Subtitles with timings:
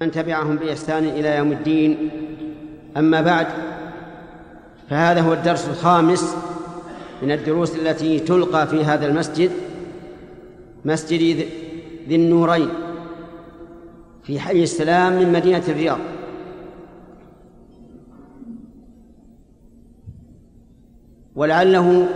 [0.00, 2.10] من تبعهم بإحسان إلى يوم الدين.
[2.96, 3.46] أما بعد
[4.90, 6.36] فهذا هو الدرس الخامس
[7.22, 9.50] من الدروس التي تلقى في هذا المسجد
[10.84, 11.46] مسجد
[12.08, 12.68] ذي النورين
[14.22, 15.98] في حي السلام من مدينة الرياض.
[21.36, 22.08] ولعله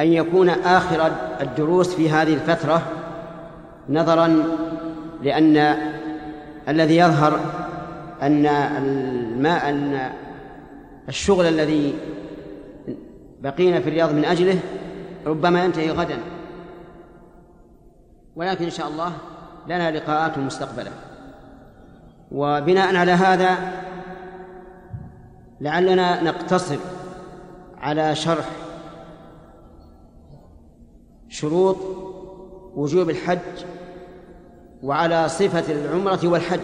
[0.00, 2.82] أن يكون آخر الدروس في هذه الفترة
[3.88, 4.44] نظرا
[5.22, 5.76] لأن
[6.68, 7.40] الذي يظهر
[8.22, 10.12] أن الماء أن
[11.08, 11.94] الشغل الذي
[13.40, 14.58] بقينا في الرياض من أجله
[15.26, 16.18] ربما ينتهي غدا.
[18.36, 19.12] ولكن إن شاء الله
[19.66, 20.90] لنا لقاءات مستقبلا
[22.32, 23.56] وبناء على هذا
[25.60, 26.78] لعلنا نقتصر
[27.78, 28.48] على شرح
[31.28, 31.76] شروط
[32.74, 33.38] وجوب الحج
[34.82, 36.60] وعلى صفة العمرة والحج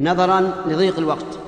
[0.00, 1.38] نظرا لضيق الوقت.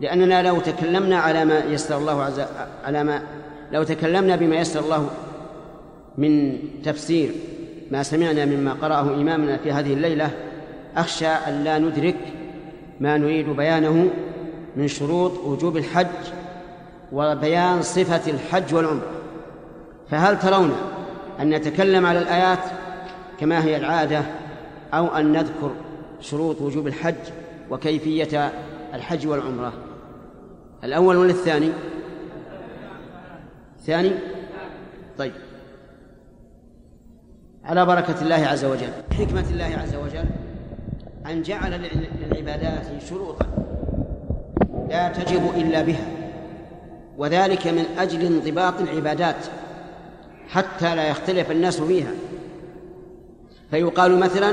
[0.00, 2.40] لأننا لو تكلمنا على ما يسر الله عز
[2.84, 3.22] على ما
[3.72, 5.08] لو تكلمنا بما يسر الله
[6.18, 7.30] من تفسير
[7.90, 10.30] ما سمعنا مما قرأه إمامنا في هذه الليلة
[10.96, 12.16] أخشى أن لا ندرك
[13.00, 14.10] ما نريد بيانه
[14.76, 16.06] من شروط وجوب الحج
[17.12, 19.10] وبيان صفة الحج والعمرة.
[20.10, 20.72] فهل ترون
[21.40, 22.58] أن نتكلم على الآيات
[23.40, 24.22] كما هي العادة
[24.94, 25.70] أو أن نذكر
[26.20, 27.14] شروط وجوب الحج
[27.70, 28.52] وكيفية
[28.94, 29.72] الحج والعمرة.
[30.84, 31.70] الأول ولا الثاني
[33.78, 34.12] الثاني
[35.18, 35.32] طيب.
[37.64, 38.90] على بركة الله عز وجل.
[39.18, 40.24] حكمة الله عز وجل.
[41.26, 41.80] أن جعل
[42.30, 43.46] للعبادات شروطا
[44.88, 46.06] لا تجب إلا بها
[47.18, 49.46] وذلك من أجل انضباط العبادات
[50.48, 52.10] حتى لا يختلف الناس فيها.
[53.70, 54.52] فيقال مثلا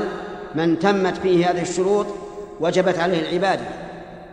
[0.54, 2.06] من تمت فيه هذه الشروط
[2.60, 3.64] وجبت عليه العبادة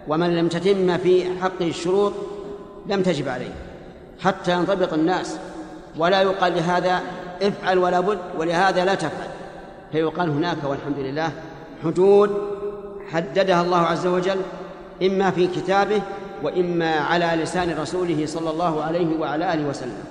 [0.07, 2.13] ومن لم تتم في حقه الشروط
[2.88, 3.53] لم تجب عليه
[4.19, 5.38] حتى ينضبط الناس
[5.97, 7.01] ولا يقال لهذا
[7.41, 9.28] افعل ولا بد ولهذا لا تفعل.
[9.91, 11.31] فيقال هناك والحمد لله
[11.83, 12.29] حدود
[13.11, 14.38] حددها الله عز وجل
[15.01, 16.01] إما في كتابه
[16.44, 20.03] وإما على لسان رسوله صلى الله عليه وعلى آله وسلم.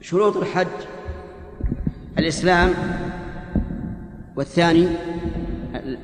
[0.00, 0.66] شروط الحج
[2.18, 2.74] الإسلام
[4.36, 4.88] والثاني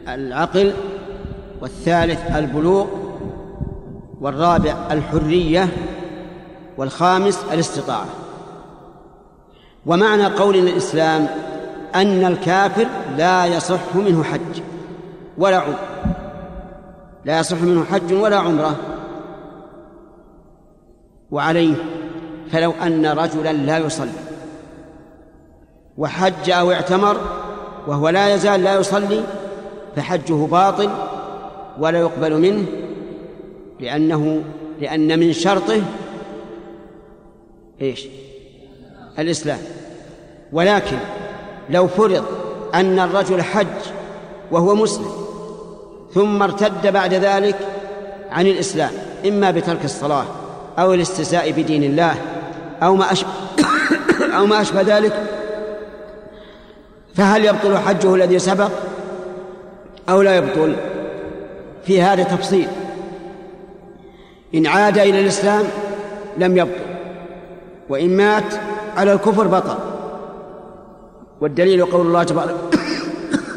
[0.09, 0.73] العقل
[1.61, 2.87] والثالث البلوغ
[4.21, 5.69] والرابع الحرية
[6.77, 8.07] والخامس الاستطاعة.
[9.87, 11.27] ومعنى قول الإسلام
[11.95, 14.63] أن الكافر لا يصح منه حج
[15.39, 15.79] ولا عمرة.
[17.25, 18.77] لا يصح منه حج ولا عمرة.
[21.31, 21.75] وعليه
[22.51, 24.26] فلو أن رجلا لا يصلي.
[25.99, 27.21] وحج أو اعتمر
[27.87, 29.23] وهو لا يزال لا يصلي
[29.97, 30.91] فحجه باطل
[31.79, 32.65] ولا يقبل منه
[33.81, 34.43] لأنه
[34.81, 35.83] لأن من شرطه
[37.81, 38.07] إيش؟
[39.19, 39.59] الإسلام
[40.53, 40.97] ولكن
[41.71, 42.25] لو فرض
[42.75, 43.67] أن الرجل حج
[44.51, 45.11] وهو مسلم
[46.15, 47.57] ثم ارتد بعد ذلك
[48.31, 48.91] عن الإسلام
[49.27, 50.25] إما بترك الصلاة
[50.79, 52.15] أو الاستهزاء بدين الله
[52.83, 53.31] أو ما أشبه
[54.39, 55.36] أو ما أشبه ذلك
[57.17, 58.71] فهل يبطل حجه الذي سبق
[60.09, 60.77] أو لا يبطل؟
[61.85, 62.69] في هذا تفصيل.
[64.55, 65.65] إن عاد إلى الإسلام
[66.39, 66.87] لم يبطل
[67.89, 68.55] وإن مات
[68.97, 69.77] على الكفر بطل.
[71.41, 72.55] والدليل قول الله تبارك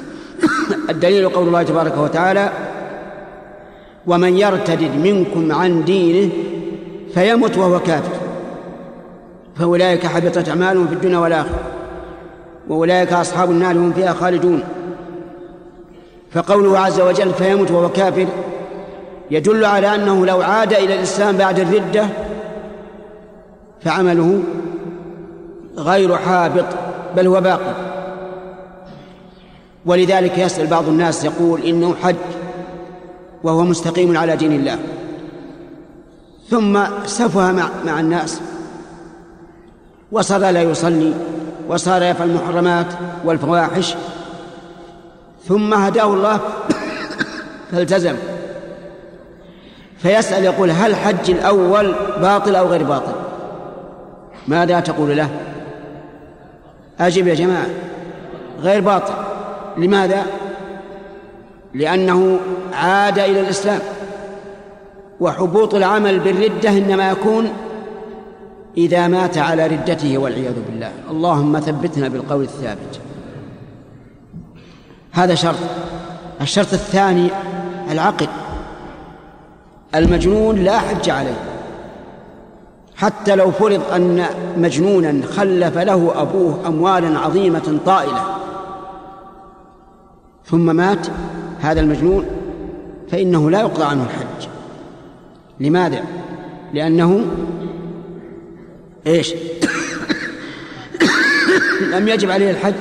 [0.90, 2.50] الدليل قول الله تبارك وتعالى
[4.08, 6.32] ومن يرتد منكم عن دينه
[7.14, 8.16] فيمت وهو كافر.
[9.56, 11.79] فأولئك حبطت أعمالهم في الدنيا والآخرة.
[12.70, 14.64] وأولئك أصحاب النار هم فيها خالدون.
[16.32, 18.28] فقوله عز وجل فيمت وهو كافر
[19.32, 22.06] يدل على أنه لو عاد إلى الإسلام بعد الردة
[23.82, 24.44] فعمله
[25.78, 26.66] غير حابط
[27.16, 27.74] بل هو باقي
[29.86, 32.16] ولذلك يسأل بعض الناس يقول إنه حج
[33.44, 34.80] وهو مستقيم على دين الله.
[36.50, 38.42] ثم سفه مع, مع الناس.
[40.12, 41.14] وصار لا يصلي.
[41.70, 42.86] وصار يفعل المحرمات
[43.26, 43.96] والفواحش.
[45.48, 46.40] ثم هداه الله
[47.72, 48.16] فالتزم.
[49.98, 53.12] فيسأل يقول هل حج الأول باطل أو غير باطل؟
[54.48, 55.30] ماذا تقول له؟
[57.00, 57.66] أجب يا جماعة
[58.62, 59.14] غير باطل.
[59.78, 60.26] لماذا؟
[61.74, 62.40] لأنه
[62.74, 63.80] عاد إلى الإسلام.
[65.20, 67.50] وحبوط العمل بالردة إنما يكون
[68.78, 70.92] إذا مات على ردته والعياذ بالله.
[71.12, 73.00] اللهم ثبتنا بالقول الثابت.
[75.12, 75.56] هذا شرط.
[76.42, 77.30] الشرط الثاني
[77.92, 78.28] العقل
[79.96, 81.40] المجنون لا حج عليه.
[82.96, 84.26] حتى لو فرض أن
[84.58, 88.26] مجنونا خلف له أبوه أموالا عظيمة طائلة.
[90.46, 91.08] ثم مات
[91.60, 92.26] هذا المجنون
[93.12, 94.50] فإنه لا يقضى عنه الحج.
[95.60, 96.04] لماذا؟
[96.74, 97.26] لأنه
[99.08, 99.34] إيش؟
[101.92, 102.74] لم يجب عليه الحج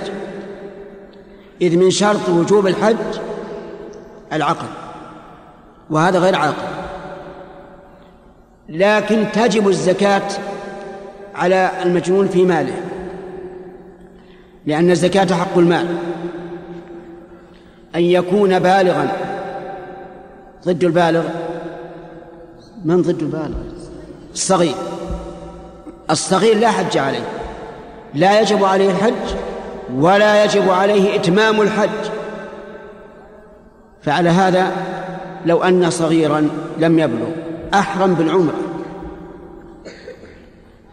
[1.62, 2.97] إذ من شرط وجوب الحج
[4.32, 4.67] العقل
[5.91, 6.69] وهذا غير عاقل.
[8.69, 10.29] لكن تجب الزكاة
[11.35, 12.75] على المجنون في ماله
[14.67, 15.97] لأن الزكاة حق المال.
[17.94, 19.12] أن يكون بالغا
[20.67, 21.25] ضد البالغ
[22.85, 23.59] من ضد البالغ؟
[24.32, 24.75] الصغير.
[26.10, 27.25] الصغير لا حج عليه.
[28.14, 29.37] لا يجب عليه الحج
[29.96, 32.10] ولا يجب عليه إتمام الحج.
[34.02, 34.72] فعلى هذا
[35.46, 37.28] لو أن صغيرا لم يبلغ
[37.75, 38.55] أحرم بالعمرة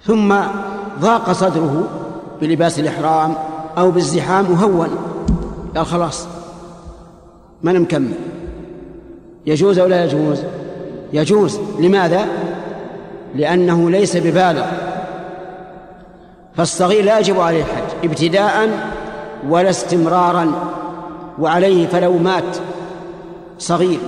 [0.03, 0.35] ثم
[0.99, 1.87] ضاق صدره
[2.41, 3.35] بلباس الإحرام
[3.77, 4.89] أو بالزحام وهون
[5.75, 6.27] قال خلاص
[7.63, 8.13] ما أنا مكمل
[9.45, 10.43] يجوز أو لا يجوز؟
[11.13, 11.59] يجوز.
[11.79, 12.25] لماذا؟
[13.35, 14.65] لأنه ليس ببالغ.
[16.57, 18.69] فالصغير لا يجب عليه الحج ابتداء
[19.49, 20.51] ولا استمرارا
[21.39, 22.57] وعليه فلو مات
[23.59, 23.99] صغير.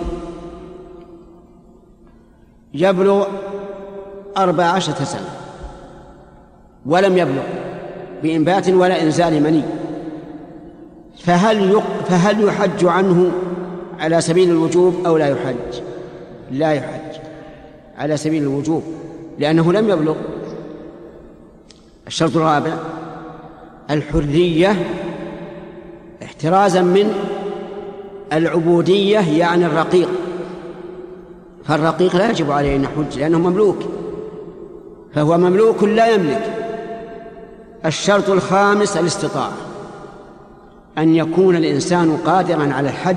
[2.74, 3.28] يبلغ
[4.38, 5.30] أربع عشرة سنة
[6.86, 7.44] ولم يبلغ
[8.24, 9.64] بإنبات ولا إنزال مني.
[11.20, 13.32] فهل فهل يحج عنه
[14.00, 15.82] على سبيل الوجوب أو لا يحج؟
[16.52, 17.22] لا يحج
[17.98, 18.84] على سبيل الوجوب
[19.40, 20.16] لأنه لم يبلغ.
[22.08, 22.74] الشرط الرابع
[23.92, 24.76] الحرية
[26.24, 27.14] احترازا من
[28.34, 30.10] العبودية يعني الرقيق.
[31.66, 33.78] فالرقيق لا يجب عليه أن يحج لأنه مملوك.
[35.14, 36.54] فهو مملوك لا يملك.
[37.86, 39.58] الشرط الخامس الاستطاعة.
[40.98, 43.16] أن يكون الإنسان قادرا على الحج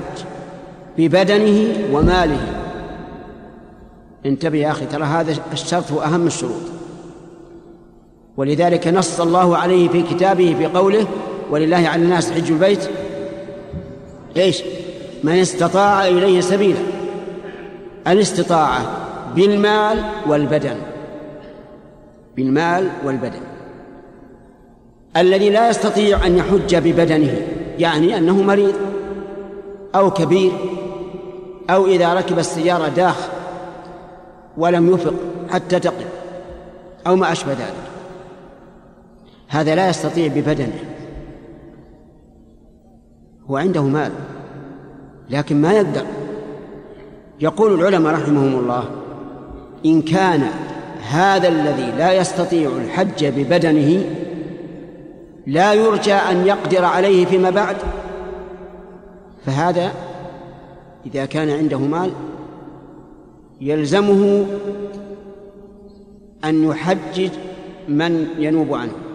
[0.97, 2.53] ببدنه وماله.
[4.25, 6.80] انتبه يا أخي ترى هذا الشرط هو أهم الشروط.
[8.41, 11.07] ولذلك نص الله عليه في كتابه في قوله
[11.51, 12.89] ولله على الناس حج البيت.
[14.37, 14.63] إيش؟
[15.23, 16.79] من استطاع إليه سبيلا.
[18.07, 18.81] الاستطاعة
[19.35, 20.75] بالمال والبدن.
[22.35, 23.41] بالمال والبدن.
[25.17, 27.47] الذي لا يستطيع أن يحج ببدنه
[27.79, 28.75] يعني أنه مريض
[29.95, 30.51] أو كبير
[31.69, 33.15] أو إذا ركب السيارة داخ
[34.57, 35.13] ولم يفق
[35.49, 36.07] حتى تقف
[37.07, 37.90] أو ما أشبه ذلك.
[39.51, 40.79] هذا لا يستطيع ببدنه.
[43.49, 44.11] هو عنده مال
[45.29, 46.05] لكن ما يقدر.
[47.41, 48.83] يقول العلماء رحمهم الله
[49.85, 50.43] إن كان
[51.09, 54.03] هذا الذي لا يستطيع الحج ببدنه
[55.47, 57.75] لا يرجى أن يقدر عليه فيما بعد.
[59.45, 59.91] فهذا
[61.05, 62.11] إذا كان عنده مال
[63.61, 64.45] يلزمه
[66.45, 67.31] أن يحجج
[67.87, 69.10] من ينوب عنه.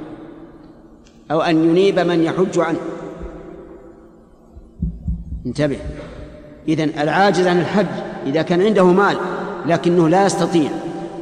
[1.31, 2.79] أو أن ينيب من يحج عنه.
[5.47, 5.79] انتبه.
[6.69, 7.87] إذن العاجز عن الحج
[8.27, 9.17] إذا كان عنده مال
[9.67, 10.71] لكنه لا يستطيع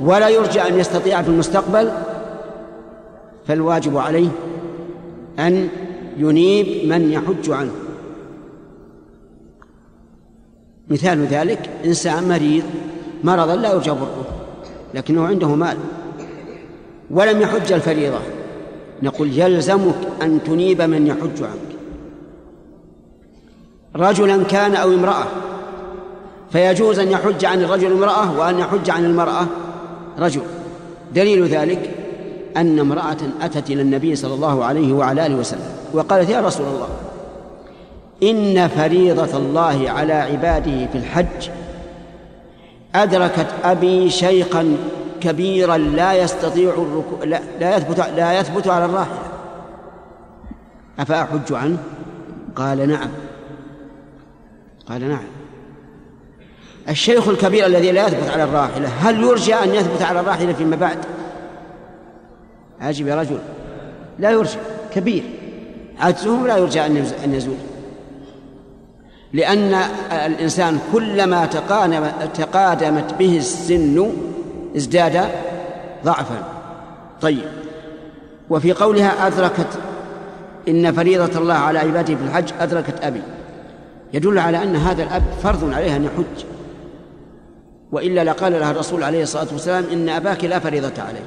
[0.00, 1.92] ولا يرجى أن يستطيع في المستقبل
[3.46, 4.28] فالواجب عليه
[5.38, 5.68] أن
[6.16, 7.72] ينيب من يحج عنه.
[10.88, 12.64] مثال ذلك إنسان مريض
[13.24, 14.26] مرضا لا يرجى بره
[14.94, 15.76] لكنه عنده مال
[17.10, 18.18] ولم يحج الفريضة.
[19.02, 21.74] نقول يلزمك أن تنيب من يحج عنك.
[23.96, 25.24] رجلا كان أو امرأة
[26.52, 29.46] فيجوز أن يحج عن الرجل امرأة وأن يحج عن المرأة
[30.18, 30.42] رجل.
[31.14, 31.90] دليل ذلك
[32.56, 36.88] أن امرأة أتت إلى النبي صلى الله عليه وعلى آله وسلم وقالت يا رسول الله
[38.22, 41.48] إن فريضة الله على عباده في الحج
[42.94, 44.76] أدركت أبي شيخا
[45.24, 49.18] كبيرا لا يستطيع الركوع لا, لا يثبت لا يثبت على الراحلة
[50.98, 51.78] أفأحج عنه؟
[52.56, 53.08] قال نعم.
[54.88, 55.24] قال نعم.
[56.88, 60.98] الشيخ الكبير الذي لا يثبت على الراحلة هل يرجى أن يثبت على الراحلة فيما بعد؟
[62.80, 63.38] عجب يا رجل.
[64.18, 64.58] لا يرجى
[64.94, 65.22] كبير.
[66.00, 66.86] عجزه لا يرجى
[67.24, 67.56] أن يزول.
[69.32, 69.74] لأن
[70.12, 71.46] الإنسان كلما
[72.34, 74.12] تقادمت به السن
[74.76, 75.28] ازداد
[76.04, 76.44] ضعفا.
[77.20, 77.44] طيب.
[78.50, 79.78] وفي قولها أدركت
[80.68, 83.22] إن فريضة الله على عباده في الحج أدركت أبي.
[84.12, 86.44] يدل على أن هذا الأب فرض عليه أن يحج.
[87.92, 91.24] وإلا لقال لها الرسول عليه الصلاة والسلام إن أباك لا فريضة عليه.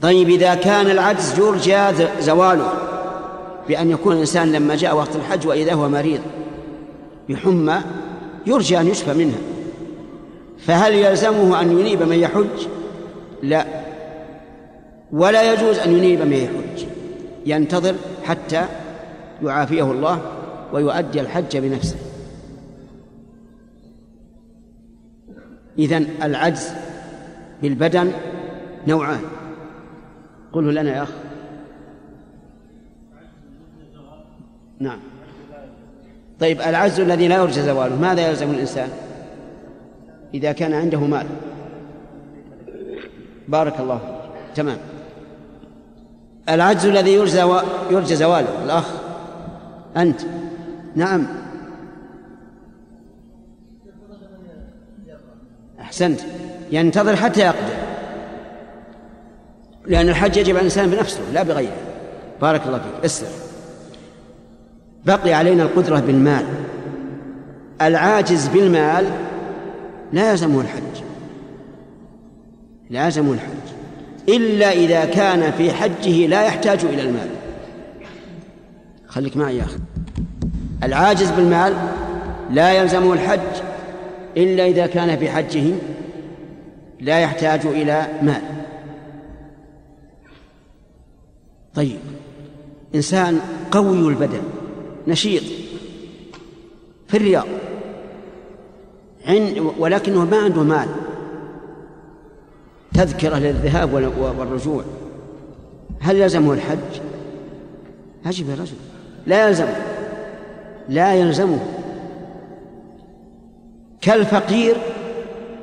[0.00, 2.72] طيب إذا كان العجز يرجى زواله
[3.68, 6.20] بأن يكون الإنسان لما جاء وقت الحج وإذا هو مريض
[7.28, 7.80] بحمى
[8.46, 9.53] يرجى أن يشفى منها.
[10.66, 12.66] فهل يلزمه أن ينيب من يحج؟
[13.42, 13.66] لا.
[15.12, 16.86] ولا يجوز أن ينيب من يحج.
[17.46, 17.94] ينتظر
[18.24, 18.66] حتى
[19.42, 20.20] يعافيه الله
[20.72, 21.96] ويؤدي الحج بنفسه.
[25.78, 26.70] إذن العجز
[27.62, 28.12] بالبدن
[28.86, 29.20] نوعان.
[30.52, 31.10] قله لنا يا أخ.
[34.78, 34.98] نعم.
[36.40, 38.88] طيب العجز الذي لا يرجى زواله ماذا يلزم الإنسان؟
[40.34, 41.26] إذا كان عنده مال.
[43.48, 44.54] بارك الله فيك.
[44.54, 44.78] تمام.
[46.48, 47.42] العجز الذي يرجى
[47.90, 48.90] يرجى زواله الأخ.
[49.96, 50.20] أنت.
[50.96, 51.26] نعم.
[55.80, 56.20] أحسنت.
[56.72, 57.74] ينتظر حتى يقدر.
[59.86, 61.76] لأن الحج يجب على الإنسان بنفسه لا بغيره.
[62.40, 63.04] بارك الله فيك.
[63.04, 63.26] اسر.
[65.06, 66.46] بقي علينا القدرة بالمال.
[67.82, 69.10] العاجز بالمال
[70.14, 71.02] لا يلزمه الحج.
[72.90, 73.48] لا يلزمه الحج.
[74.28, 77.28] إلا إذا كان في حجه لا يحتاج إلى المال.
[79.06, 79.78] خليك معي يا أخي.
[80.82, 81.74] العاجز بالمال
[82.50, 83.62] لا يلزمه الحج
[84.36, 85.64] إلا إذا كان في حجه
[87.00, 88.42] لا يحتاج إلى مال.
[91.74, 91.98] طيب
[92.94, 93.40] إنسان
[93.70, 94.42] قوي البدن
[95.08, 95.42] نشيط
[97.08, 97.46] في الرياض.
[99.78, 100.88] ولكنه ما عنده مال.
[102.94, 103.92] تذكرة للذهاب
[104.38, 104.84] والرجوع.
[106.00, 107.00] هل يلزمه الحج؟
[108.26, 108.76] أجب يا رجل.
[109.26, 109.76] لا يلزمه
[110.88, 111.58] لا يلزمه.
[114.00, 114.76] كالفقير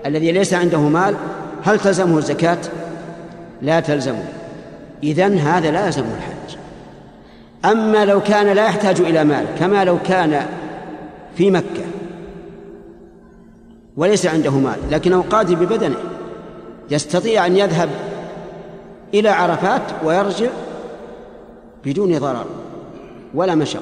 [0.06, 1.16] الذي ليس عنده مال
[1.64, 2.58] هل تلزمه الزكاة؟
[3.62, 4.24] لا تلزمه.
[5.04, 6.58] إذن هذا لا يلزمه الحج.
[7.66, 10.46] أما لو كان لا يحتاج إلى مال كما لو كان
[11.36, 11.84] في مكة
[13.98, 15.98] وليس عنده مال لكنه قادر ببدنه.
[16.92, 17.90] يستطيع أن يذهب
[19.14, 20.50] إلى عرفات ويرجع
[21.86, 22.46] بدون ضرر
[23.34, 23.82] ولا مشقة.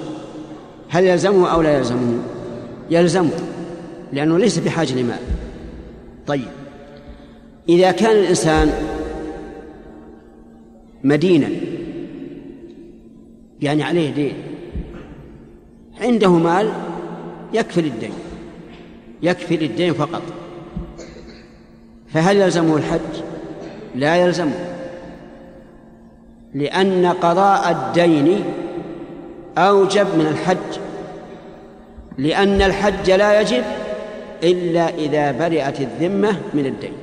[0.89, 2.19] هل يلزمه أو لا يلزمه؟
[2.89, 3.31] يلزمه
[4.13, 5.19] لأنه ليس بحاجة لمال.
[6.27, 6.47] طيب
[7.69, 8.73] إذا كان الإنسان
[11.03, 11.49] مدينا
[13.61, 14.33] يعني عليه دين
[16.01, 16.69] عنده مال
[17.53, 18.13] يكفي للدين.
[19.21, 20.21] يكفي للدين فقط.
[22.13, 23.23] فهل يلزمه الحج؟
[23.95, 24.75] لا يلزمه.
[26.53, 28.43] لأن قضاء الدين
[29.57, 30.79] أوجب من الحج.
[32.17, 33.63] لأن الحج لا يجب
[34.43, 36.93] إلا إذا برئت الذمة من الدين.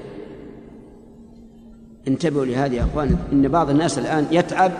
[2.09, 4.73] انتبهوا لهذه يا أخوان إن بعض الناس الآن يتعب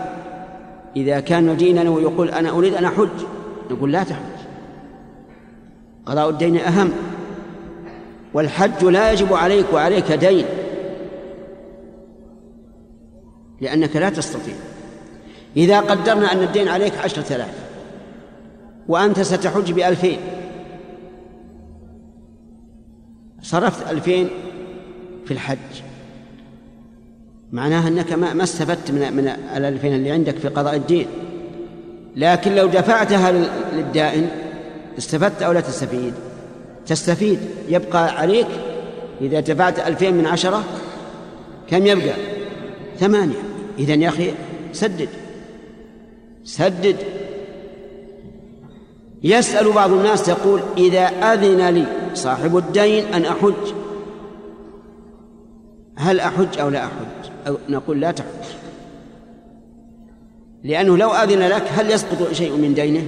[0.97, 3.09] إذا كان مدينا ويقول أنا أريد أن أحج.
[3.71, 4.37] نقول لا تحج.
[6.07, 6.93] قضاء الدين أهم.
[8.35, 10.45] والحج لا يجب عليك وعليك دين.
[13.61, 14.55] لأنك لا تستطيع.
[15.57, 17.55] إذا قدرنا أن الدين عليك عشرة آلاف
[18.89, 20.19] وأنت ستحج بألفين.
[23.43, 24.29] صرفت ألفين
[25.25, 25.59] في الحج.
[27.53, 31.07] معناها أنك ما استفدت من من الألفين اللي عندك في قضاء الدين.
[32.17, 33.33] لكن لو دفعتها
[33.73, 34.29] للدائن
[34.99, 36.15] استفدت أو لا تستفيد؟
[36.87, 37.39] تستفيد.
[37.69, 38.47] يبقى عليك
[39.21, 40.65] إذا دفعت ألفين من عشرة
[41.71, 42.15] كم يبقى؟
[42.99, 43.43] ثمانية.
[43.79, 44.33] إذا يا أخي
[44.73, 45.09] سدد.
[46.45, 46.97] سدد.
[49.23, 53.73] يسأل بعض الناس يقول إذا أذن لي صاحب الدين أن أحج.
[55.97, 58.27] هل أحج أو لا أحج؟ أو نقول لا تحج.
[60.65, 63.07] لأنه لو أذن لك هل يسقط شيء من دينه؟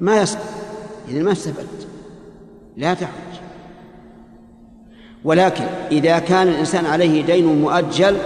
[0.00, 0.44] ما يسقط.
[1.08, 1.79] إذا ما استفدت.
[2.76, 3.40] لا تحج
[5.24, 8.16] ولكن إذا كان الإنسان عليه دين مؤجل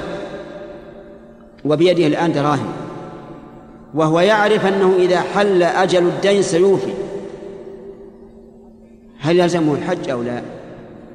[1.64, 2.72] وبيده الآن دراهم
[3.94, 6.92] وهو يعرف أنه إذا حل أجل الدين سيوفي
[9.24, 10.42] هل يلزمه الحج أو لا؟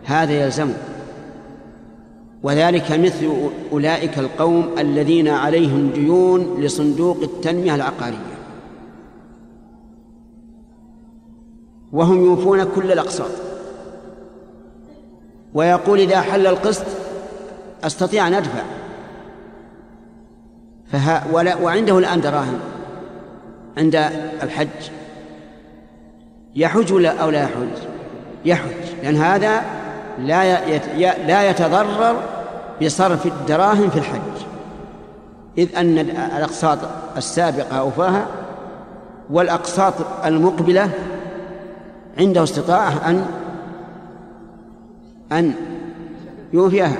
[0.05, 0.77] هذا يلزمه.
[2.43, 3.31] وذلك مثل
[3.71, 8.28] أولئك القوم الذين عليهم ديون لصندوق التنمية العقارية.
[11.93, 13.31] وهم يوفون كل الأقساط.
[15.53, 16.85] ويقول إذا حل القسط
[17.83, 18.61] أستطيع أن أدفع.
[20.91, 22.59] فها ولا وعنده الآن دراهم
[23.77, 23.95] عند
[24.43, 24.67] الحج.
[26.55, 27.87] يحج ولا أو لا يحج؟
[28.45, 29.03] يحج.
[29.03, 29.61] لأن هذا
[30.19, 30.77] لا
[31.27, 32.15] لا يتضرر
[32.81, 34.45] بصرف الدراهم في الحج.
[35.57, 35.99] إذ أن
[36.37, 36.77] الأقساط
[37.17, 38.27] السابقة أوفاها
[39.29, 39.93] والأقساط
[40.25, 40.91] المقبلة
[42.19, 43.25] عنده استطاعة أن
[45.31, 45.53] أن
[46.53, 46.97] يوفيها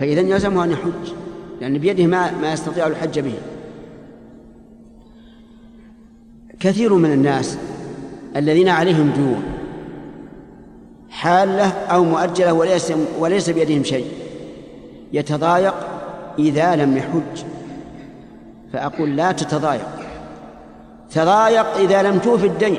[0.00, 1.12] فإذا يلزمه أن يحج
[1.60, 3.34] لأن بيده ما ما يستطيع الحج به.
[6.60, 7.58] كثير من الناس
[8.36, 9.42] الذين عليهم ديون
[11.10, 14.06] حالة أو مؤجلة وليس وليس بيدهم شيء
[15.12, 15.74] يتضايق
[16.38, 17.44] إذا لم يحج.
[18.72, 19.88] فأقول لا تتضايق
[21.10, 22.78] تضايق إذا لم توف الدين.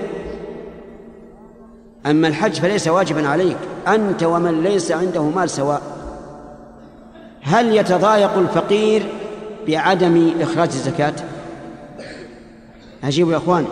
[2.09, 3.57] أما الحج فليس واجبا عليك.
[3.87, 5.81] أنت ومن ليس عنده مال سواء.
[7.43, 9.05] هل يتضايق الفقير
[9.67, 11.13] بعدم إخراج الزكاة؟
[13.03, 13.65] أجيب يا أخوان.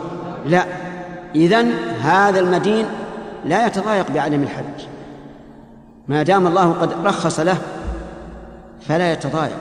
[0.45, 0.65] لا.
[1.35, 2.85] إذن هذا المدين
[3.45, 4.87] لا يتضايق بعدم الحج.
[6.07, 7.57] ما دام الله قد رخص له
[8.87, 9.57] فلا يتضايق.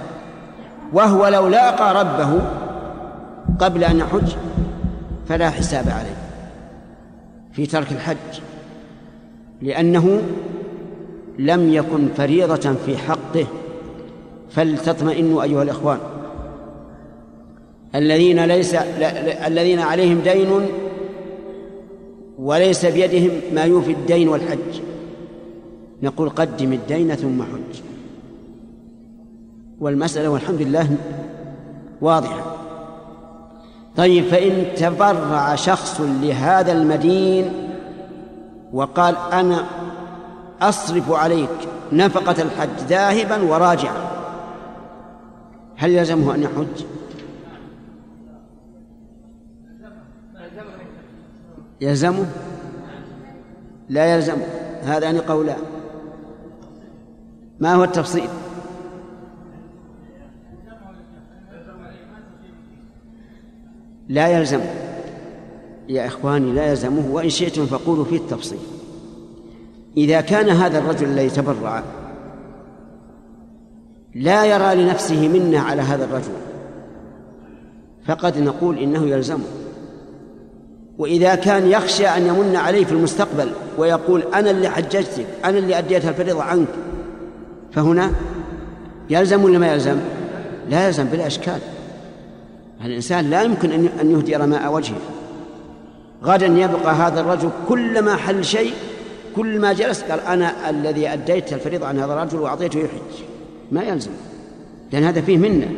[0.92, 2.40] وهو لو لاقى ربه
[3.58, 4.32] قبل أن يحج
[5.28, 6.16] فلا حساب عليه
[7.52, 8.40] في ترك الحج.
[9.64, 10.22] لأنه
[11.38, 13.46] لم يكن فريضة في حقه
[14.50, 15.98] فلتطمئنوا أيها الإخوان.
[17.94, 18.74] الذين ليس
[19.46, 20.48] الذين عليهم دين
[22.38, 24.80] وليس بيدهم ما يوفي الدين والحج.
[26.02, 27.80] نقول قدم الدين ثم حج.
[29.80, 30.90] والمسألة والحمد لله
[32.00, 32.56] واضحة.
[33.96, 37.44] طيب فإن تبرع شخص لهذا المدين
[38.74, 39.66] وقال أنا
[40.62, 44.10] أصرف عليك نفقة الحج ذاهبا وراجعا.
[45.76, 46.84] هل يلزمه أن يحج؟
[51.80, 52.26] يلزمه؟
[53.88, 54.46] لا يلزمه
[54.82, 55.62] هذان قولان
[57.60, 58.28] ما هو التفصيل؟
[64.08, 64.83] لا يلزمه
[65.88, 68.58] يا إخواني لا يلزمه وإن شئتم فقولوا فيه التفصيل.
[69.96, 71.82] إذا كان هذا الرجل الذي تبرع
[74.14, 76.32] لا يرى لنفسه منة على هذا الرجل
[78.06, 79.44] فقد نقول إنه يلزمه.
[80.98, 86.10] وإذا كان يخشى أن يمن عليه في المستقبل ويقول أنا اللي حججتك أنا اللي أديتها
[86.10, 86.68] الفريضة عنك
[87.72, 88.10] فهنا
[89.10, 89.96] يلزم ولا ما يلزم؟
[90.70, 91.58] لا يلزم بلا إشكال.
[92.84, 93.70] الإنسان لا يمكن
[94.00, 95.13] أن يهدي رماء وجهه.
[96.24, 98.72] غدا يبقى هذا الرجل كلما حل شيء
[99.36, 103.24] كل ما جلس قال أنا الذي أديت الفريضة عن هذا الرجل وأعطيته يحج.
[103.72, 104.10] ما يلزم
[104.92, 105.70] لأن هذا فيه منة.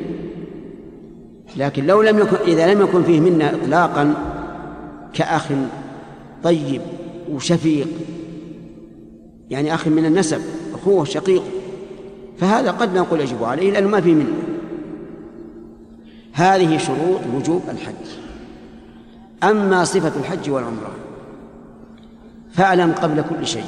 [1.57, 4.15] لكن لو لم يكن إذا لم يكن فيه منة إطلاقا
[5.15, 5.47] كأخ
[6.43, 6.83] طيب
[7.33, 7.89] وشفيق
[9.51, 10.41] يعني أخ من النسب
[10.75, 11.43] أخوه شقيق
[12.39, 14.43] فهذا قد نقول يجب عليه لأنه ما فيه منة.
[16.33, 18.26] هذه شروط وجوب الحج.
[19.43, 20.91] أما صفة الحج والعمرة
[22.53, 23.67] فاعلم قبل كل شيء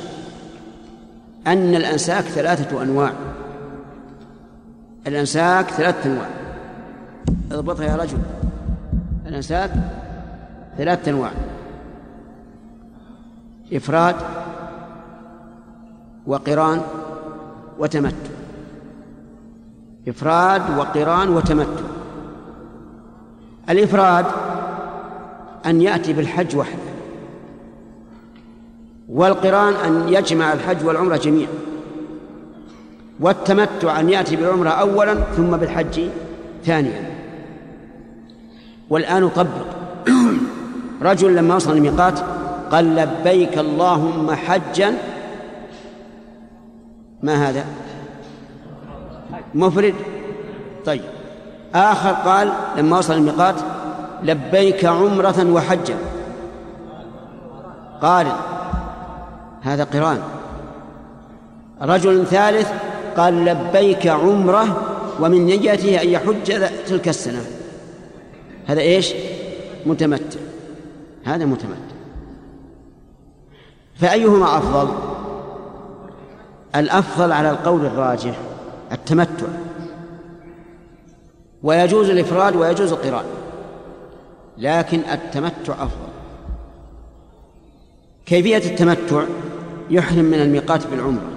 [1.46, 3.12] أن الأنساك ثلاثة أنواع.
[5.06, 6.28] الأنساك ثلاثة أنواع.
[7.52, 8.18] اضبطها يا رجل.
[9.26, 9.70] الأنساك
[10.78, 11.30] ثلاثة أنواع.
[13.72, 14.14] إفراد
[16.26, 16.80] وقران
[17.78, 18.30] وتمتع.
[20.08, 21.82] إفراد وقران وتمتع.
[23.70, 24.26] الإفراد
[25.66, 26.88] أن يأتي بالحج وحده.
[29.08, 31.52] والقرآن أن يجمع الحج والعمرة جميعا.
[33.20, 36.00] والتمتع أن يأتي بالعمرة أولا ثم بالحج
[36.64, 37.10] ثانيا.
[38.90, 39.66] والآن طبق
[41.02, 42.18] رجل لما وصل الميقات
[42.70, 44.94] قال لبيك اللهم حجا.
[47.22, 47.64] ما هذا؟
[49.54, 49.94] مفرد.
[50.86, 51.02] طيب.
[51.74, 53.54] آخر قال لما وصل الميقات
[54.22, 55.96] لبيك عمرة وحجا.
[58.02, 58.26] قال
[59.62, 60.22] هذا قران.
[61.82, 62.72] رجل ثالث
[63.16, 64.82] قال لبيك عمرة
[65.20, 67.44] ومن نيته أن يحج تلك السنة.
[68.66, 69.14] هذا إيش؟
[69.86, 70.40] متمتع.
[71.24, 71.98] هذا متمتع.
[73.96, 74.88] فأيهما أفضل؟
[76.76, 78.34] الأفضل على القول الراجح
[78.92, 79.46] التمتع.
[81.62, 83.24] ويجوز الإفراد ويجوز القران
[84.58, 86.08] لكن التمتع أفضل.
[88.26, 89.24] كيفية التمتع؟
[89.90, 91.30] يحرم من الميقات بالعمرة.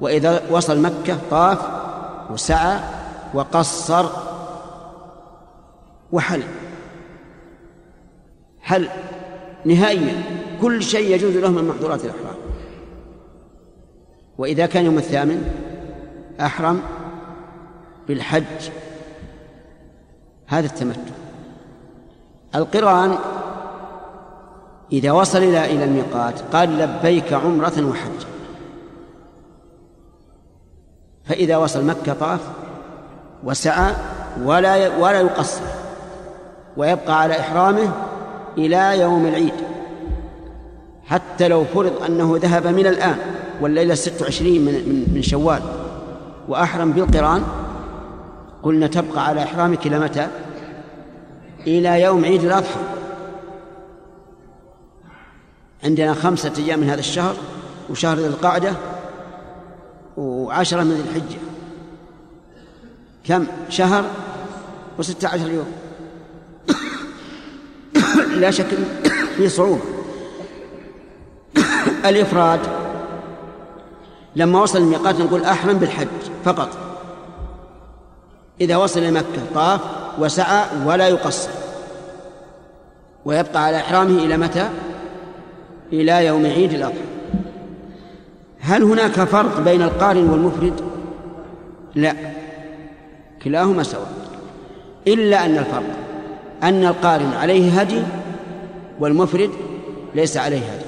[0.00, 1.58] وإذا وصل مكة طاف
[2.30, 2.80] وسعى
[3.34, 4.06] وقصر
[6.12, 6.42] وحل.
[8.60, 8.88] حل.
[9.64, 10.22] نهائيا.
[10.60, 12.36] كل شيء يجوز له من محظورات الإحرام.
[14.38, 15.50] وإذا كان يوم الثامن
[16.40, 16.82] أحرم
[18.08, 18.70] بالحج.
[20.46, 21.15] هذا التمتع.
[22.56, 23.18] القران
[24.92, 28.26] إذا وصل إلى إلى الميقات قال لبيك عمرة وحجا
[31.24, 32.40] فإذا وصل مكة طاف
[33.44, 33.94] وسعى
[34.44, 35.60] ولا ولا يقصر
[36.76, 37.92] ويبقى على إحرامه
[38.58, 39.54] إلى يوم العيد
[41.04, 43.16] حتى لو فرض أنه ذهب من الآن
[43.60, 45.60] والليلة 26 من من من شوال
[46.48, 47.42] وأحرم بالقران
[48.62, 50.28] قلنا تبقى على إحرامك إلى متى؟
[51.66, 52.80] إلى يوم عيد الأضحى.
[55.84, 57.36] عندنا خمسة أيام من هذا الشهر
[57.90, 58.72] وشهر ذي القعدة
[60.16, 61.38] وعشرة من ذي الحجة.
[63.24, 64.04] كم؟ شهر
[64.98, 65.72] وستة عشر يوم.
[68.40, 68.66] لا شك
[69.36, 69.82] في صعوبة.
[72.08, 72.60] الإفراد
[74.36, 76.08] لما وصل الميقات نقول أحرم بالحج
[76.44, 76.68] فقط.
[78.60, 81.50] إذا وصل إلى مكة طاف وسعى ولا يقصر
[83.24, 84.68] ويبقى على إحرامه إلى متى؟
[85.92, 86.98] إلى يوم عيد الأضحى
[88.60, 90.80] هل هناك فرق بين القارن والمفرد؟
[91.94, 92.14] لا
[93.42, 94.12] كلاهما سواء
[95.06, 95.96] إلا أن الفرق
[96.62, 98.02] أن القارن عليه هدي
[99.00, 99.50] والمفرد
[100.14, 100.86] ليس عليه هدي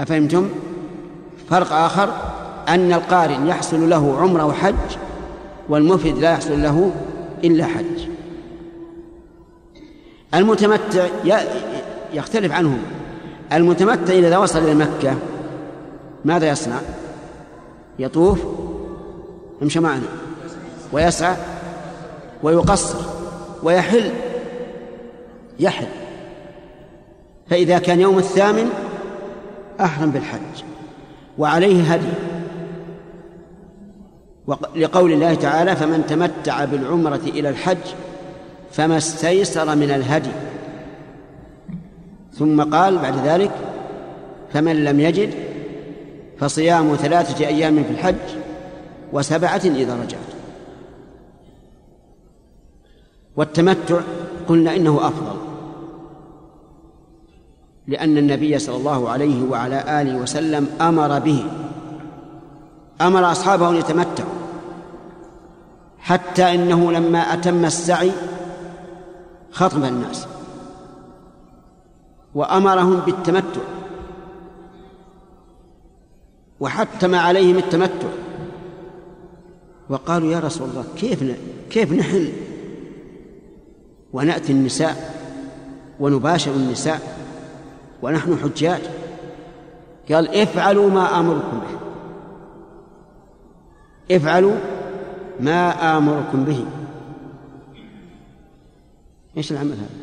[0.00, 0.48] أفهمتم؟
[1.50, 2.12] فرق آخر
[2.68, 4.74] أن القارن يحصل له عمرة وحج
[5.70, 6.92] والمفرد لا يحصل له
[7.44, 8.08] إلا حج.
[10.34, 11.06] المتمتع
[12.14, 12.82] يختلف عنهم.
[13.52, 15.14] المتمتع إذا وصل إلى مكة
[16.24, 16.80] ماذا يصنع؟
[17.98, 18.38] يطوف
[19.62, 20.06] امشى معنا
[20.92, 21.36] ويسعى
[22.42, 22.98] ويقصر
[23.62, 24.10] ويحل.
[25.60, 25.86] يحل.
[27.50, 28.70] فإذا كان يوم الثامن
[29.80, 30.64] أحرم بالحج
[31.38, 32.29] وعليه هدي.
[34.76, 37.76] لقول الله تعالى فمن تمتع بالعمرة إلى الحج
[38.72, 40.30] فما استيسر من الهدي.
[42.32, 43.50] ثم قال بعد ذلك
[44.52, 45.34] فمن لم يجد
[46.38, 48.14] فصيام ثلاثة أيام في الحج
[49.12, 50.30] وسبعة إذا رجعت
[53.36, 54.00] والتمتع
[54.48, 55.36] قلنا إنه أفضل
[57.86, 61.44] لأن النبي صلى الله عليه وعلى آله وسلم أمر به
[63.00, 64.39] أمر أصحابه أن يتمتعوا.
[66.10, 68.10] حتى إنه لما أتم السعي
[69.52, 70.26] خطب الناس
[72.34, 73.60] وأمرهم بالتمتع
[76.60, 78.08] وحتم عليهم التمتع.
[79.88, 81.36] وقالوا يا رسول الله كيف
[81.70, 82.32] كيف نحل؟
[84.12, 85.14] ونأتي النساء
[86.00, 87.00] ونباشر النساء
[88.02, 88.80] ونحن حجاج.
[90.12, 91.80] قال افعلوا ما آمركم به.
[94.16, 94.56] افعلوا
[95.40, 96.64] ما آمركم به.
[99.36, 100.00] إيش العمل هذا؟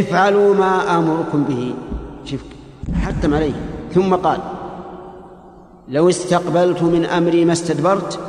[0.00, 1.74] افعلوا ما آمركم به.
[2.24, 2.40] شوف
[2.94, 3.52] حتم عليه.
[3.94, 4.40] ثم قال
[5.88, 8.20] لو استقبلت من أمري ما استدبرت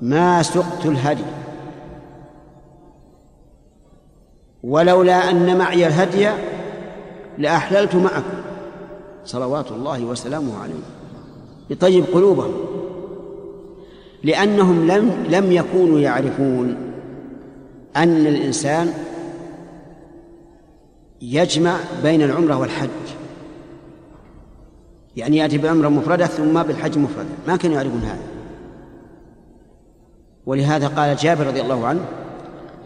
[0.00, 1.24] ما سقت الهدي.
[4.62, 6.30] ولولا أن معي الهدي
[7.38, 8.42] لأحللت معكم.
[9.24, 10.74] صلوات الله وسلامه عليه.
[11.70, 12.71] يطيب قلوبهم.
[14.24, 16.76] لأنهم لم لم يكونوا يعرفون
[17.96, 18.92] أن الإنسان
[21.22, 22.88] يجمع بين العمرة والحج.
[25.16, 27.28] يعني يأتي بعمرة مفردة ثم بالحج مفردة.
[27.48, 28.22] ما كانوا يعرفون هذا.
[30.46, 32.04] ولهذا قال جابر رضي الله عنه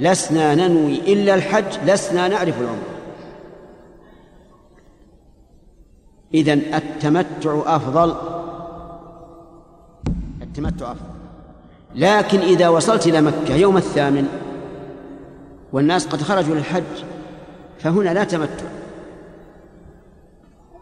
[0.00, 2.96] لسنا ننوي إلا الحج لسنا نعرف العمرة.
[6.34, 8.14] إذن التمتع أفضل.
[10.42, 11.15] التمتع أفضل.
[11.96, 14.26] لكن إذا وصلت إلى مكة يوم الثامن
[15.72, 16.82] والناس قد خرجوا للحج
[17.78, 18.64] فهنا لا تمتع.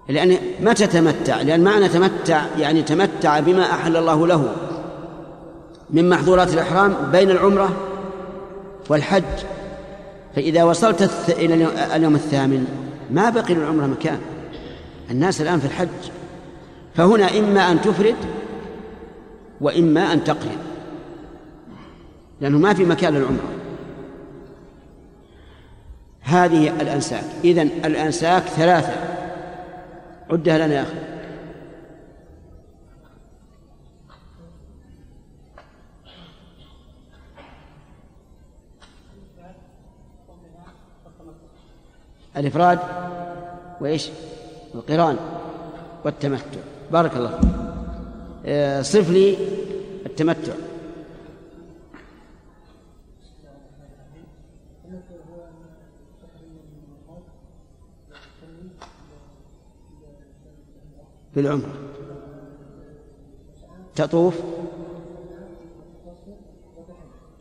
[0.08, 4.52] لأن متى تمتع؟ لأن معنى تمتع يعني تمتع بما أحل الله له
[5.90, 7.70] من محظورات الإحرام بين العمرة
[8.88, 9.22] والحج.
[10.36, 12.66] فإذا وصلت إلى اليوم الثامن
[13.10, 14.18] ما بقي للعمرة مكان.
[15.10, 15.88] الناس الآن في الحج.
[16.94, 18.16] فهنا إما أن تفرد
[19.60, 20.73] وإما أن تقرن
[22.40, 23.54] لأنه ما في مكان للعمرة.
[26.20, 27.24] هذه الأنساك.
[27.44, 28.92] إذن الأنساك ثلاثة.
[30.30, 31.14] عدها لنا يا أخي.
[42.36, 42.78] الإفراد
[43.80, 44.08] وإيش؟
[44.74, 45.16] القران
[46.04, 46.60] والتمتع.
[46.92, 47.50] بارك الله فيك.
[48.46, 49.36] آه، صف لي
[50.06, 50.52] التمتع.
[61.34, 61.68] في العمر
[63.94, 64.34] تطوف؟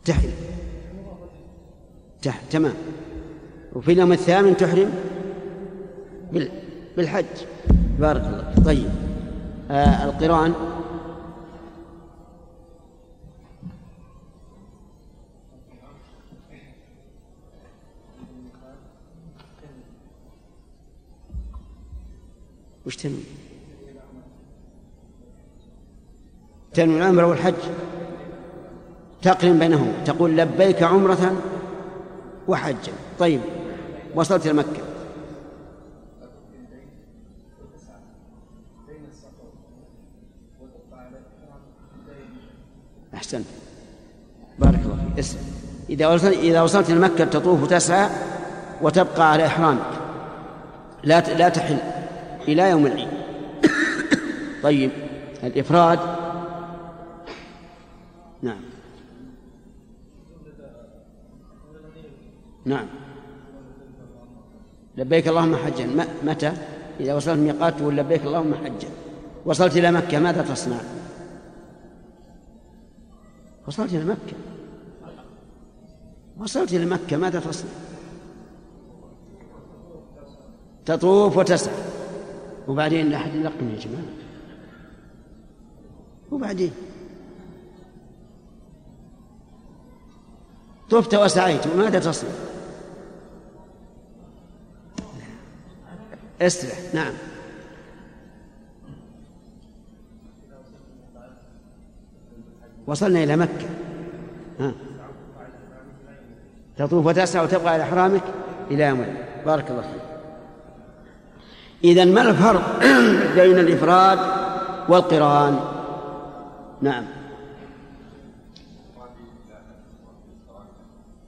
[0.04, 0.32] تحرم.
[2.22, 2.40] تح...
[2.50, 2.74] تمام.
[3.72, 4.90] وفي اليوم الثامن تحرم؟
[6.32, 6.50] بال...
[6.96, 7.24] بالحج.
[7.98, 8.90] بارك الله طيب.
[9.70, 10.54] آه القرآن؟
[22.86, 23.33] وش تنوي؟
[26.74, 27.54] تنوي العمرة والحج.
[29.22, 31.42] تقرن بينهما تقول لبيك عمرة
[32.48, 32.92] وحجا.
[33.18, 33.40] طيب
[34.14, 34.82] وصلت إلى مكة.
[43.14, 43.46] أحسنت.
[44.58, 45.18] بارك الله فيك.
[45.18, 45.38] اسم.
[45.90, 48.08] إذا وصلت إذا وصلت إلى مكة تطوف تسعى
[48.82, 49.90] وتبقى على إحرامك.
[51.02, 51.78] لا لا تحل
[52.48, 53.08] إلى يوم العيد.
[54.62, 54.90] طيب
[55.44, 55.98] الإفراد
[62.64, 62.86] نعم.
[64.96, 66.06] لبيك اللهم حجا.
[66.24, 66.52] متى؟
[67.00, 68.88] إذا وصلت ميقات تقول لبيك اللهم حجا.
[69.46, 70.76] وصلت إلى مكة ماذا تصنع؟
[73.68, 74.36] وصلت إلى مكة.
[76.38, 77.70] وصلت إلى مكة ماذا تصنع؟
[80.84, 81.74] تطوف وتسعى.
[82.68, 84.04] وبعدين لا أحد يلقن يا جماعة.
[86.30, 86.72] وبعدين؟
[90.90, 92.53] طفت وسعيت ماذا تصنع؟
[96.46, 96.78] استرح.
[96.94, 97.12] نعم.
[102.86, 103.68] وصلنا إلى مكة.
[104.60, 104.72] ها.
[106.76, 108.22] تطوف وتسعى وتبقى على إحرامك
[108.70, 109.06] إلى يوم
[109.46, 110.02] بارك الله فيك.
[111.84, 112.78] إذا ما الفرق
[113.40, 114.18] بين الإفراد
[114.88, 115.60] والقران؟
[116.82, 117.04] نعم.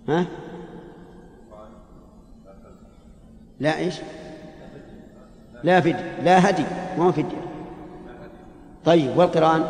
[0.08, 0.26] ها؟
[3.60, 3.94] لا إيش؟
[5.64, 6.64] لا فدية لا هدي
[6.98, 7.46] ما هو فدية.
[8.84, 9.64] طيب والقرآن؟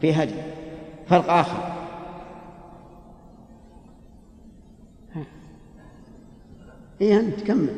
[0.00, 0.34] في هدي.
[1.08, 1.74] فرق آخر.
[7.00, 7.76] إيه أنت كمل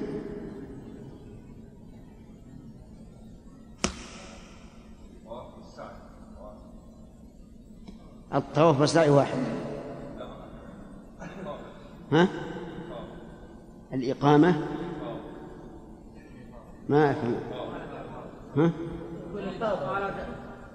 [8.35, 9.39] الطواف والسعي واحد.
[12.13, 12.29] ها؟
[13.93, 14.67] الإقامة
[16.89, 17.35] ما أفهم
[18.57, 18.71] ها؟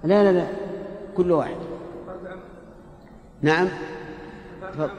[0.03, 0.47] لا لا لا.
[1.17, 1.55] كل واحد.
[3.41, 3.67] نعم.
[4.73, 4.89] تفضل.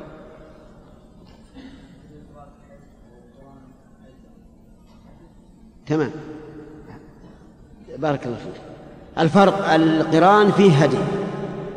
[5.86, 6.10] تمام.
[7.98, 8.62] بارك الله فيك.
[9.18, 10.98] الفرق القران فيه هدي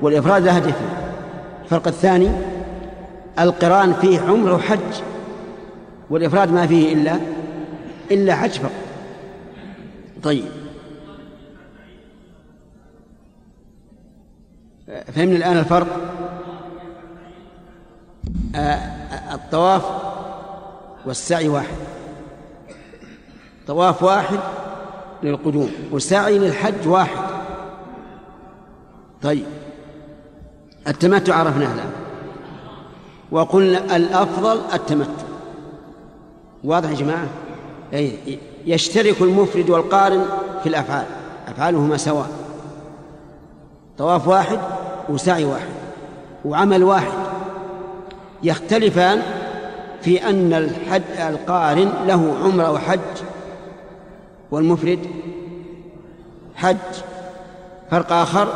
[0.02, 1.14] والإفراد لا هدي فيه.
[1.64, 2.30] الفرق الثاني
[3.40, 5.02] القران فيه عمر وحج
[6.10, 7.20] والإفراد ما فيه إلا
[8.12, 8.85] إلا حج فقط.
[10.26, 10.46] طيب.
[14.88, 15.88] فهمنا الآن الفرق.
[18.56, 19.84] آه، الطواف
[21.06, 21.76] والسعي واحد.
[23.68, 24.40] طواف واحد
[25.24, 27.30] للقدوم والسعي للحج واحد.
[29.22, 29.46] طيب.
[30.88, 31.92] التمتع عرفناه الآن.
[33.32, 35.26] وقلنا الأفضل التمتع.
[36.64, 37.28] واضح يا جماعة؟
[37.94, 40.26] أي يشترك المفرد والقارن
[40.64, 41.06] في الأفعال
[41.48, 42.30] أفعالهما سواء.
[43.98, 44.60] طواف واحد
[45.10, 45.70] وسعي واحد
[46.46, 47.14] وعمل واحد.
[48.44, 49.22] يختلفان
[50.02, 53.00] في أن الحج القارن له عمرة وحج
[54.52, 55.00] والمفرد
[56.56, 56.78] حج.
[57.92, 58.48] فرق آخر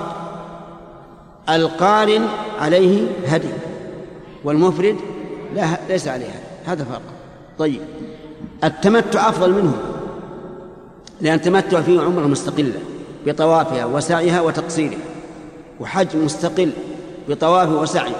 [1.50, 2.28] القارن
[2.60, 3.50] عليه هدي
[4.43, 4.95] والمفرد
[5.56, 6.50] لا ليس عليه هدي.
[6.65, 7.02] هذا فرق.
[7.60, 7.82] طيب
[8.63, 9.74] التمتع أفضل منه.
[11.21, 12.79] لأن التمتع فيه عمرة مستقلة
[13.25, 14.97] بطوافها وسعيها وتقصيرها
[15.79, 16.71] وحج مستقل
[17.29, 18.15] بطوافه وسعيه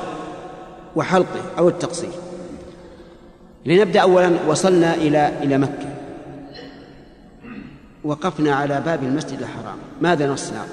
[0.96, 2.10] وحلقه أو التقصير.
[3.66, 5.90] لنبدأ أولا وصلنا إلى إلى مكة.
[8.04, 9.78] وقفنا على باب المسجد الحرام.
[10.02, 10.64] ماذا نصنع؟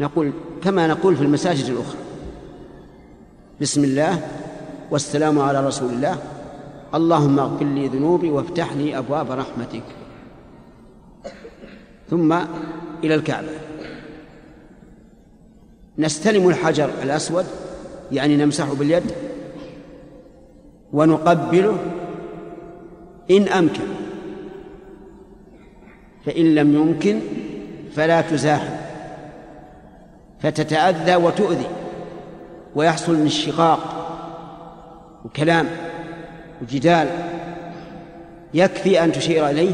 [0.00, 1.98] نقول كما نقول في المساجد الأخرى.
[3.60, 4.20] بسم الله
[4.90, 6.18] والسلام على رسول الله.
[6.94, 9.82] اللهم اغفر لي ذنوبي وافتح لي أبواب رحمتك.
[12.10, 12.32] ثم
[13.04, 13.48] إلى الكعبة.
[15.98, 17.44] نستلم الحجر الأسود
[18.12, 19.02] يعني نمسحه باليد
[20.92, 21.78] ونقبله.
[23.30, 23.84] إن أمكن.
[26.26, 27.20] فإن لم يمكن
[27.94, 28.74] فلا تزاحم.
[30.40, 31.66] فتتأذى وتؤذي
[32.74, 34.00] ويحصل من الشقاق
[35.24, 35.66] وكلام
[36.62, 37.08] وجدال
[38.54, 39.72] يكفي أن تشير إليه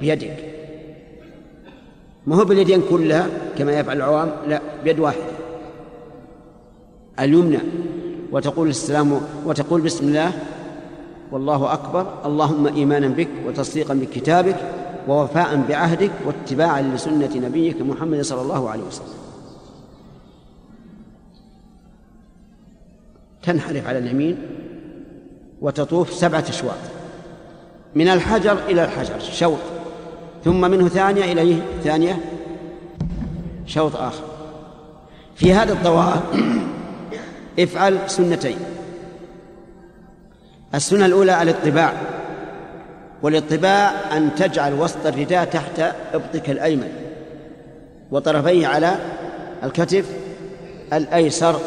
[0.00, 0.41] بيدك.
[2.26, 3.26] ما هو باليدين كلها
[3.58, 5.32] كما يفعل العوام؟ لا بيد واحدة.
[7.20, 7.58] اليمنى
[8.32, 10.32] وتقول السلام وتقول بسم الله
[11.32, 14.56] والله أكبر اللهم إيمانا بك وتصديقا بكتابك
[15.08, 19.06] ووفاء بعهدك واتباعا لسنة نبيك محمد صلى الله عليه وسلم.
[23.42, 24.38] تنحرف على اليمين
[25.60, 26.74] وتطوف سبعة أشواط
[27.94, 29.58] من الحجر إلى الحجر شوط.
[30.44, 32.18] ثم منه ثانية إليه ثانية.
[33.66, 34.24] شوط آخر.
[35.34, 36.20] في هذا الطواف
[37.58, 38.58] افعل سنتين.
[40.74, 41.92] السنة الأولى الاطباع.
[43.22, 45.80] والاطباع أن تجعل وسط الرداء تحت
[46.14, 46.92] إبطك الأيمن.
[48.10, 48.96] وطرفيه على
[49.64, 50.04] الكتف
[50.92, 51.60] الأيسر.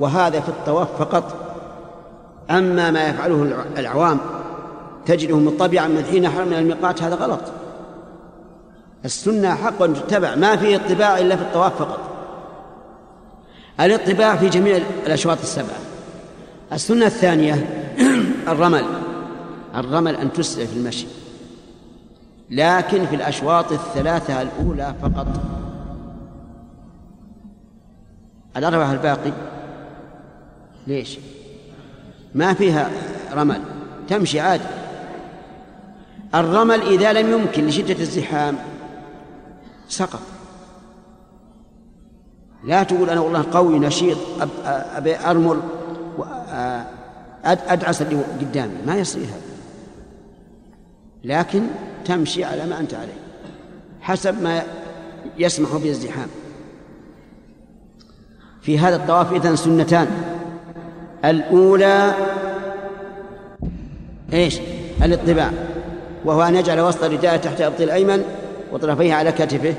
[0.00, 1.48] وهذا في الطواف فقط.
[2.50, 4.18] أما ما يفعله العوام
[5.06, 7.57] تجده مطبعا من حين حرم من الميقات هذا غلط.
[9.04, 10.34] السنة حق أن تتبع.
[10.34, 12.00] ما فيه اطباع إلا في الطواف فقط.
[13.80, 15.78] الاطباع في جميع الأشواط السبعة
[16.72, 17.54] السنة الثانية
[18.52, 18.84] الرمل.
[19.74, 21.06] الرمل أن تسرع في المشي.
[22.50, 25.26] لكن في الأشواط الثلاثة الأولى فقط.
[28.56, 29.32] الأربعة الباقي.
[30.86, 31.18] ليش؟
[32.34, 32.90] ما فيها
[33.34, 33.60] رمل.
[34.08, 34.64] تمشي عادي.
[36.34, 38.58] الرمل إذا لم يمكن لشدة الزحام
[39.88, 40.20] سقط.
[42.64, 44.18] لا تقول أنا والله قوي نشيط
[44.66, 45.60] أبي أرمل
[47.44, 48.74] أدعس اللي قدامي.
[48.86, 49.40] ما يصير هذا.
[51.24, 51.62] لكن
[52.04, 53.18] تمشي على ما أنت عليه.
[54.00, 54.62] حسب ما
[55.38, 56.28] يسمح به الزحام
[58.62, 60.08] في هذا الطواف إذن سنتان.
[61.24, 62.14] الأولى
[64.32, 64.58] إيش؟
[65.02, 65.50] الإطباع.
[66.24, 68.24] وهو أن يجعل وسط الرداء تحت أبط الأيمن
[68.72, 69.74] وطرفيه على كتفه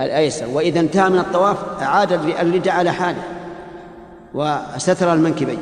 [0.00, 0.48] الأيسر.
[0.48, 3.22] وإذا انتهى من الطواف أعاد الرداء على حاله
[4.34, 5.58] وستر المنكبين.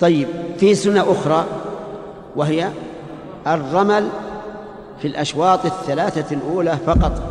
[0.00, 1.44] طيب في سنة أخرى
[2.36, 2.68] وهي
[3.46, 4.08] الرمل
[5.00, 7.22] في الأشواط الثلاثة الأولى فقط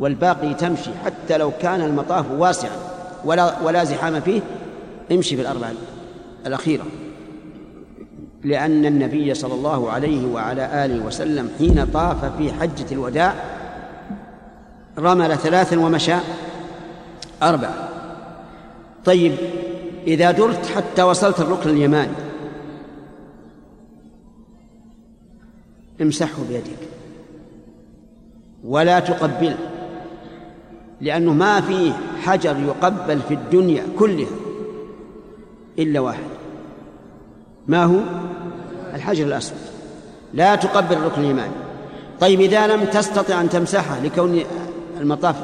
[0.00, 2.70] والباقي تمشي حتى لو كان المطاف واسعا
[3.24, 4.40] ولا ولا زحام فيه
[5.12, 5.72] امشي في الأربعة
[6.46, 6.84] الأخيرة.
[8.46, 13.34] لأن النبي صلى الله عليه وعلى آله وسلم حين طاف في حجة الوداع
[14.98, 16.14] رمل ثلاثا ومشى
[17.42, 17.88] أربعة
[19.04, 19.32] طيب
[20.06, 22.12] إذا درت حتى وصلت الركن اليماني
[26.02, 26.88] امسحه بيدك.
[28.64, 29.58] ولا تقبله
[31.00, 34.30] لأنه ما فيه حجر يقبل في الدنيا كلها
[35.78, 36.30] إلا واحد.
[37.66, 38.00] ما هو؟
[38.96, 39.58] الحجر الأسود.
[40.34, 41.52] لا تقبل الركن اليماني
[42.20, 44.40] طيب إذا لم تستطع أن تمسحه لكون
[45.00, 45.36] المطاف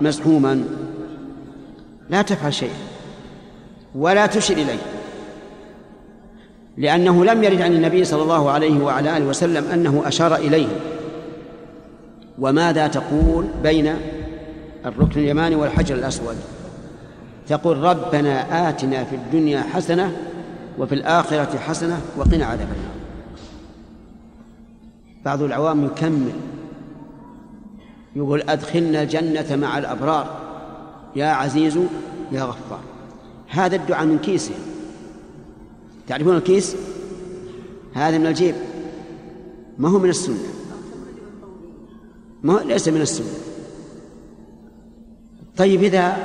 [0.00, 0.64] مزحوما
[2.10, 2.76] لا تفعل شيئا
[3.94, 4.78] ولا تشر إليه
[6.76, 10.66] لأنه لم يرد عن النبي صلى الله عليه وعلى آله وسلم أنه أشار إليه.
[12.38, 13.94] وماذا تقول بين
[14.86, 16.36] الركن اليماني والحجر الأسود؟
[17.48, 20.16] تقول ربنا آتنا في الدنيا حسنة
[20.78, 22.97] وفي الآخرة حسنة وقنا عذاب النار.
[25.24, 26.32] بعض العوام يكمل.
[28.16, 30.40] يقول أدخلنا الجنة مع الأبرار.
[31.16, 31.78] يا عزيز
[32.32, 32.80] يا غفار.
[33.48, 34.54] هذا الدعاء من كيسه.
[36.06, 36.76] تعرفون الكيس؟
[37.94, 38.54] هذا من الجيب.
[39.78, 40.38] ما هو من السنة.
[42.42, 43.26] ما هو ليس من السنة.
[45.56, 46.16] طيب إذا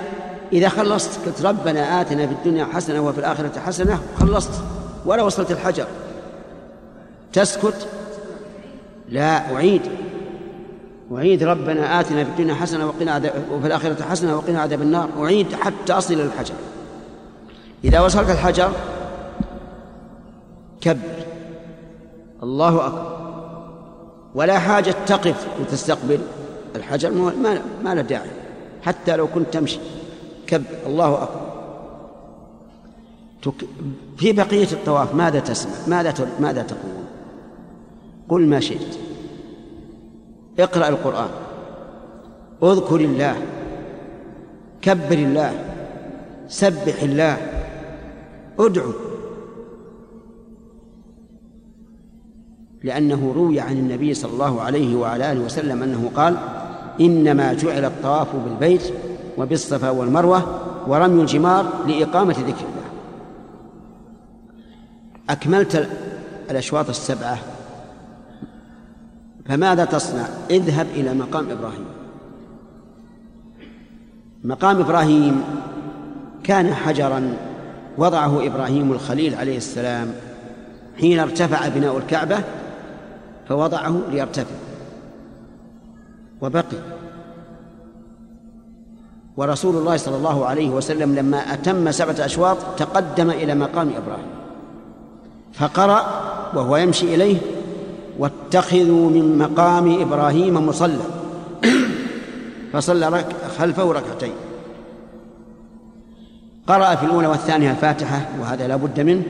[0.53, 4.63] إذا خلصت قلت ربنا آتنا في الدنيا حسنة وفي الآخرة حسنة خلصت.
[5.05, 5.87] ولا وصلت الحجر.
[7.33, 7.87] تسكت.
[9.13, 9.81] لا أعيد.
[11.11, 15.09] أعيد ربنا آتنا في الدنيا حسنة وقنا وفي الآخرة حسنة وقنا عذاب النار.
[15.17, 16.53] أعيد حتى أصل إلى الحجر.
[17.83, 18.71] إذا وصلت الحجر
[20.81, 21.25] كبر.
[22.43, 23.13] الله أكبر.
[24.35, 26.19] ولا حاجة تقف وتستقبل
[26.75, 28.29] الحجر ما ما له داعي.
[28.81, 29.79] حتى لو كنت تمشي.
[30.47, 30.63] كبر.
[30.85, 31.43] الله أكبر.
[34.17, 36.93] في بقية الطواف ماذا تسمع؟ ماذا ماذا تقول؟
[38.29, 39.02] قل ما شئت.
[40.59, 41.29] اقرأ القرآن.
[42.63, 43.35] اذكر الله.
[44.81, 45.51] كبر الله.
[46.47, 47.37] سبح الله.
[48.59, 48.91] ادعو.
[52.83, 56.37] لأنه روي عن النبي صلى الله عليه وعلى آله وسلم أنه قال
[57.01, 58.81] إنما جعل الطواف بالبيت
[59.37, 62.89] وبالصفا والمروة ورمي الجمار لإقامة ذكر الله.
[65.29, 65.89] أكملت
[66.51, 67.37] الأشواط السبعة.
[69.45, 71.85] فماذا تصنع؟ اذهب إلى مقام إبراهيم.
[74.43, 75.43] مقام إبراهيم
[76.43, 77.37] كان حجرا
[77.97, 80.13] وضعه إبراهيم الخليل عليه السلام
[80.99, 82.39] حين ارتفع بناء الكعبة
[83.49, 84.55] فوضعه ليرتفع.
[86.41, 86.77] وبقي.
[89.37, 94.27] ورسول الله صلى الله عليه وسلم لما أتم سبعة أشواط تقدم إلى مقام إبراهيم.
[95.53, 96.05] فقرأ
[96.55, 97.37] وهو يمشي إليه
[98.19, 101.03] واتخذوا من مقام إبراهيم مصلى.
[102.73, 103.23] فصلى
[103.57, 104.31] خلفه ركعتين.
[106.67, 109.23] قرأ في الأولى والثانية الفاتحة وهذا لا بد منه.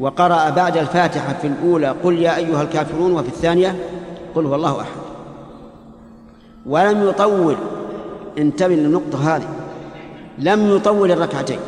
[0.00, 3.76] وقرأ بعد الفاتحة في الأولى قل يا أيها الكافرون وفي الثانية
[4.34, 5.00] قل هو الله أحد.
[6.66, 7.56] ولم يطول
[8.38, 9.48] انتبه للنقطة هذه.
[10.38, 11.58] لم يطول الركعتين.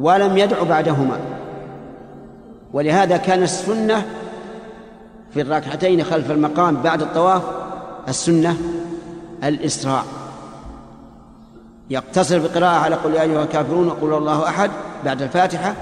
[0.00, 1.18] ولم يدع بعدهما.
[2.72, 4.06] ولهذا كان السنة
[5.36, 7.42] في الركعتين خلف المقام بعد الطواف
[8.08, 8.56] السنة
[9.44, 10.02] الإسراع
[11.90, 14.70] يقتصر بقراءة على قل يا أيها الكافرون وقل الله أحد
[15.04, 15.74] بعد الفاتحة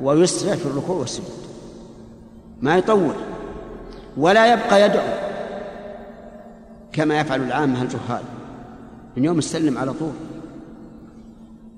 [0.00, 1.38] ويسرع في الركوع والسجود.
[2.62, 3.14] ما يطول
[4.16, 5.08] ولا يبقى يدعو
[6.92, 8.22] كما يفعل العامة الجهال.
[9.16, 10.12] من يوم السلم على طول.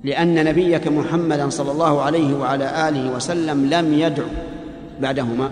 [0.04, 4.28] لأن نبيك محمدا صلى الله عليه وعلى آله وسلم لم يدعو
[5.00, 5.50] بعدهما.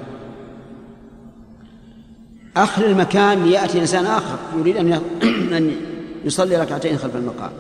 [2.59, 5.73] أخر المكان ليأتي إنسان آخر يريد أن
[6.25, 7.51] يصلي ركعتين خلف المقام.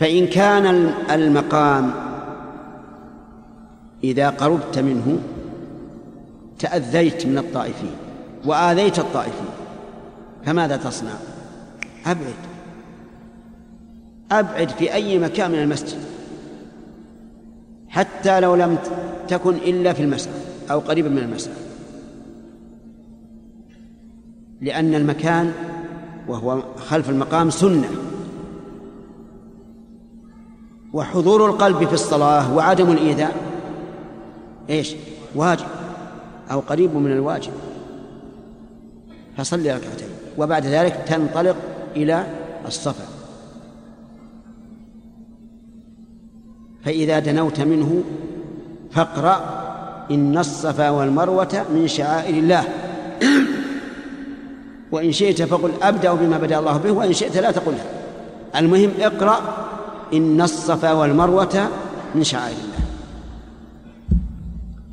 [0.00, 0.66] فإن كان
[1.10, 1.92] المقام
[4.04, 5.18] إذا قربت منه
[6.58, 7.96] تأذيت من الطائفين
[8.44, 9.48] وآذيت الطائفين
[10.46, 11.12] فماذا تصنع؟
[12.06, 12.34] أبعد.
[14.32, 15.98] أبعد في أي مكان من المسجد.
[17.88, 18.78] حتى لو لم
[19.28, 20.32] تكن إلا في المسجد
[20.70, 21.63] أو قريبا من المسجد.
[24.64, 25.52] لأن المكان
[26.28, 27.88] وهو خلف المقام سنة.
[30.92, 33.36] وحضور القلب في الصلاة وعدم الإيذاء
[34.70, 34.94] إيش؟
[35.34, 35.66] واجب
[36.50, 37.52] أو قريب من الواجب.
[39.36, 40.08] فصلي ركعتين
[40.38, 41.56] وبعد ذلك تنطلق
[41.96, 42.26] إلى
[42.66, 43.04] الصفا.
[46.84, 48.02] فإذا دنوت منه
[48.90, 49.64] فاقرأ
[50.10, 52.64] إن الصفا والمروة من شعائر الله.
[54.94, 57.84] وإن شئت فقل أبدأ بما بدأ الله به وإن شئت لا تقلها
[58.56, 59.40] المهم اقرأ
[60.12, 61.68] إن الصفا والمروة
[62.14, 62.86] من شعائر الله.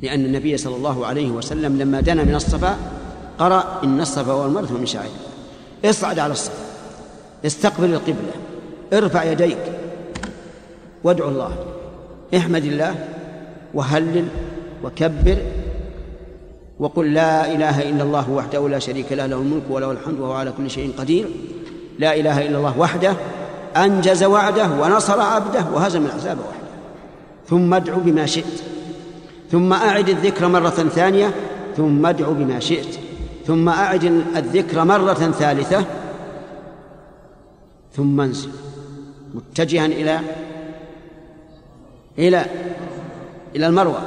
[0.02, 2.76] لأن النبي صلى الله عليه وسلم لما دنا من الصفا
[3.38, 5.90] قرأ إن الصفا والمروة من شعائر الله.
[5.90, 6.64] اصعد على الصفا.
[7.46, 8.32] استقبل القبلة.
[8.92, 9.58] ارفع يديك.
[11.04, 11.56] وادعو الله.
[12.36, 12.94] احمد الله
[13.74, 14.26] وهلل
[14.84, 15.36] وكبر
[16.82, 20.52] وقل لا إله إلا الله وحده لا شريك له له الملك وله الحمد وهو على
[20.58, 21.28] كل شيء قدير.
[21.98, 23.14] لا إله إلا الله وحده
[23.76, 26.68] أنجز وعده ونصر عبده وهزم الأحزاب وحده.
[27.48, 28.62] ثم ادعو بما شئت.
[29.50, 31.30] ثم أعد الذكر مرة ثانية.
[31.76, 32.98] ثم ادعو بما شئت.
[33.46, 34.04] ثم أعد
[34.36, 35.84] الذكر مرة ثالثة.
[37.96, 38.50] ثم انزل.
[39.34, 40.20] متجها إلى
[42.18, 42.46] إلى
[43.56, 44.02] إلى المروة.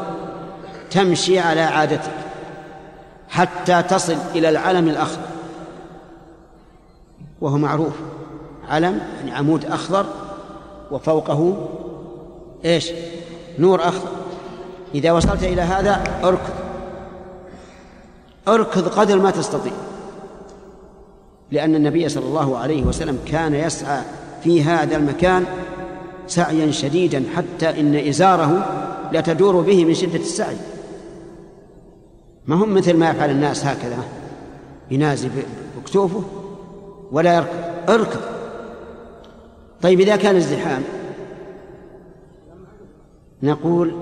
[0.91, 2.24] تمشي على عادتك.
[3.35, 5.27] حتى تصل إلى العلم الأخضر.
[7.41, 7.93] وهو معروف.
[8.69, 10.05] علم يعني عمود أخضر
[10.91, 11.67] وفوقه
[12.65, 12.91] إيش؟
[13.59, 14.09] نور أخضر.
[14.95, 16.53] إذا وصلت إلى هذا اركض.
[18.47, 19.73] اركض قدر ما تستطيع.
[21.51, 24.01] لأن النبي صلى الله عليه وسلم كان يسعى
[24.43, 25.45] في هذا المكان
[26.27, 28.65] سعيا شديدا حتى إن إزاره
[29.11, 30.57] لتدور به من شدة السعي.
[32.47, 33.97] ما هم مثل ما يفعل الناس هكذا.
[34.91, 35.29] ينازل
[35.77, 36.23] بكتوفه
[37.11, 38.19] ولا يركض اركض
[39.81, 40.83] طيب إذا كان ازدحام
[43.43, 43.95] نقول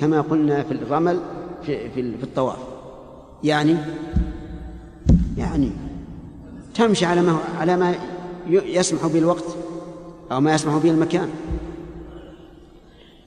[0.00, 1.20] كما قلنا في الرمل
[1.66, 2.58] في, في, في الطواف.
[3.44, 3.76] يعني
[5.36, 5.70] يعني
[6.74, 7.94] تمشي على ما على ما
[8.50, 9.44] يسمح به الوقت
[10.32, 11.28] أو ما يسمح به المكان.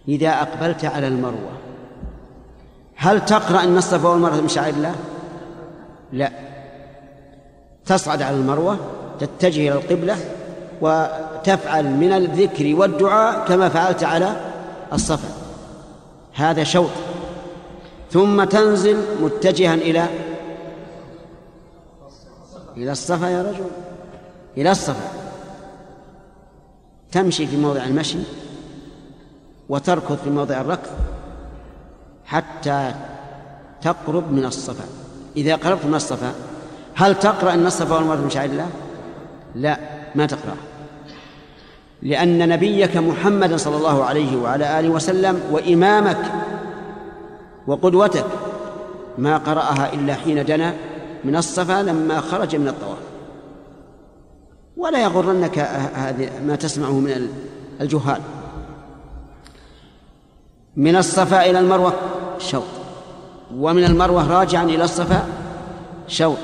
[0.08, 1.65] إذا أقبلت على المروة
[3.06, 4.96] هل تقرأ أن الصفا والمروة من شعائر الله؟
[6.12, 6.32] لا.
[7.86, 8.78] تصعد على المروة
[9.20, 10.18] تتجه إلى القبلة
[10.82, 14.36] وتفعل من الذكر والدعاء كما فعلت على
[14.94, 15.30] الصفا.
[16.34, 16.90] هذا شوط
[18.12, 20.06] ثم تنزل متجها إلى
[22.78, 23.70] إلى الصفا يا رجل.
[24.58, 25.10] إلى الصفا.
[27.12, 28.20] تمشي في موضع المشي
[29.70, 31.15] وتركض في موضع الركض.
[32.26, 32.94] حتى
[33.82, 34.86] تقرب من الصفا.
[35.38, 36.34] إذا قربت من الصفا
[36.96, 38.70] هل تقرأ أن الصفا والمروة من شعائر الله؟
[39.56, 39.80] لا
[40.16, 40.56] ما تقرأ
[42.02, 46.18] لأن نبيك محمدا صلى الله عليه وعلى آله وسلم وإمامك
[47.68, 48.26] وقدوتك
[49.18, 50.74] ما قرأها إلا حين دنا
[51.24, 52.98] من الصفا لما خرج من الطواف.
[54.78, 55.60] ولا يغرنك
[55.94, 57.30] هذه ما تسمعه من
[57.82, 58.22] الجهال.
[60.76, 61.94] من الصفا إلى المروة.
[62.40, 62.64] شوط
[63.58, 65.28] ومن المروة راجعا إلى الصفا
[66.08, 66.38] شوط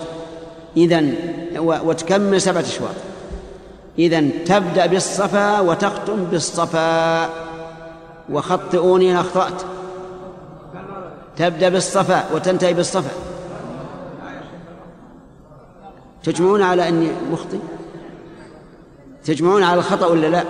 [0.78, 1.16] إذن
[1.60, 2.96] وتكمل سبعة أشواط.
[4.00, 7.30] إذن تبدأ بالصفا وتختم بالصفا.
[8.30, 9.62] وخطئوني إن أخطأت.
[11.38, 13.12] تبدأ بالصفا وتنتهي بالصفا.
[16.24, 17.60] تجمعون على أني مخطئ؟
[19.26, 20.44] تجمعون على الخطأ ولا لا؟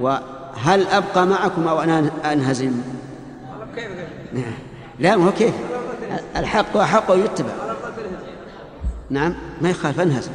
[0.00, 2.72] وهل أبقى معكم أو أنا أنهزم؟
[5.00, 5.54] لا ما هو كيف.
[6.36, 7.52] الحق حق يتبع.
[9.10, 10.30] نعم ما يخالف انهزم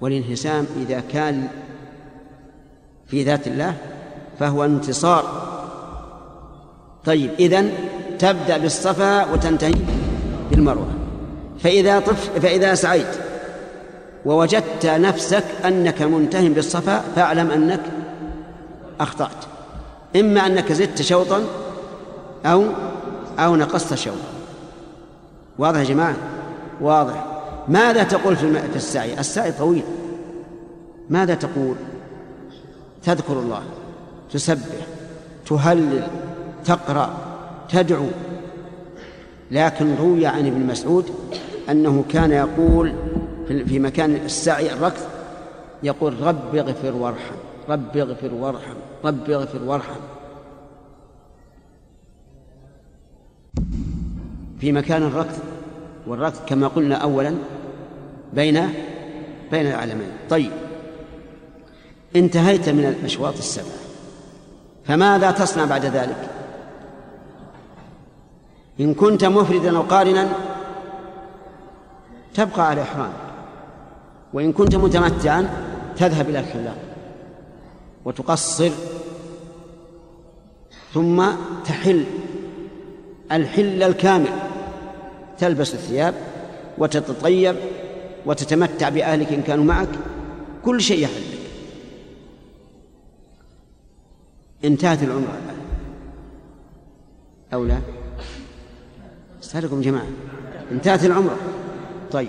[0.00, 1.48] والانهزام إذا كان
[3.06, 3.74] في ذات الله
[4.38, 5.46] فهو انتصار.
[7.04, 7.72] طيب إذن
[8.18, 9.74] تبدأ بالصفا وتنتهي
[10.50, 10.88] بالمروة.
[11.60, 13.16] فإذا طف فإذا سعيت
[14.26, 17.80] ووجدت نفسك أنك منتهي بالصفا فاعلم أنك
[19.00, 19.44] أخطأت.
[20.16, 21.44] إما أنك زدت شوطا
[22.46, 22.64] أو
[23.38, 24.16] أو نقصت شوطا
[25.58, 26.16] واضح يا جماعة؟
[26.80, 27.24] واضح.
[27.68, 29.82] ماذا تقول في السعي؟ السعي طويل.
[31.10, 31.74] ماذا تقول؟
[33.02, 33.62] تذكر الله
[34.32, 34.86] تسبح
[35.46, 36.06] تهلل
[36.64, 37.10] تقرأ
[37.68, 38.06] تدعو.
[39.50, 41.10] لكن روي عن ابن مسعود
[41.70, 42.92] أنه كان يقول
[43.48, 45.02] في مكان السعي الركض
[45.82, 47.34] يقول رب اغفر وارحم
[47.68, 48.74] رب اغفر وارحم
[49.04, 50.00] رب اغفر وارحم.
[54.60, 55.38] في مكان الركض
[56.06, 57.34] والركض كما قلنا أولا
[58.32, 58.68] بين
[59.50, 60.50] بين العالمين طيب.
[62.16, 63.76] انتهيت من الأشواط السبعة.
[64.84, 66.30] فماذا تصنع بعد ذلك؟
[68.80, 70.28] إن كنت مفردا أو قارنا
[72.34, 73.12] تبقى على إحرام.
[74.32, 75.50] وإن كنت متمتعا
[75.96, 76.76] تذهب إلى الحلاق
[78.04, 78.70] وتقصر
[80.94, 81.26] ثم
[81.64, 82.04] تحل
[83.32, 84.28] الحل الكامل.
[85.38, 86.14] تلبس الثياب
[86.78, 87.56] وتتطيب
[88.26, 89.88] وتتمتع بأهلك إن كانوا معك
[90.64, 91.38] كل شيء يحلك
[94.64, 95.56] انتهت العمرة الآن
[97.54, 97.78] أو لا؟
[99.42, 100.06] استهلكم جماعة.
[100.72, 101.36] انتهت العمرة
[102.12, 102.28] طيب.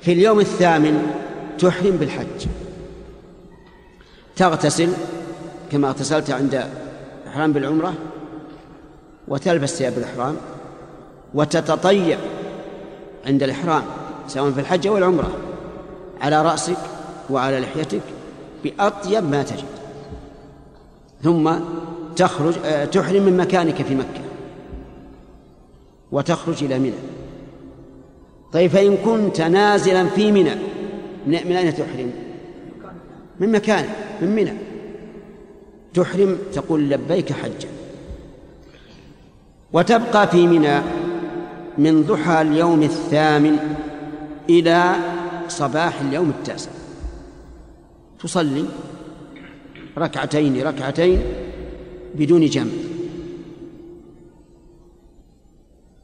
[0.00, 1.12] في اليوم الثامن
[1.58, 2.46] تحرم بالحج.
[4.36, 4.92] تغتسل
[5.72, 6.64] كما اغتسلت عند
[7.28, 7.94] إحرام بالعمرة
[9.28, 10.36] وتلبس ثياب الإحرام
[11.34, 12.18] وتتطيب
[13.26, 13.82] عند الإحرام
[14.28, 15.30] سواء في الحج أو العمرة
[16.20, 16.76] على رأسك
[17.30, 18.02] وعلى لحيتك
[18.64, 19.64] بأطيب ما تجد.
[21.22, 21.52] ثم
[22.16, 24.22] تخرج آه، تحرم من مكانك في مكة
[26.12, 26.92] وتخرج إلى منى.
[28.52, 30.54] طيب فإن كنت نازلا في منى
[31.26, 32.12] من أين تحرم؟
[33.40, 33.84] من مكان
[34.22, 34.52] من منى.
[35.94, 37.68] تحرم تقول لبيك حجا.
[39.72, 40.80] وتبقى في منى
[41.78, 43.58] من ضحى اليوم الثامن
[44.50, 44.94] إلى
[45.48, 46.70] صباح اليوم التاسع.
[48.18, 48.64] تصلي
[49.98, 51.22] ركعتين ركعتين
[52.14, 52.72] بدون جمع.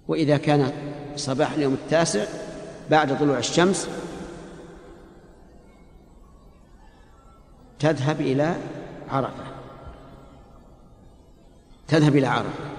[0.09, 0.73] وإذا كان
[1.17, 2.25] صباح اليوم التاسع
[2.91, 3.89] بعد طلوع الشمس
[7.79, 8.57] تذهب إلى
[9.11, 9.45] عرفة.
[11.89, 12.78] تذهب إلى عرفة.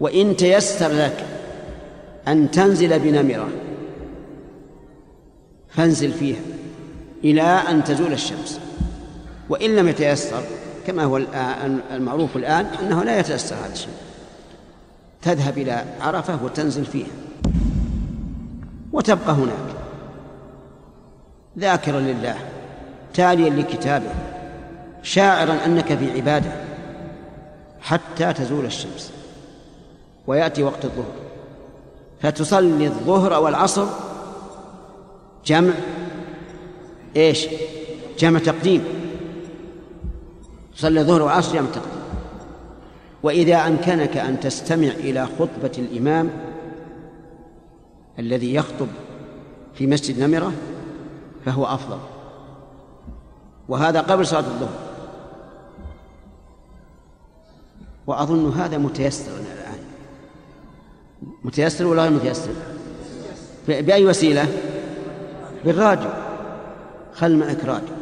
[0.00, 1.24] وإن تيسر لك
[2.28, 3.48] أن تنزل بنمرة
[5.68, 6.40] فانزل فيها
[7.24, 8.60] إلى أن تزول الشمس.
[9.48, 10.42] وإن لم يتيسر
[10.86, 11.20] كما هو
[11.90, 13.94] المعروف الآن أنه لا يتيسر هذا الشيء.
[15.22, 17.10] تذهب إلى عرفة وتنزل فيها.
[18.92, 19.76] وتبقى هناك.
[21.58, 22.36] ذاكرا لله
[23.14, 24.10] تاليا لكتابه
[25.02, 26.52] شاعرا أنك في عبادة
[27.80, 29.12] حتى تزول الشمس.
[30.26, 31.12] ويأتي وقت الظهر.
[32.20, 33.86] فتصلي الظهر والعصر
[35.46, 35.72] جمع
[37.16, 37.46] إيش؟
[38.18, 38.84] جمع تقديم.
[40.76, 41.96] تصلي الظهر والعصر جمع تقديم.
[43.22, 46.30] وإذا أمكنك أن تستمع إلى خطبة الإمام
[48.18, 48.88] الذي يخطب
[49.74, 50.52] في مسجد نمرة
[51.44, 51.98] فهو أفضل.
[53.68, 54.78] وهذا قبل صلاة الظهر.
[58.06, 59.32] وأظن هذا متيسر.
[59.32, 59.65] الآن
[61.44, 62.50] متيسر ولا غير متيسر؟
[63.68, 64.46] بأي وسيلة؟
[65.64, 66.10] بالراديو
[67.14, 67.96] خل معك راديو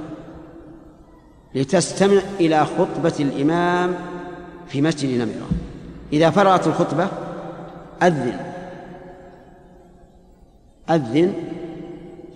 [1.55, 3.95] لتستمع إلى خطبة الإمام
[4.69, 5.49] في مسجد نمرة
[6.13, 7.09] إذا فرغت الخطبة
[8.03, 8.39] أذن.
[10.91, 11.33] أذن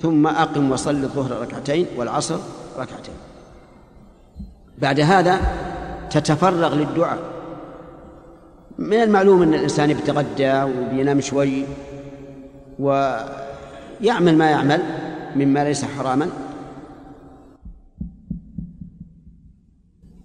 [0.02, 2.38] ثم أقم وصل الظهر ركعتين والعصر
[2.78, 3.14] ركعتين.
[4.78, 5.40] بعد هذا
[6.10, 7.37] تتفرغ للدعاء.
[8.78, 11.64] من المعلوم أن الإنسان يتغدى وبينام شوي
[12.78, 14.82] ويعمل ما يعمل
[15.36, 16.30] مما ليس حراما.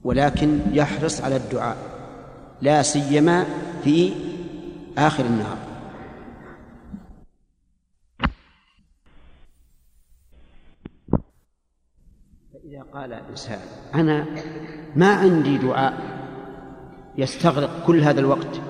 [0.04, 1.78] ولكن يحرص على الدعاء
[2.62, 3.46] لا سيما
[3.84, 4.14] في
[4.98, 5.58] آخر النهار.
[12.54, 13.60] فإذا قال الإنسان
[13.96, 14.26] أنا
[14.96, 16.13] ما عندي دعاء
[17.18, 18.62] يستغرق كل هذا الوقت.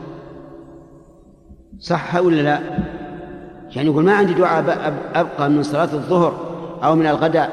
[1.79, 2.59] صح ولا لا؟
[3.75, 7.51] يعني يقول ما عندي دعاء أبقى من صلاة الظهر أو من الغداء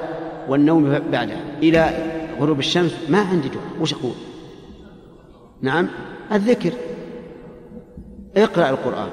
[0.49, 1.91] والنوم بعده إلى
[2.41, 3.81] غروب الشمس ما عندي دعاء.
[3.81, 4.13] وش أقول؟
[5.63, 5.89] نعم
[6.33, 6.73] الذكر.
[8.37, 9.09] اقرأ القرآن.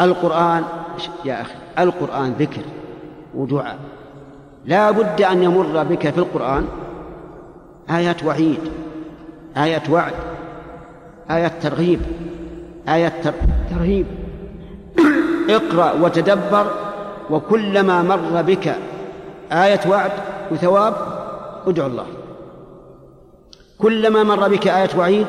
[0.00, 0.64] القرآن
[1.24, 2.62] يا أخي القرآن ذكر
[3.34, 3.78] ودعاء.
[4.64, 6.66] لا بد أن يمر بك في القرآن
[7.90, 8.60] آيات وعيد
[9.56, 10.12] آيات وعد.
[11.30, 12.00] آيات ترغيب.
[12.88, 13.12] آيات
[13.70, 14.06] ترهيب.
[15.50, 16.70] اقرأ وتدبر
[17.30, 18.74] وكلما مر بك.
[19.52, 20.12] آية وعد
[20.50, 20.94] وثواب
[21.66, 22.06] ادعو الله.
[23.78, 25.26] كلما مر بك آية وعيد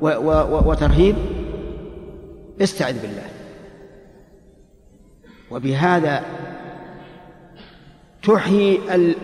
[0.00, 1.16] و و وترهيب
[2.62, 3.28] استعذ بالله.
[5.50, 6.22] وبهذا
[8.22, 9.14] تحيي ال...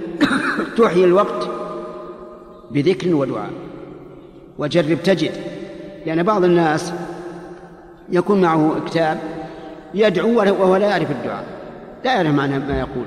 [0.78, 1.48] تحيي الوقت
[2.70, 3.50] بذكر ودعاء.
[4.58, 5.32] وجرب تجد
[6.06, 6.92] لأن بعض الناس
[8.08, 9.18] يكون معه كتاب
[9.94, 11.44] يدعو وهو لا يعرف الدعاء
[12.04, 13.04] لا يعرف معنى ما يقول.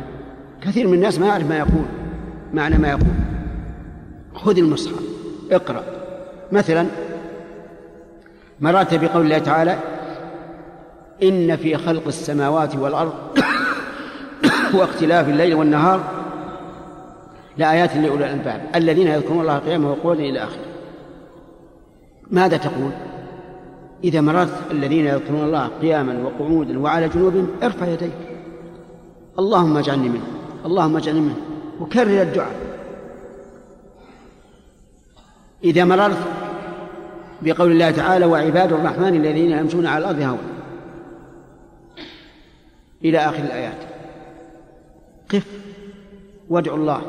[0.62, 1.86] كثير من الناس ما يعرف ما يقول
[2.54, 3.14] معنى ما يقول.
[4.36, 5.04] خذ المصحف
[5.52, 5.84] اقرأ.
[6.52, 6.86] مثلا
[8.60, 9.78] مررت بقول الله تعالى
[11.24, 13.14] إن في خلق السماوات والأرض
[14.78, 16.04] واختلاف الليل والنهار
[17.58, 18.62] لآيات لأولي الألباب.
[18.76, 20.73] الذين يذكرون الله قياما وقعودا إلى آخره.
[22.32, 22.92] ماذا تقول؟
[24.04, 28.12] إذا مررت الذين يذكرون الله قياما وقعودا وعلى جنوبهم ارفع يديك.
[29.40, 30.28] اللهم اجعلني منه
[30.66, 31.36] اللهم اجعلني منه
[31.80, 32.56] وكرر الدعاء.
[35.64, 36.18] إذا مررت
[37.42, 40.40] بقول الله تعالى وعباد الرحمن الذين يمشون على الأرض هون
[43.04, 43.78] إلى آخر الآيات.
[45.34, 45.48] قف
[46.50, 47.02] وادعو الله.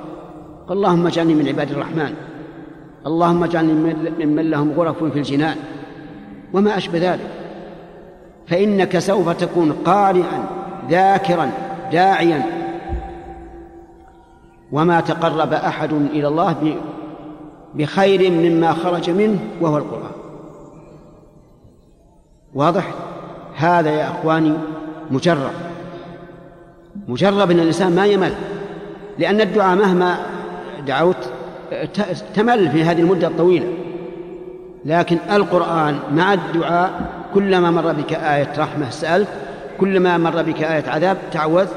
[0.71, 2.15] اللهم اجعلني من عباد الرحمن.
[3.07, 3.73] اللهم اجعلني
[4.19, 5.57] ممن لهم غرف في الجنان.
[6.53, 7.31] وما أشبه ذلك.
[8.47, 10.47] فإنك سوف تكون قارئا
[10.91, 11.51] ذاكرا
[11.93, 12.43] داعيا.
[14.73, 16.77] وما تقرب أحد إلى الله
[17.75, 20.15] بخير مما خرج منه وهو القرآن.
[22.55, 22.95] واضح؟
[23.57, 24.53] هذا يا أخواني
[25.11, 25.53] مجرب.
[27.09, 28.35] مجرب أن الإنسان ما يمل.
[29.19, 30.17] لأن الدعاء مهما
[30.87, 31.31] دعوت
[32.35, 33.69] تمل في هذه المدة الطويلة.
[34.85, 39.29] لكن القرآن مع الدعاء كلما مر بك آية رحمة سألت
[39.81, 41.77] كلما مر بك آية عذاب تعوذت.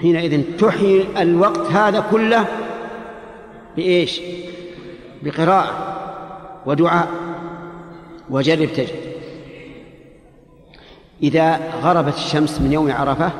[0.00, 2.44] حينئذ تحيي الوقت هذا كله
[3.76, 4.20] بإيش؟
[5.22, 5.70] بقراءة
[6.66, 7.08] ودعاء
[8.30, 9.12] وجرب تجد
[11.22, 13.30] إذا غربت الشمس من يوم عرفة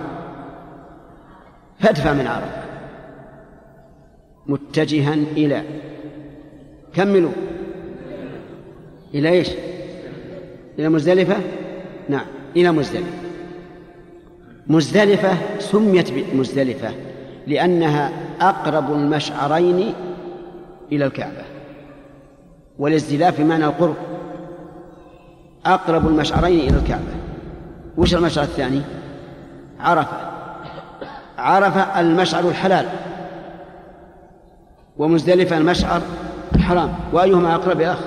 [1.80, 2.61] فادفع من عرفة.
[4.46, 5.62] متجها إلى.
[6.94, 7.32] كملوا.
[9.14, 9.48] إلى إيش؟
[10.78, 11.36] إلى مزدلفة؟
[12.08, 12.26] نعم
[12.56, 13.12] إلى مزدلفة.
[14.66, 16.90] مزدلفة سميت مزدلفة
[17.46, 19.94] لأنها أقرب المشعرين
[20.92, 21.44] إلى الكعبة.
[22.78, 23.96] والازدلاف بمعنى القرب.
[25.66, 27.14] أقرب المشعرين إلى الكعبة.
[27.96, 28.80] وش المشعر الثاني؟
[29.80, 30.16] عرفة.
[31.38, 32.88] عرفة المشعر الحلال.
[34.98, 36.02] ومزدلفة المشعر
[36.58, 36.94] حرام.
[37.12, 38.04] وأيهما أقرب يا أخ؟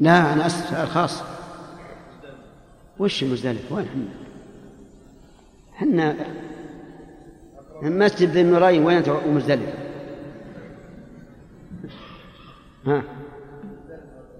[0.00, 1.22] لا أنا أسأل سؤال خاص.
[2.98, 4.08] وش مزدلفة وين
[5.72, 6.16] حنا
[7.80, 9.72] حنا مسجد ذي النورين وين ومزدلفة
[12.86, 13.02] ها؟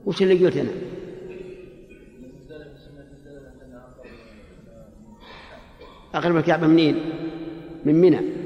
[0.06, 0.68] وش اللي قلت أنا؟
[6.14, 6.96] أقرب الكعبة منين؟
[7.84, 8.43] من منى.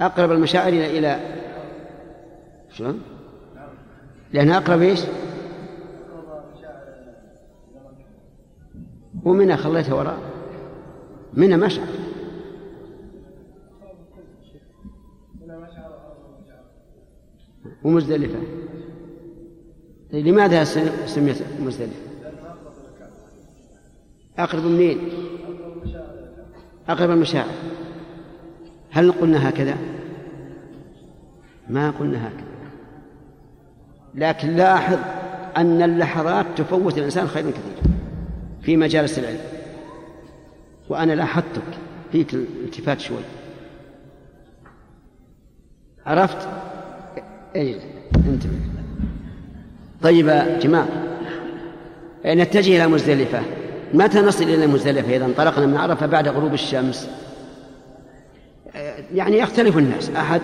[0.00, 1.20] أقرب المشاعر إلى إلى
[2.70, 3.00] شلون؟
[4.32, 5.00] لأنها أقرب إيش؟
[9.24, 10.18] ومنى خليتها وراء
[11.32, 11.86] منى مشعر
[17.84, 18.38] ومزدلفة
[20.12, 20.64] طيب لماذا
[21.06, 22.08] سميت مزدلفة؟
[24.38, 24.98] أقرب منين؟
[26.88, 27.48] أقرب المشاعر
[28.90, 29.76] هل قلنا هكذا؟
[31.68, 32.48] ما قلنا هكذا.
[34.14, 34.98] لكن لاحظ
[35.56, 37.96] أن اللحظات تفوت الإنسان خيرا كثيرا
[38.62, 39.40] في مجالس العلم.
[40.88, 41.62] وأنا لاحظتك
[42.12, 43.22] فيك الالتفات شوي.
[46.06, 46.48] عرفت؟
[47.56, 47.80] اي
[48.16, 48.58] انتبه.
[50.02, 50.88] طيب يا جماعة
[52.26, 53.42] نتجه إلى مزدلفة.
[53.94, 57.10] متى نصل إلى مزدلفة إذا انطلقنا من عرفة بعد غروب الشمس؟
[59.14, 60.10] يعني يختلف الناس.
[60.10, 60.40] أحد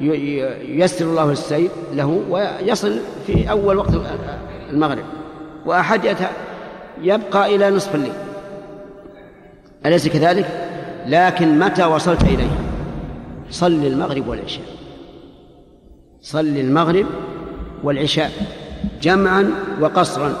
[0.00, 3.90] ييسر الله السير له ويصل في أول وقت
[4.70, 5.04] المغرب
[5.66, 6.16] وأحد
[7.02, 8.12] يبقى إلى نصف الليل.
[9.86, 10.46] أليس كذلك؟
[11.06, 12.58] لكن متى وصلت إليه؟
[13.50, 14.64] صل المغرب والعشاء.
[16.20, 17.06] صل المغرب
[17.82, 18.30] والعشاء
[19.02, 19.50] جمعا
[19.80, 20.32] وقصرا.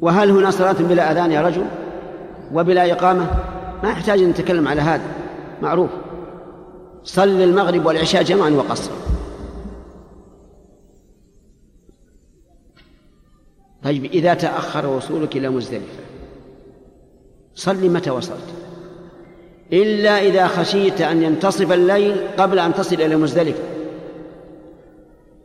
[0.00, 1.64] وهل هنا صلاة بلا أذان يا رجل؟
[2.52, 3.26] وبلا إقامة؟
[3.84, 5.04] ما يحتاج أن نتكلم على هذا.
[5.62, 5.90] معروف.
[7.02, 8.94] صل المغرب والعشاء جمعا وقصرا.
[13.82, 16.02] طيب إذا تأخر وصولك إلى مزدلفة
[17.54, 18.54] صل متى وصلت؟
[19.72, 23.62] إلا إذا خشيت أن ينتصف الليل قبل أن تصل إلى مزدلفة.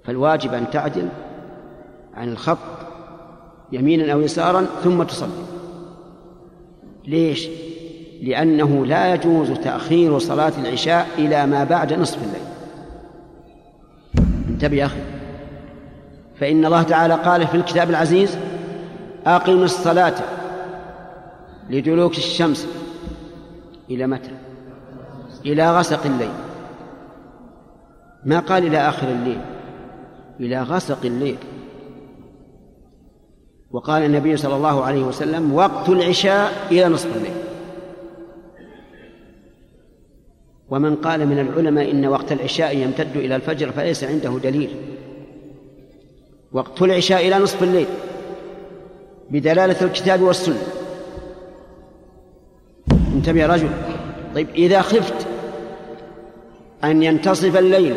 [0.03, 1.09] فالواجب أن تعدل
[2.13, 2.57] عن الخط
[3.71, 5.29] يمينا أو يسارا ثم تصلي.
[7.07, 7.49] ليش؟
[8.21, 12.49] لأنه لا يجوز تأخير صلاة العشاء إلى ما بعد نصف الليل.
[14.49, 15.01] انتبه يا أخي.
[16.39, 18.37] فإن الله تعالى قال في الكتاب العزيز
[19.25, 20.15] أقم الصلاة
[21.69, 22.67] لدلوك الشمس
[23.89, 24.31] إلى متى؟
[25.45, 26.31] إلى غسق الليل.
[28.25, 29.41] ما قال إلى آخر الليل؟
[30.39, 31.37] إلى غسق الليل.
[33.71, 37.48] وقال النبي صلى الله عليه وسلم وقت العشاء إلى نصف الليل.
[40.71, 44.69] ومن قال من العلماء إن وقت العشاء يمتد إلى الفجر فليس عنده دليل.
[46.51, 47.87] وقت العشاء إلى نصف الليل
[49.29, 50.61] بدلالة الكتاب والسنة.
[53.15, 53.69] انتبه يا رجل.
[54.35, 55.27] طيب إذا خفت
[56.83, 57.95] أن ينتصف الليل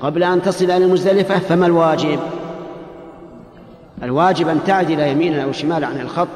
[0.00, 2.20] قبل أن تصل إلى المزدلفة فما الواجب؟
[4.02, 6.28] الواجب أن تعدل يمينا أو شمالا عن الخط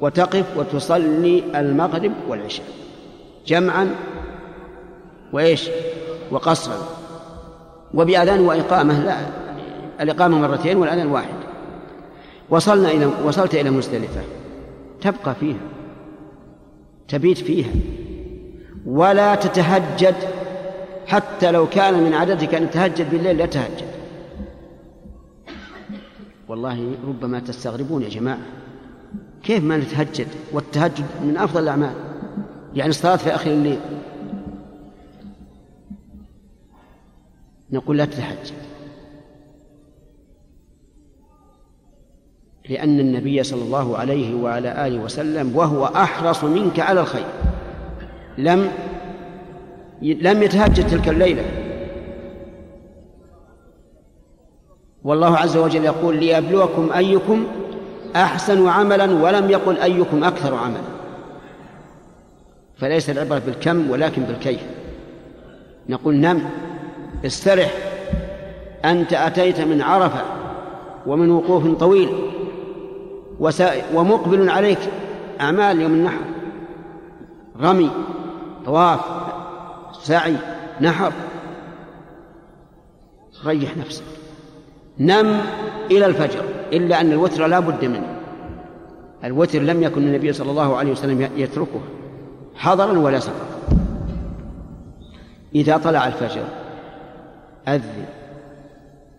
[0.00, 2.83] وتقف وتصلي المغرب والعشاء.
[3.46, 3.94] جمعا
[5.32, 5.70] وإيش؟
[6.30, 6.78] وقصرا.
[7.94, 9.16] وبأذان وإقامة لا
[10.00, 11.34] الإقامة مرتين والأذان واحد.
[12.50, 14.20] وصلنا إلى وصلت إلى مزدلفة.
[15.00, 15.60] تبقى فيها.
[17.08, 17.70] تبيت فيها.
[18.86, 20.14] ولا تتهجد
[21.06, 23.86] حتى لو كان من عددك أن تهجد بالليل لا تهجد.
[26.48, 28.38] والله ربما تستغربون يا جماعة
[29.42, 31.94] كيف ما نتهجد؟ والتهجد من أفضل الأعمال.
[32.74, 33.80] يعني الصلاة في آخر الليل.
[37.70, 38.52] نقول لا تتهجد
[42.68, 47.26] لأن النبي صلى الله عليه وعلى آله وسلم وهو أحرص منك على الخير.
[48.38, 48.70] لم
[50.02, 51.44] لم يتهجد تلك الليلة.
[55.04, 57.46] والله عز وجل يقول ليبلوكم أيكم
[58.16, 60.93] أحسن عملا ولم يقل أيكم أكثر عملا.
[62.76, 64.60] فليس العبرة بالكم ولكن بالكيف.
[65.88, 66.42] نقول نم
[67.26, 67.74] استرح.
[68.84, 70.22] أنت أتيت من عرفة
[71.06, 72.08] ومن وقوف طويل.
[73.94, 74.78] ومقبل عليك
[75.40, 76.24] أعمال يوم النحر.
[77.60, 77.90] رمي
[78.66, 79.00] طواف
[80.02, 80.34] سعي
[80.80, 81.12] نحر.
[83.46, 84.04] ريح نفسك.
[84.98, 85.40] نم
[85.90, 88.16] إلى الفجر إلا أن الوتر لا بد منه.
[89.24, 91.80] الوتر لم يكن النبي صلى الله عليه وسلم يتركه.
[92.54, 93.46] حضرا ولا سفرا.
[95.54, 96.44] إذا طلع الفجر
[97.68, 98.04] أذن.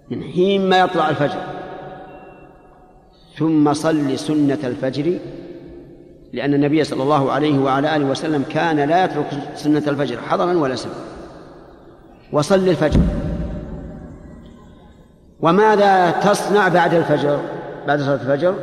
[0.10, 1.42] من حين ما يطلع الفجر.
[3.38, 5.20] ثم صل سنة الفجر
[6.34, 9.26] لأن النبي صلى الله عليه وعلى آله وسلم كان لا يترك
[9.56, 11.04] سنة الفجر حضرا ولا سفرا.
[12.32, 13.00] وصل الفجر.
[15.40, 17.40] وماذا تصنع بعد الفجر؟
[17.88, 18.56] بعد صلاة الفجر؟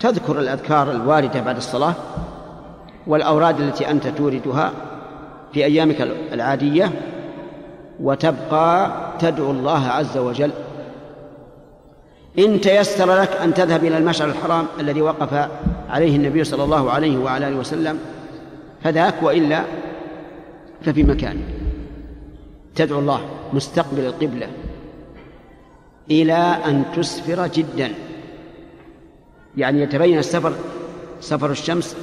[0.00, 1.94] تذكر الأذكار الواردة بعد الصلاة.
[3.08, 4.72] والأوراد التي أنت توردها
[5.52, 6.00] في أيامك
[6.32, 6.92] العادية
[8.00, 10.50] وتبقى تدعو الله عز وجل.
[12.38, 15.48] إن تيسر لك أن تذهب إلى المشعر الحرام الذي وقف
[15.88, 17.98] عليه النبي صلى الله عليه وعلى آله وسلم
[18.84, 19.62] فذاك وإلا
[20.82, 21.44] ففي مكانك
[22.74, 23.20] تدعو الله
[23.52, 24.46] مستقبل القبلة
[26.10, 27.90] إلى أن تسفر جدا.
[29.56, 30.52] يعني يتبين السفر
[31.20, 31.96] سفر الشمس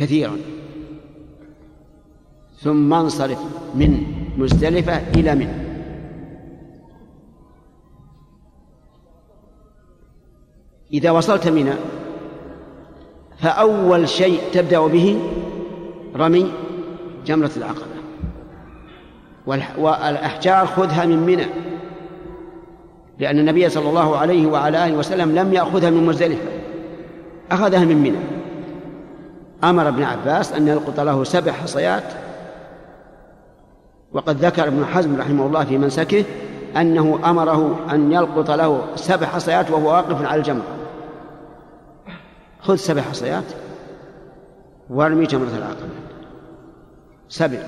[0.00, 0.36] كثيرا.
[2.58, 3.38] ثم انصرف
[3.74, 4.02] من
[4.38, 5.70] مزدلفة إلى منى.
[10.92, 11.72] إذا وصلت منى
[13.38, 15.20] فأول شيء تبدأ به
[16.16, 16.52] رمي
[17.26, 18.00] جمرة العقبة.
[19.78, 21.46] والأحجار خذها من منى.
[23.18, 26.48] لأن النبي صلى الله عليه وعلى آله وسلم لم يأخذها من مزدلفة
[27.50, 28.39] أخذها من منى.
[29.64, 32.04] أمر ابن عباس أن يلقط له سبع حصيات.
[34.12, 36.24] وقد ذكر ابن حزم رحمه الله في منسكه
[36.76, 40.62] أنه أمره أن يلقط له سبع حصيات وهو واقف على الجمر.
[42.60, 43.44] خذ سبع حصيات
[44.90, 45.88] وارمي جمرة العقبة.
[47.28, 47.58] سبع.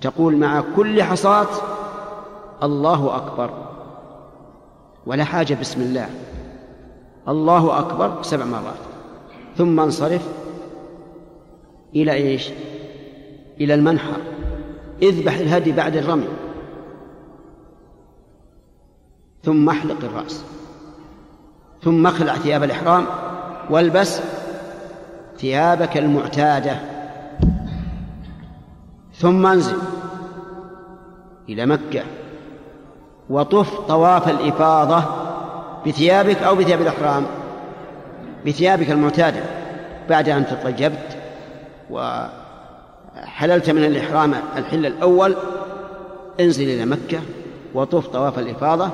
[0.00, 1.46] تقول مع كل حصاة
[2.62, 3.50] الله أكبر.
[5.06, 6.08] ولا حاجة بسم الله.
[7.28, 8.93] الله أكبر سبع مرات.
[9.56, 10.28] ثم انصرف
[11.94, 12.50] إلى إيش؟
[13.60, 14.20] إلى المنحر
[15.02, 16.28] اذبح الهدي بعد الرمي.
[19.42, 20.44] ثم احلق الرأس.
[21.82, 23.06] ثم اخلع ثياب الإحرام
[23.70, 24.20] والبس
[25.38, 26.80] ثيابك المعتادة.
[29.14, 29.76] ثم انزل
[31.48, 32.02] إلى مكة
[33.30, 35.04] وطف طواف الإفاضة
[35.86, 37.26] بثيابك أو بثياب الإحرام.
[38.46, 39.40] بثيابك المعتادة
[40.08, 41.16] بعد أن تطيبت
[41.90, 45.36] وحللت من الإحرام الحل الأول
[46.40, 47.18] انزل إلى مكة
[47.74, 48.90] وطف طواف الإفاضة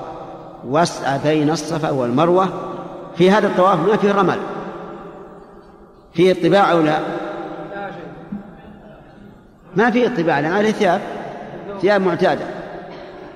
[0.68, 2.48] واسعى بين الصفا والمروة.
[3.16, 4.38] في هذا الطواف ما فيه رمل
[6.12, 6.98] فيه اطباع أو لا؟
[9.76, 11.00] ما فيه اطباع لأن هذه ثياب
[11.80, 12.44] ثياب معتادة.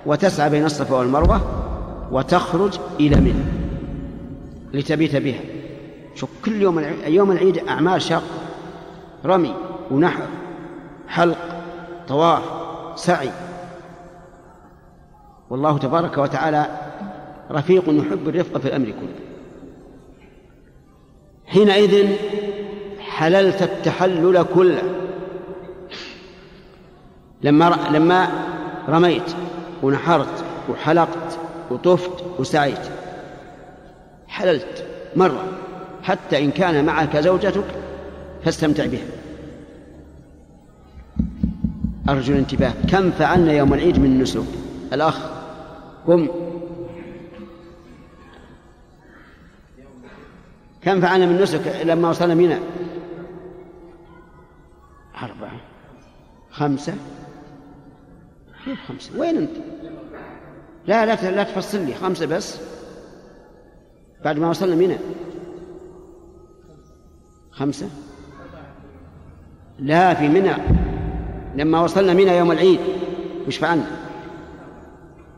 [0.06, 1.40] وتسعى بين الصفا والمروة
[2.12, 3.44] وتخرج إلى منى
[4.72, 5.40] لتبيت بها.
[6.14, 8.22] شوف كل يوم يوم العيد أعمال شق
[9.24, 9.54] رمي
[9.90, 10.22] ونحر
[11.08, 11.38] حلق
[12.08, 12.42] طواف
[12.96, 13.30] سعي.
[15.50, 16.66] والله تبارك وتعالى
[17.50, 19.14] رفيق يحب الرفق في الأمر كله.
[21.46, 22.16] حينئذ
[23.00, 24.82] حللت التحلل كله.
[27.42, 28.28] لما لما
[28.88, 29.36] رميت
[29.82, 31.38] ونحرت وحلقت
[31.70, 32.90] وطفت وسعيت
[34.28, 34.84] حللت
[35.16, 35.44] مرة.
[36.05, 37.64] حتى إن كان معك زوجتك
[38.44, 39.07] فاستمتع بها.
[42.09, 42.72] أرجو الانتباه.
[42.90, 44.44] كم فعلنا يوم العيد من نسك؟
[44.92, 45.18] الأخ
[46.07, 46.28] قم.
[50.82, 52.59] كم فعلنا من نسك لما وصلنا منى
[55.22, 55.61] أربعة.
[56.50, 56.94] خمسة.
[58.64, 59.18] كيف خمسة.
[59.18, 59.57] وين أنت؟
[60.86, 61.94] لا لا لا تفصل لي.
[61.94, 62.61] خمسة بس.
[64.24, 64.96] بعد ما وصلنا منى
[67.55, 67.88] خمسة؟
[69.78, 70.55] لا في منى.
[71.55, 72.80] لما وصلنا منى يوم العيد.
[73.46, 73.86] وش فعلنا؟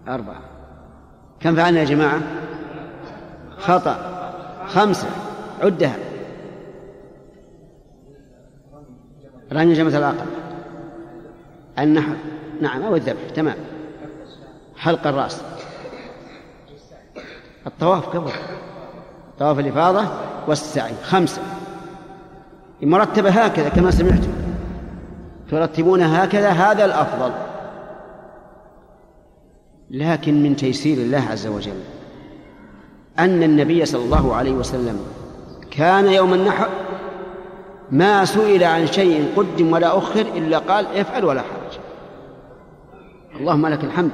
[0.08, 0.40] أربعة.
[1.40, 2.20] كم فعلنا يا جماعة؟
[3.58, 3.96] خطأ.
[4.66, 5.08] خمسة.
[5.62, 5.96] عدها.
[9.52, 10.26] رمي جمة العقل.
[11.78, 12.16] النحر.
[12.60, 13.30] نعم أو الذبح.
[13.34, 13.56] تمام.
[14.76, 15.42] حلق الرأس.
[17.66, 18.30] الطواف قبل.
[19.38, 20.04] طواف الإفاضة
[20.46, 20.94] والسعي.
[21.02, 21.42] خمسة.
[22.82, 24.32] مرتبة هكذا كما سمعتم.
[25.50, 27.32] ترتبون هكذا هذا الأفضل.
[29.90, 31.80] لكن من تيسير الله عز وجل
[33.18, 35.00] أن النبي صلى الله عليه وسلم
[35.70, 36.68] كان يوم النحر
[37.90, 41.78] ما سئل عن شيء قدم ولا أخر إلا قال افعل ولا حرج.
[43.40, 44.10] اللهم لك الحمد.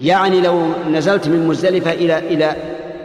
[0.00, 2.56] يعني لو نزلت من مزدلفة إلى إلى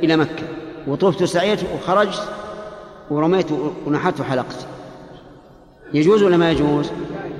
[0.04, 0.44] إلى مكة
[0.88, 2.28] وطفت سعيت وخرجت
[3.12, 3.48] ورميت
[3.88, 4.68] ونحرت وحلقت.
[5.94, 6.92] يجوز ولا ما يجوز؟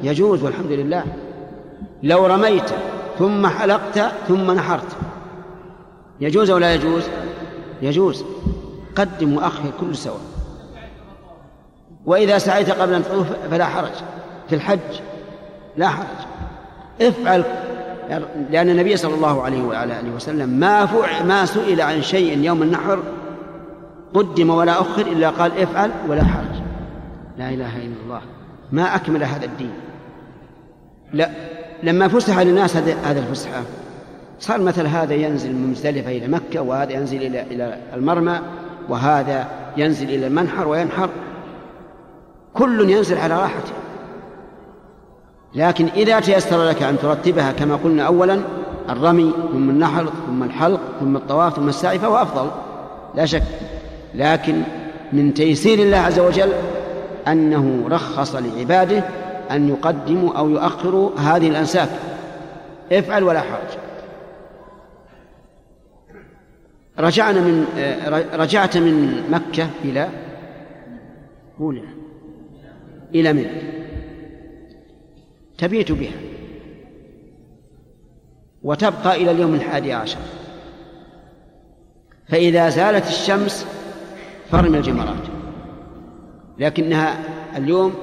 [0.04, 1.04] يجوز والحمد لله.
[2.04, 2.70] لو رميت
[3.20, 4.98] ثم حلقت ثم نحرت.
[6.22, 7.04] يجوز أو لا يجوز؟
[7.82, 8.26] يجوز.
[8.96, 10.20] قدم وأخر كل سواء
[12.06, 13.94] وإذا سعيت قبل أن تطوف فلا حرج.
[14.50, 14.80] في الحج
[15.78, 16.26] لا حرج.
[17.02, 17.44] افعل
[18.50, 20.88] لأن النبي صلى الله عليه وعلى آله وسلم ما
[21.24, 23.00] ما سئل عن شيء يوم النحر
[24.16, 26.56] قدم ولا أخر إلا قال افعل ولا حرج.
[27.38, 28.22] لا إله إلا الله.
[28.72, 29.74] ما أكمل هذا الدين.
[31.14, 31.30] لا
[31.84, 33.62] لما فسح للناس هذا الفسحة
[34.40, 38.40] صار مثل هذا ينزل من مزدلفة إلى مكة وهذا ينزل إلى إلى المرمى
[38.90, 39.48] وهذا
[39.78, 41.10] ينزل إلى المنحر وينحر.
[42.54, 43.74] كل ينزل على راحته.
[45.56, 48.42] لكن إذا تيسر لك أن ترتبها كما قلنا أولا
[48.90, 52.50] الرمي ثم النحر ثم الحلق ثم الطواف ثم السعي فهو أفضل
[53.16, 53.44] لا شك
[54.16, 54.62] لكن
[55.14, 56.50] من تيسير الله عز وجل
[57.28, 59.04] أنه رخص لعباده
[59.52, 61.90] أن يقدموا أو يؤخروا هذه الأنساك
[62.92, 63.78] افعل ولا حرج.
[67.00, 67.66] رجعنا من
[68.34, 70.10] رجعت من مكة إلى
[71.60, 71.82] قول
[73.16, 73.46] إلى من
[75.58, 76.18] تبيت بها.
[78.64, 80.20] وتبقى إلى اليوم الحادي عشر.
[82.30, 83.68] فإذا زالت الشمس
[84.52, 85.24] فرم الجمرات.
[86.60, 87.18] لكنها
[87.58, 87.94] اليوم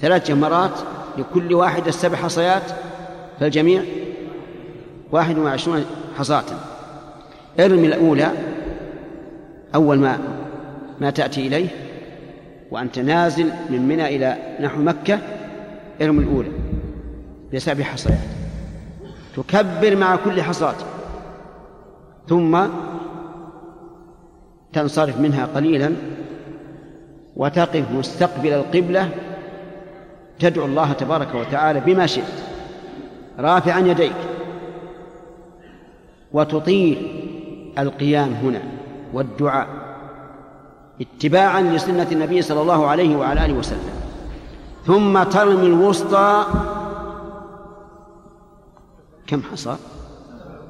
[0.00, 0.70] ثلاث جمرات
[1.18, 2.62] لكل واحدة سبع حصيات
[3.40, 3.82] فالجميع
[5.12, 5.84] واحد وعشرون
[6.18, 6.44] حصاة.
[7.60, 8.30] ارمي الأولى
[9.74, 10.18] أول ما
[11.00, 11.68] ما تأتي إليه
[12.70, 15.18] وأنت نازل من منى إلى نحو مكة
[16.02, 16.50] ارمي الأولى
[17.54, 18.18] بسبع حصيات.
[19.36, 20.74] تكبر مع كل حصاة.
[22.28, 22.58] ثم
[24.72, 25.92] تنصرف منها قليلا
[27.36, 29.08] وتقف مستقبل القبلة
[30.38, 32.24] تدعو الله تبارك وتعالى بما شئت.
[33.38, 34.12] رافعا يديك.
[36.32, 37.22] وتطيل
[37.78, 38.62] القيام هنا
[39.12, 39.68] والدعاء
[41.00, 43.94] اتباعا لسنة النبي صلى الله عليه وعلى آله وسلم.
[44.86, 46.44] ثم ترمي الوسطى.
[49.26, 49.76] كم حصى؟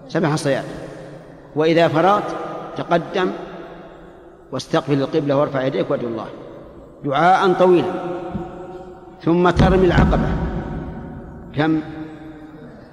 [0.08, 0.64] سبع حصيات.
[1.56, 2.36] وإذا فرغت
[2.76, 3.30] تقدم
[4.52, 6.26] واستقبل القبلة وارفع يديك وادعو الله.
[7.04, 7.92] دعاء طويلا.
[9.22, 10.28] ثم ترمي العقبة.
[11.56, 11.80] كم؟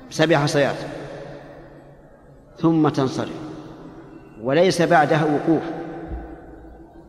[0.10, 0.76] سبع حصيات.
[2.58, 3.40] ثم تنصرف.
[4.42, 5.64] وليس بعدها وقوف.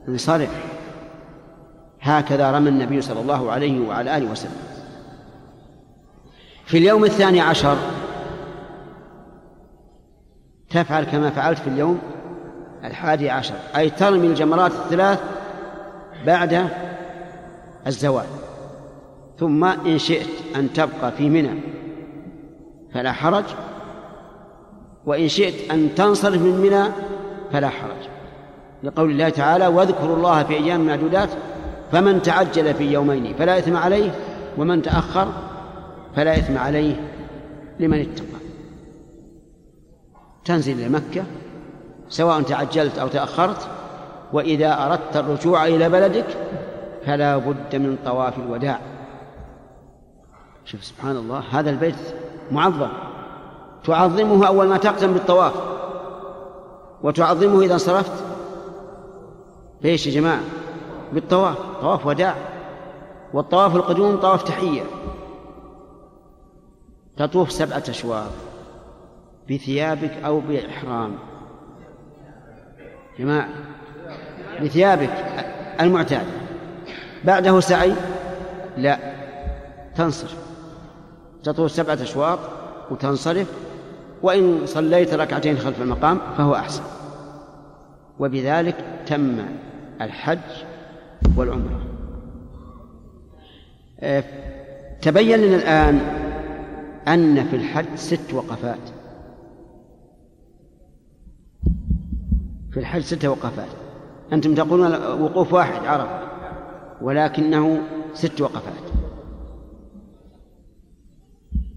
[0.09, 0.65] انصرف.
[2.01, 4.57] هكذا رمى النبي صلى الله عليه وعلى آله وسلم.
[6.65, 7.77] في اليوم الثاني عشر
[10.71, 11.99] تفعل كما فعلت في اليوم
[12.85, 13.55] الحادي عشر.
[13.77, 15.21] أي ترمي الجمرات الثلاث
[16.27, 16.69] بعد
[17.87, 18.27] الزوال.
[19.39, 21.61] ثم إن شئت أن تبقى في منى
[22.95, 23.45] فلا حرج.
[25.07, 26.85] وإن شئت أن تنصرف من منى
[27.53, 28.09] فلا حرج.
[28.83, 31.29] لقول الله تعالى واذكروا الله في أيام معدودات
[31.93, 34.11] فمن تعجل في يومين فلا إثم عليه
[34.59, 35.29] ومن تأخر
[36.17, 36.95] فلا إثم عليه
[37.81, 38.41] لمن اتقى.
[40.45, 41.23] تنزل إلى مكة
[42.11, 43.69] سواء تعجلت أو تأخرت
[44.33, 46.27] وإذا أردت الرجوع إلى بلدك
[47.07, 48.81] فلا بد من طواف الوداع.
[50.65, 51.97] شوف سبحان الله هذا البيت
[52.51, 52.89] معظم.
[53.85, 55.53] تعظمه أول ما تقدم بالطواف.
[57.03, 58.25] وتعظمه إذا انصرفت.
[59.83, 60.41] ليش يا جماعة؟
[61.13, 61.57] بالطواف.
[61.81, 62.35] طواف وداع.
[63.35, 64.83] والطواف القدوم طواف تحية.
[67.17, 68.31] تطوف سبعة أشواط
[69.51, 71.13] بثيابك أو بإحرام
[73.19, 73.49] جماعة
[74.63, 75.11] بثيابك
[75.81, 76.27] المعتاد.
[77.25, 77.93] بعده سعي؟
[78.77, 78.99] لا.
[79.97, 80.37] تنصرف.
[81.45, 82.39] تطوف سبعة أشواط
[82.91, 83.53] وتنصرف
[84.23, 86.83] وإن صليت ركعتين خلف المقام فهو أحسن.
[88.19, 89.39] وبذلك تم
[90.01, 90.39] الحج
[91.37, 91.81] والعمرة.
[94.01, 94.25] آه،
[95.03, 96.01] تبين لنا الآن
[97.09, 99.00] أن في الحج ست وقفات.
[102.73, 103.69] في الحج ست وقفات.
[104.33, 106.21] أنتم تقولون وقوف واحد عرفة
[107.03, 107.81] ولكنه
[108.13, 108.91] ست وقفات.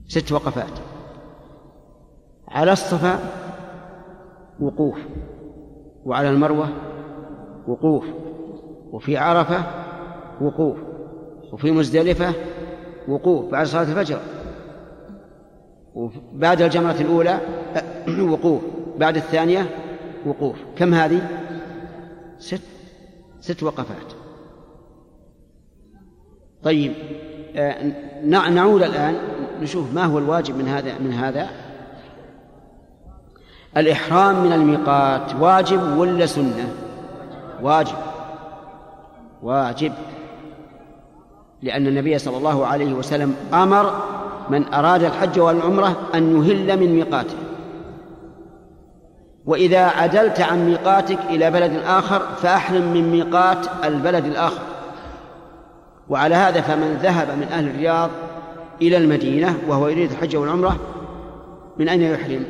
[0.08, 0.80] ست وقفات.
[2.48, 3.20] على الصفا
[4.60, 4.98] وقوف
[6.06, 6.70] وعلى المروة
[7.68, 8.06] وقوف
[8.92, 9.64] وفي عرفة
[10.42, 10.78] وقوف
[11.54, 12.34] وفي مزدلفة
[13.08, 14.20] وقوف بعد صلاة الفجر.
[15.96, 17.40] وبعد الجمرة الأولى
[18.32, 18.62] وقوف.
[18.98, 19.83] بعد الثانية
[20.26, 20.56] وقوف.
[20.76, 21.28] كم هذه؟
[22.40, 22.62] ست.
[23.42, 24.14] ست وقفات.
[26.64, 26.94] طيب
[27.56, 29.18] آه، نعود الآن
[29.62, 31.50] نشوف ما هو الواجب من هذا من هذا.
[33.78, 36.74] الإحرام من الميقات واجب ولا سنة؟
[37.62, 37.98] واجب.
[39.44, 39.94] واجب.
[41.62, 44.02] لأن النبي صلى الله عليه وسلم أمر
[44.50, 47.36] من أراد الحج والعمرة أن يهل من ميقاته.
[49.46, 54.62] وإذا عدلت عن ميقاتك إلى بلد آخر فأحرم من ميقات البلد الآخر
[56.10, 58.10] وعلى هذا فمن ذهب من أهل الرياض
[58.82, 60.80] إلى المدينة وهو يريد الحج والعمرة
[61.78, 62.46] من أين يحرم؟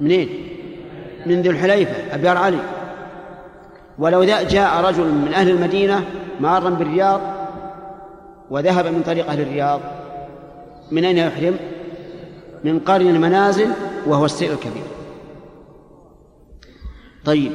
[0.00, 0.28] منين؟
[1.26, 2.58] من ذي الحليفة أبيار علي
[3.98, 6.04] ولو جاء رجل من أهل المدينة
[6.40, 7.20] مارا بالرياض
[8.50, 9.80] وذهب من طريق أهل الرياض
[10.90, 11.56] من أين يحرم؟
[12.64, 13.68] من قرن المنازل
[14.06, 14.91] وهو السير الكبير
[17.24, 17.52] طيب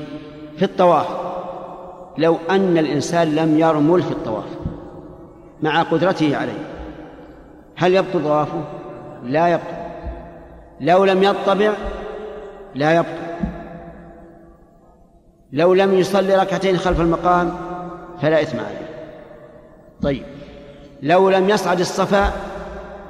[0.58, 1.08] في الطواف
[2.18, 4.46] لو أن الإنسان لم يرمل في الطواف
[5.62, 6.68] مع قدرته عليه
[7.76, 8.64] هل يبطل طوافه؟
[9.24, 9.78] لا يبطل.
[10.82, 11.74] لو لم يطبع
[12.76, 13.28] لا يبطل.
[15.54, 17.54] لو لم يصلي ركعتين خلف المقام
[18.22, 18.88] فلا إثم عليه.
[20.02, 20.24] طيب
[21.02, 22.32] لو لم يصعد الصفا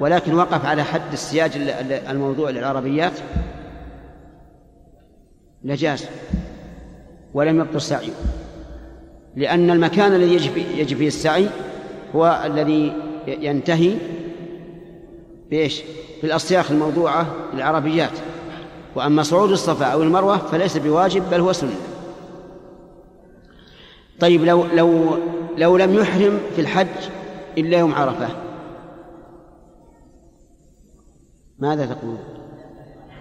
[0.00, 1.52] ولكن وقف على حد السياج
[2.10, 3.12] الموضوع للعربيات
[5.64, 6.06] لجاز
[7.34, 8.12] ولم يبطل سعيه
[9.36, 11.48] لأن المكان الذي يجب يجب فيه السعي
[12.14, 12.92] هو الذي
[13.26, 13.94] ينتهي
[15.50, 15.82] بإيش؟
[16.22, 18.10] بالأصياخ الموضوعة للعربيات.
[18.96, 21.74] وأما صعود الصفا أو المروة فليس بواجب بل هو سنة.
[24.20, 25.18] طيب لو لو
[25.56, 27.10] لو لم يحرم في الحج
[27.58, 28.28] إلا يوم عرفة.
[31.58, 32.16] ماذا تقول؟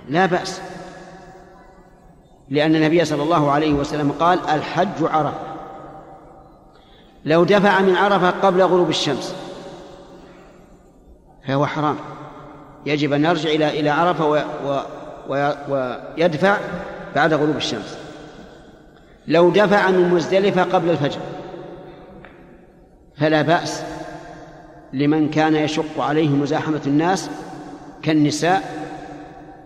[0.10, 0.62] لا بأس.
[2.50, 5.40] لأن النبي صلى الله عليه وسلم قال الحج عرفة.
[7.26, 9.36] لو دفع من عرفة قبل غروب الشمس.
[11.48, 11.96] فهو حرام.
[12.86, 14.42] يجب أن يرجع إلى إلى عرفة و
[15.30, 16.58] و ويدفع
[17.16, 17.98] بعد غروب الشمس.
[19.28, 21.20] لو دفع من مزدلفة قبل الفجر.
[23.18, 23.84] فلا بأس
[24.94, 27.30] لمن كان يشق عليه مزاحمة الناس
[28.04, 28.88] كالنساء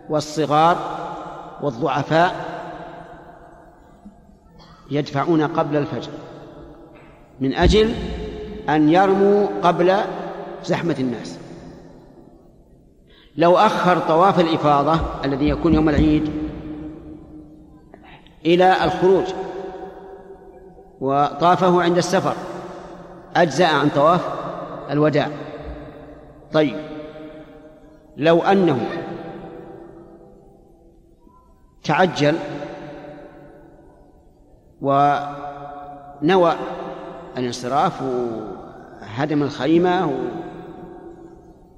[0.10, 0.78] والصغار
[1.62, 2.51] والضعفاء
[4.92, 6.12] يدفعون قبل الفجر
[7.40, 7.94] من أجل
[8.70, 9.98] أن يرموا قبل
[10.66, 11.40] زحمة الناس.
[13.36, 16.32] لو أخر طواف الإفاضة الذي يكون يوم العيد
[18.46, 19.26] إلى الخروج
[21.02, 22.36] وطافه عند السفر
[23.36, 24.22] أجزأ عن طواف
[24.90, 25.28] الوداع.
[26.54, 26.76] طيب
[28.18, 28.80] لو أنه
[31.84, 32.36] تعجل
[34.82, 36.56] ونوى
[37.38, 40.14] الانصراف وهدم الخيمة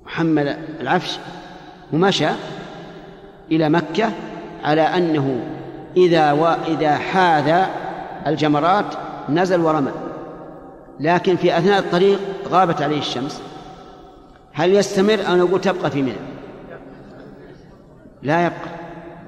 [0.06, 0.48] وحمل
[0.80, 1.20] العفش
[1.94, 2.30] ومشى
[3.52, 4.12] إلى مكة
[4.64, 5.40] على أنه
[5.98, 7.66] إذا وإذا حاذ
[8.28, 8.86] الجمرات
[9.30, 9.92] نزل ورمى.
[11.00, 13.42] لكن في أثناء الطريق غابت عليه الشمس.
[14.54, 16.14] هل يستمر؟ أو نقول تبقى في منى.
[18.24, 18.70] لا يبقى.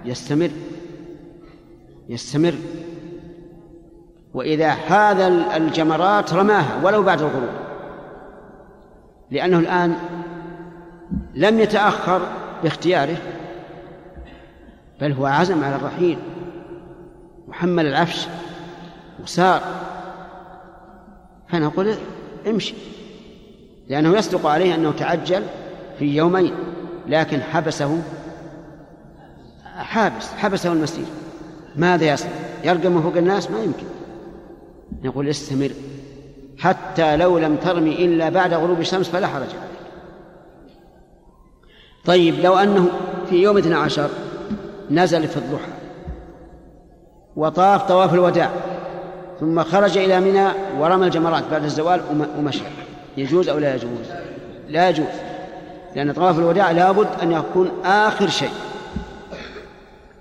[0.06, 0.50] يستمر.
[2.10, 2.54] يستمر.
[4.36, 7.50] وإذا هذا الجمرات رماها ولو بعد الغروب.
[9.32, 9.96] لأنه الآن
[11.34, 12.22] لم يتأخر
[12.64, 13.18] باختياره
[15.02, 16.18] بل هو عزم على الرحيل
[17.48, 18.28] وحمل العفش
[19.24, 19.62] وسار.
[21.50, 21.96] فنقول
[22.48, 22.76] امشي
[23.88, 25.44] لأنه يصدق عليه أنه تعجل
[26.00, 26.54] في يومين
[27.08, 28.02] لكن حبسه
[29.76, 31.06] حابس حبسه المسير.
[31.76, 32.32] ماذا يصنع؟
[32.64, 33.95] يرقى من فوق الناس؟ ما يمكن.
[35.06, 35.72] نقول استمر.
[36.60, 39.76] حتى لو لم ترمي إلا بعد غروب الشمس فلا حرج عليك.
[42.06, 42.90] طيب لو أنه
[43.30, 44.10] في يوم اثنى عشر
[44.92, 45.72] نزل في الضحى
[47.36, 48.52] وطاف طواف الوداع
[49.40, 50.48] ثم خرج إلى منى
[50.80, 52.02] ورمى الجمرات بعد الزوال
[52.38, 52.64] ومشى.
[53.18, 54.08] يجوز أو لا يجوز؟
[54.70, 55.06] لا يجوز
[55.96, 58.54] لأن طواف الوداع لابد أن يكون آخر شيء.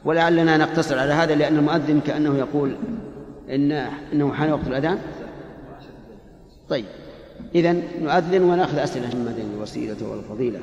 [0.05, 2.77] ولعلنا نقتصر على هذا لأن المؤذن كأنه يقول
[3.51, 3.73] إن
[4.13, 4.99] إنه حان وقت الأذان؟
[6.69, 6.85] طيب.
[7.55, 7.73] إذا
[8.03, 10.61] نؤذن ونأخذ أسئلة محمد الوسيلة والفضيلة.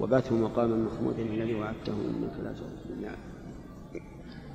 [0.00, 2.32] وباته مقاما محمودا الذي وعدته انك
[3.02, 3.10] لا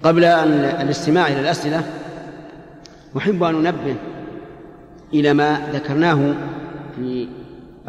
[0.04, 1.84] قبل الاستماع إلى الأسئلة
[3.18, 3.96] أحب أن أنبه
[5.14, 6.36] إلى ما ذكرناه
[6.96, 7.28] في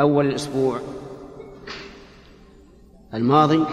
[0.01, 0.78] أول الأسبوع
[3.15, 3.65] الماضي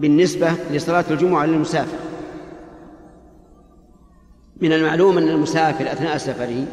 [0.00, 1.98] بالنسبة لصلاة الجمعة للمسافر.
[4.62, 6.64] من المعلوم أن المسافر أثناء سفره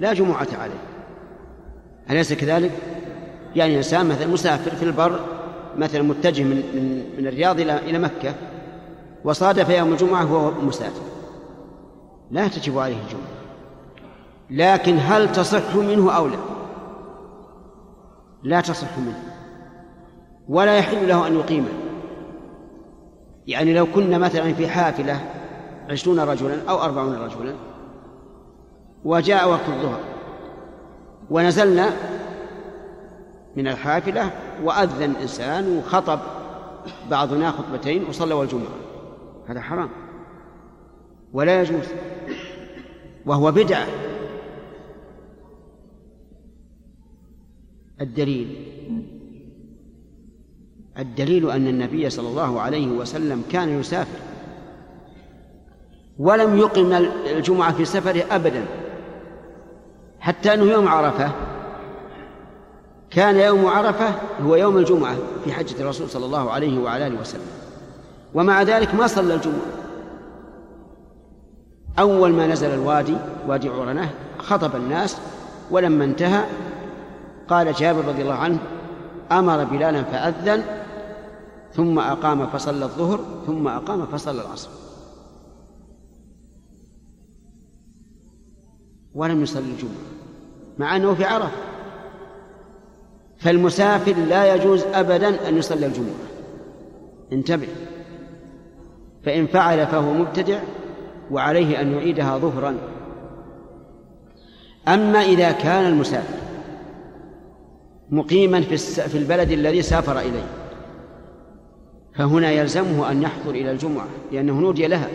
[0.00, 0.80] لا جمعة عليه.
[2.10, 2.70] أليس كذلك؟
[3.56, 5.20] يعني إنسان مثلا مسافر في البر
[5.76, 8.34] مثلا متجه من من من الرياض إلى إلى مكة
[9.24, 11.02] وصادف يوم الجمعة وهو مسافر.
[12.30, 13.36] لا تجب عليه الجمعة.
[14.50, 16.38] لكن هل تصح منه أو لا؟
[18.42, 19.22] لا تصح منه.
[20.48, 21.68] ولا يحل له أن يقيمه.
[23.46, 25.20] يعني لو كنا مثلا في حافلة
[25.90, 27.54] عشرون رجلا أو أربعون رجلا.
[29.04, 30.00] وجاء وقت الظهر.
[31.30, 31.90] ونزلنا
[33.56, 34.30] من الحافلة
[34.64, 36.18] وأذن إنسان وخطب
[37.10, 38.76] بعضنا خطبتين وصلوا الجمعة
[39.46, 39.88] هذا حرام.
[41.32, 41.84] ولا يجوز.
[43.26, 43.86] وهو بدعة.
[48.00, 48.66] الدليل.
[50.98, 54.35] الدليل أن النبي صلى الله عليه وسلم كان يسافر.
[56.18, 56.92] ولم يقم
[57.26, 58.64] الجمعة في سفره أبدا.
[60.20, 61.30] حتى أنه يوم عرفة.
[63.10, 67.46] كان يوم عرفة هو يوم الجمعة في حجة الرسول صلى الله عليه وعلى آله وسلم.
[68.34, 69.66] ومع ذلك ما صلى الجمعة.
[71.98, 73.16] أول ما نزل الوادي
[73.48, 75.16] وادي عرنة خطب الناس
[75.70, 76.44] ولما انتهى
[77.48, 78.58] قال جابر رضي الله عنه
[79.32, 80.62] أمر بلالا فأذن
[81.72, 84.85] ثم أقام فصلى الظهر ثم أقام فصلى العصر.
[89.16, 90.06] ولم يصلي الجمعة
[90.78, 91.50] مع أنه في عرفة.
[93.38, 96.26] فالمسافر لا يجوز أبدا أن يصلي الجمعة.
[97.32, 97.68] انتبه.
[99.24, 100.58] فإن فعل فهو مبتدع
[101.30, 102.76] وعليه أن يعيدها ظهرا.
[104.88, 106.38] أما إذا كان المسافر
[108.10, 110.46] مقيما في البلد الذي سافر إليه
[112.14, 115.08] فهنا يلزمه أن يحضر إلى الجمعة لأنه نودي لها.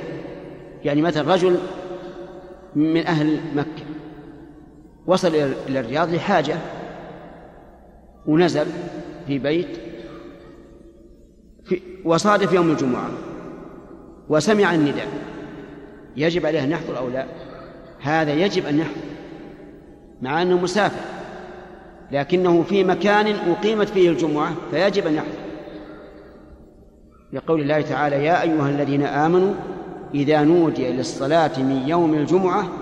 [0.84, 1.58] يعني مثلا رجل
[2.76, 3.81] من أهل مكة
[5.12, 5.28] وصل
[5.68, 6.56] إلى الرياض لحاجة
[8.26, 8.66] ونزل
[9.28, 9.68] في بيت
[11.66, 13.10] في وصادف يوم الجمعة
[14.30, 15.08] وسمع النداء.
[16.18, 17.26] يجب عليه أن يحضر أو لا؟
[18.02, 19.02] هذا يجب أن يحضر
[20.22, 21.06] مع أنه مسافر
[22.12, 25.42] لكنه في مكان أقيمت فيه الجمعة فيجب أن يحضر.
[27.34, 29.54] لقول الله تعالى يا أيها الذين آمنوا
[30.16, 32.81] إذا نودي للصلاة من يوم الجمعة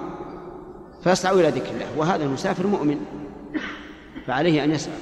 [1.04, 1.88] فاسعوا إلى ذكر الله.
[1.98, 2.98] وهذا المسافر مؤمن.
[4.28, 4.94] فعليه أن يسعى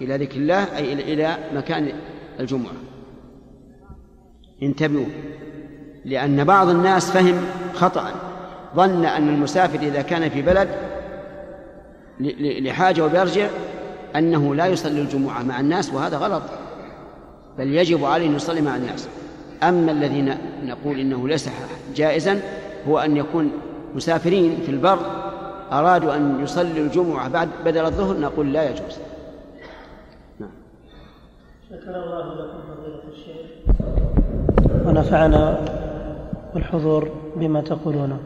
[0.00, 1.92] إلى ذكر الله أي إلى مكان
[2.40, 2.72] الجمعة.
[4.62, 5.06] انتبهوا
[6.04, 7.44] لأن بعض الناس فهم
[7.74, 8.14] خطأ.
[8.76, 10.68] ظن أن المسافر إذا كان في بلد
[12.38, 13.48] لحاجة وبيرجع
[14.16, 16.42] أنه لا يصلي الجمعة مع الناس وهذا غلط.
[17.58, 19.08] بل يجب عليه أن يصلي مع الناس.
[19.62, 20.34] أما الذين
[20.64, 21.48] نقول إنه ليس
[21.96, 22.40] جائزا
[22.88, 23.52] هو أن يكون
[23.94, 24.98] مسافرين في البر
[25.72, 28.98] أرادوا أن يصلوا الجمعة بعد بدل الظهر نقول لا يجوز.
[30.40, 30.50] نعم.
[31.70, 33.50] شكر الله لكم فضيلة الشيخ.
[34.86, 35.58] ونفعنا
[36.54, 38.18] بالحضور بما تقولونه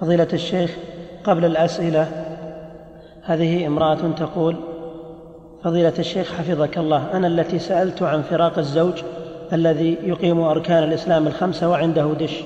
[0.00, 0.76] فضيلة الشيخ
[1.24, 2.08] قبل الأسئلة
[3.22, 4.56] هذه امرأة تقول
[5.64, 9.02] فضيلة الشيخ حفظك الله أنا التي سألت عن فراق الزوج
[9.52, 12.44] الذي يقيم أركان الإسلام الخمسة وعنده دش.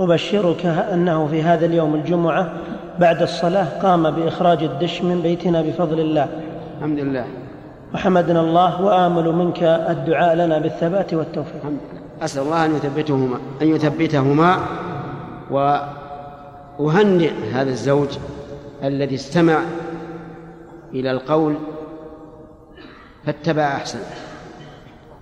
[0.00, 2.52] أبشرك أنه في هذا اليوم الجمعة
[2.98, 6.28] بعد الصلاة قام بإخراج الدش من بيتنا بفضل الله.
[6.78, 7.24] الحمد لله.
[7.94, 11.62] وحمدنا الله وآمل منك الدعاء لنا بالثبات والتوفيق.
[12.22, 14.58] أسأل الله أن يثبتهما أن يثبتهما
[15.50, 18.08] وأهنئ هذا الزوج
[18.84, 19.58] الذي استمع
[20.94, 21.54] إلى القول
[23.26, 23.98] فاتبع أحسن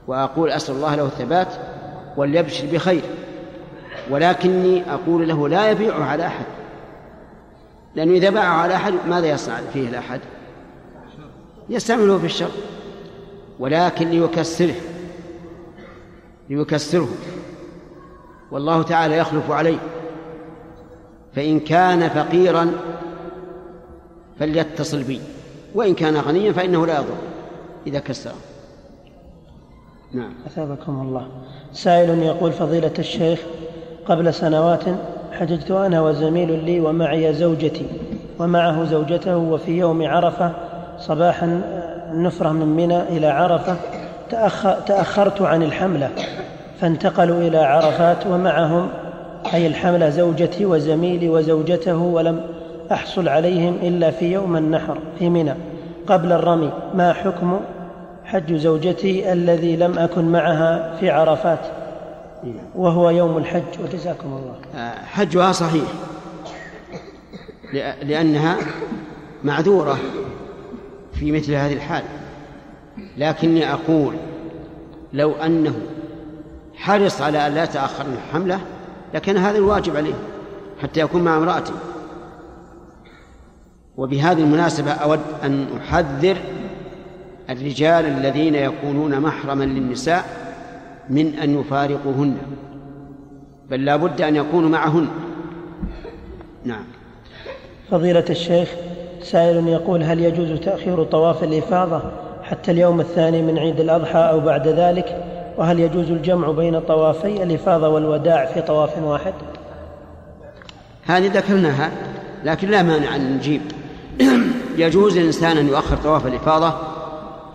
[0.08, 1.48] وأقول أسأل الله له الثبات
[2.16, 3.02] وليبشر بخير.
[4.10, 6.44] ولكني أقول له لا يبيعه على أحد.
[7.94, 10.20] لأنه إذا باعه على أحد ماذا يصنع فيه الأحد؟
[11.68, 12.50] يستعمله في الشر.
[13.58, 14.74] ولكن ليكسره
[16.50, 17.08] ليكسره.
[18.50, 19.78] والله تعالى يخلف عليه.
[21.34, 22.72] فإن كان فقيرا
[24.38, 25.20] فليتصل بي.
[25.74, 27.16] وإن كان غنيا فإنه لا يضر
[27.86, 28.34] إذا كسره.
[30.12, 30.32] نعم.
[30.46, 31.28] أثابكم الله.
[31.72, 33.40] سائل يقول فضيلة الشيخ
[34.10, 34.84] قبل سنوات
[35.32, 37.86] حججت أنا وزميل لي ومعي زوجتي
[38.38, 40.52] ومعه زوجته وفي يوم عرفة
[40.98, 41.60] صباحا
[42.12, 43.76] النفرة من منى إلى عرفة
[44.86, 46.10] تأخرت عن الحملة
[46.80, 48.88] فانتقلوا إلى عرفات ومعهم
[49.54, 52.40] أي الحملة زوجتي وزميلي وزوجته ولم
[52.92, 55.54] أحصل عليهم إلا في يوم النحر في منى.
[56.06, 57.60] قبل الرمي ما حكم
[58.24, 61.79] حج زوجتي الذي لم أكن معها في عرفات؟
[62.74, 64.56] وهو يوم الحج وجزاكم الله.
[64.74, 65.88] آه، حجها صحيح.
[68.02, 68.56] لأنها
[69.44, 69.98] معذورة
[71.12, 72.02] في مثل هذه الحال.
[73.16, 74.14] لكني أقول
[75.12, 75.74] لو أنه
[76.76, 78.60] حرص على أن لا يتأخر الحملة
[79.14, 80.14] لكان هذا الواجب عليه
[80.82, 81.72] حتى يكون مع امرأته
[83.96, 86.36] وبهذه المناسبة أود أن أحذر
[87.50, 90.39] الرجال الذين يكونون محرما للنساء
[91.10, 92.36] من أن يفارقوهن
[93.70, 95.08] بل لا بد أن يكونوا معهن.
[96.64, 96.84] نعم.
[97.90, 98.68] فضيلة الشيخ
[99.22, 102.02] سائل يقول هل يجوز تأخير طواف الإفاضة
[102.42, 105.24] حتى اليوم الثاني من عيد الأضحى أو بعد ذلك؟
[105.58, 109.34] وهل يجوز الجمع بين طوافي الإفاضة والوداع في طواف واحد؟
[111.06, 111.90] هذه ذكرناها
[112.44, 113.60] لكن لا مانع أن نجيب.
[114.76, 116.74] يجوز للإنسان أن يؤخر طواف الإفاضة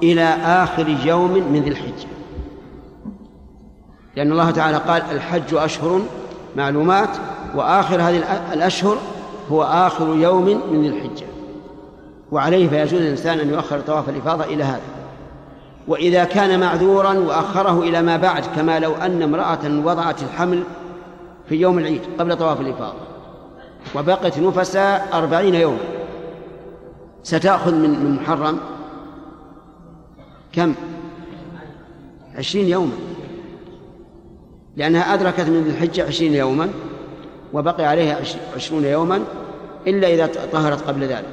[0.04, 2.15] إلى آخر يوم من ذي الحجة.
[4.16, 6.02] لأن الله تعالى قال الحج أشهر
[6.56, 7.10] معلومات
[7.56, 8.24] وآخر هذه
[8.54, 8.98] الأشهر
[9.52, 11.26] هو آخر يوم من ذي الحجة.
[12.32, 14.82] وعليه فيجوز للإنسان أن يؤخر طواف الإفاضة إلى هذا.
[15.88, 20.64] وإذا كان معذورا وأخره إلى ما بعد كما لو أن امرأة وضعت الحمل
[21.50, 22.98] في يوم العيد قبل طواف الإفاضة
[23.96, 25.78] وبقت نفسا أربعين يوما
[27.24, 28.60] ستأخذ من محرم
[30.54, 30.74] كم؟
[32.38, 32.92] عشرين يوما.
[34.78, 36.70] لأنها أدركت من الحجة عشرين يوما
[37.54, 38.18] وبقي عليها
[38.56, 39.22] عشرون يوما
[39.88, 41.26] إلا إذا طهرت قبل ذلك.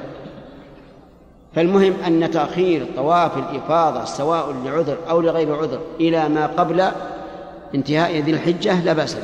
[1.55, 6.89] فالمهم أن تأخير طواف الإفاضة سواء لعذر أو لغير عذر إلى ما قبل
[7.74, 9.23] انتهاء ذي الحجة لا بأس به.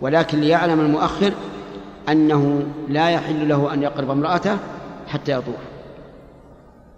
[0.00, 1.32] ولكن ليعلم المؤخر
[2.08, 4.56] أنه لا يحل له أن يقرب امرأته
[5.08, 5.54] حتى يطوف.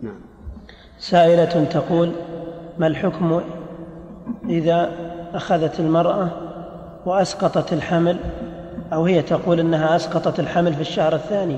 [0.03, 0.21] نعم.
[0.99, 2.13] سائلة تقول
[2.79, 3.41] ما الحكم
[4.49, 5.06] إذا
[5.37, 6.29] أخذت المرأة
[7.07, 8.17] وأسقطت الحمل
[8.93, 11.57] أو هي تقول أنها أسقطت الحمل في الشهر الثاني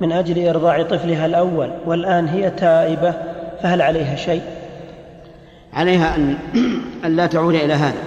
[0.00, 3.14] من أجل إرضاع طفلها الأول والآن هي تائبة
[3.62, 4.42] فهل عليها شيء؟
[5.72, 6.36] عليها أن
[7.16, 8.02] لا تعود إلى هذا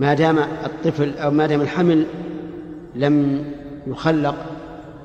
[0.00, 2.04] ما دام الطفل أو ما دام الحمل
[2.94, 3.44] لم
[3.86, 4.34] يخلق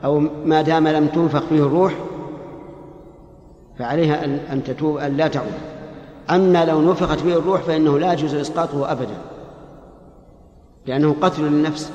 [0.03, 1.93] أو ما دام لم تنفخ فيه الروح
[3.79, 5.68] فعليها أن تتوب أن لا تعود
[6.31, 9.17] أما لو نفخت فيه الروح فإنه لا يجوز إسقاطه أبدا.
[10.85, 11.91] لأنه قتل للنفس.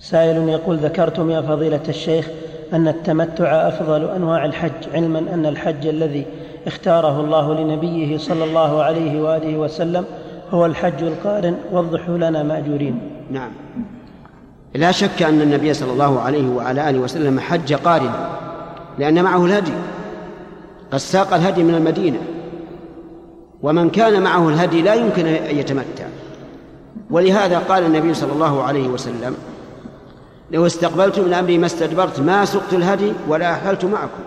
[0.00, 2.28] سائل يقول ذكرتم يا فضيلة الشيخ
[2.72, 6.26] أن التمتع أفضل أنواع الحج علما أن الحج الذي
[6.66, 10.04] اختاره الله لنبيه صلى الله عليه وآله وسلم
[10.50, 13.00] هو الحج القارن وضحوا لنا مأجورين.
[13.30, 13.50] نعم.
[14.74, 18.12] لا شك أن النبي صلى الله عليه وعلى آله وسلم حج قارن
[18.98, 19.72] لأن معه الهدي.
[20.92, 22.18] قد ساق الهدي من المدينة.
[23.62, 26.06] ومن كان معه الهدي لا يمكن أن يتمتع.
[27.10, 29.36] ولهذا قال النبي صلى الله عليه وسلم
[30.50, 34.22] لو استقبلت من أمري ما استدبرت ما سقت الهدي ولا أحللت معكم.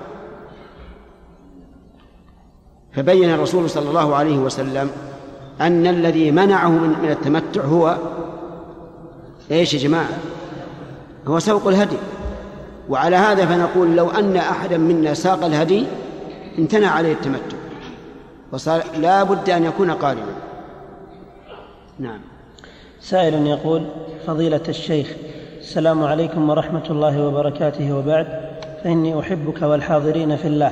[2.93, 4.91] فبين الرسول صلى الله عليه وسلم
[5.61, 7.97] أن الذي منعه من, من التمتع هو
[9.51, 10.09] إيش يا جماعة؟
[11.27, 11.97] هو سوق الهدي.
[12.89, 15.85] وعلى هذا فنقول لو أن أحدا منا ساق الهدي
[16.59, 17.57] امتنع عليه التمتع.
[18.51, 20.21] وصار لا بد أن يكون قارنا.
[21.99, 22.19] نعم.
[23.01, 23.85] سائل يقول
[24.27, 25.07] فضيلة الشيخ
[25.59, 28.27] السلام عليكم ورحمة الله وبركاته وبعد.
[28.83, 30.71] فإني أحبك والحاضرين في الله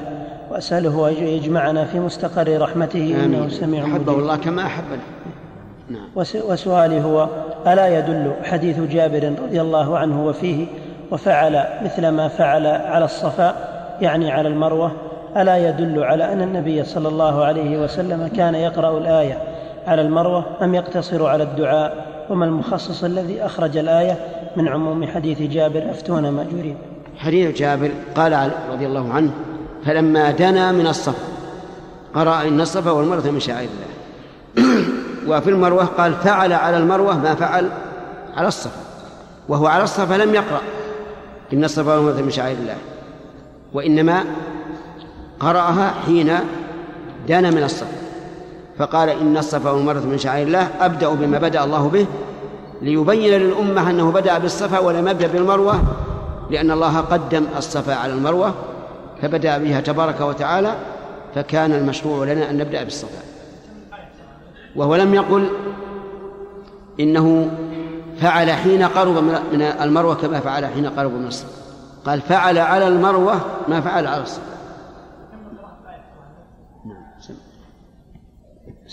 [0.51, 3.19] وأسأله أن يجمعنا في مستقر رحمته آمين.
[3.19, 5.01] إنه سميع أحبه الله كما أحبنا
[5.89, 6.07] نعم.
[6.15, 7.27] وسؤالي هو
[7.67, 10.65] ألا يدل حديث جابر رضي الله عنه وفيه
[11.11, 13.55] وفعل مثل ما فعل على الصفاء
[14.01, 14.91] يعني على المروة؟
[15.37, 19.37] ألا يدل على أن النبي صلى الله عليه وسلم كان يقرأ الآية
[19.87, 24.17] على المروة أم يقتصر على الدعاء؟ وما المخصص الذي أخرج الآية
[24.55, 26.77] من عموم حديث جابر أفتونا مأجورين؟
[27.17, 29.31] حديث جابر قال رضي الله عنه
[29.85, 31.27] فلما دنا من الصفا
[32.15, 34.83] قرأ إن الصفا والمروة من شعائر الله.
[35.27, 37.69] وفي المروة قال فعل على المروة ما فعل
[38.35, 38.79] على الصفا
[39.49, 40.61] وهو على الصفا لم يقرأ
[41.53, 42.77] إن الصفا والمروة من شعائر الله.
[43.73, 44.23] وإنما
[45.43, 46.33] قرأها حين
[47.27, 48.03] دنا من الصفا
[48.77, 52.05] فقال إن الصفا والمروة من شعائر الله أبدأ بما بدأ الله به
[52.81, 55.83] ليبين للأمة أنه بدأ بالصفا ولم يبدأ بالمروة
[56.49, 58.53] لأن الله قدم الصفا على المروة
[59.21, 60.75] فبدأ بها تبارك وتعالى
[61.35, 63.23] فكان المشروع لنا أن نبدأ بالصفا.
[64.75, 65.49] وهو لم يقل
[66.99, 67.51] إنه
[68.21, 71.63] فعل حين قرب من المروة كما فعل حين قرب من الصفا.
[72.05, 74.52] قال فعل على المروة ما فعل على الصفا.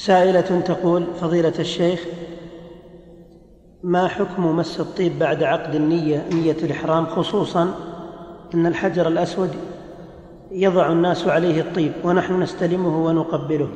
[0.01, 2.01] سائلة تقول فضيلة الشيخ
[3.82, 7.74] ما حكم مس الطيب بعد عقد النية نية الإحرام؟ خصوصا
[8.55, 9.51] أن الحجر الأسود
[10.51, 13.68] يضع الناس عليه الطيب ونحن نستلمه ونقبله.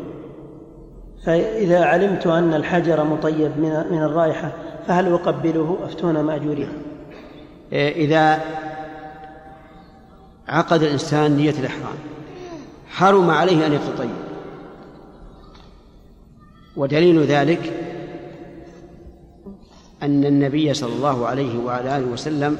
[1.24, 3.50] فإذا علمت أن الحجر مطيب
[3.90, 4.52] من الرائحة
[4.86, 6.72] فهل أقبله؟ أفتون مأجورين
[7.72, 8.40] إذا
[10.48, 11.96] عقد الإنسان نية الإحرام
[12.88, 14.23] حرم عليه أن يتطيب.
[16.76, 17.72] ودليل ذلك
[20.02, 22.58] أن النبي صلى الله عليه وعلى آله وسلم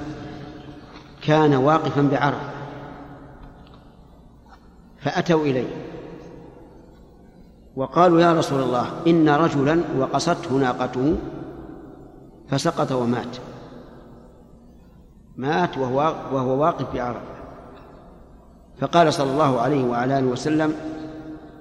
[1.23, 2.51] كان واقفا بعرفة
[5.01, 5.69] فأتوا إليه
[7.77, 11.17] وقالوا يا رسول الله إن رجلا وقصته ناقته
[12.49, 13.37] فسقط ومات
[15.37, 17.35] مات وهو وهو واقف بعرفة.
[18.81, 20.75] فقال صلى الله عليه وعلى آله وسلم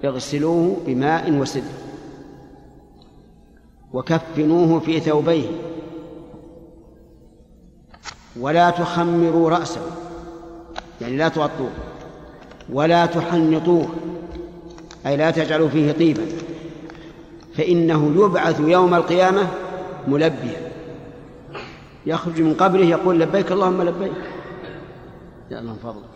[0.06, 1.93] اغسلوه بماء وسدر
[3.94, 5.48] وكفنوه في ثوبيه.
[8.40, 9.82] ولا تخمروا رأسه.
[11.02, 11.72] يعني لا تغطوه.
[12.70, 13.88] ولا تحنطوه.
[15.06, 16.26] أي لا تجعلوا فيه طيبا.
[17.58, 19.48] فإنه يبعث يوم القيامة
[20.08, 20.72] ملبيا.
[22.06, 24.24] يخرج من قبره يقول لبيك اللهم لبيك.
[25.52, 26.10] يا الله فضلك.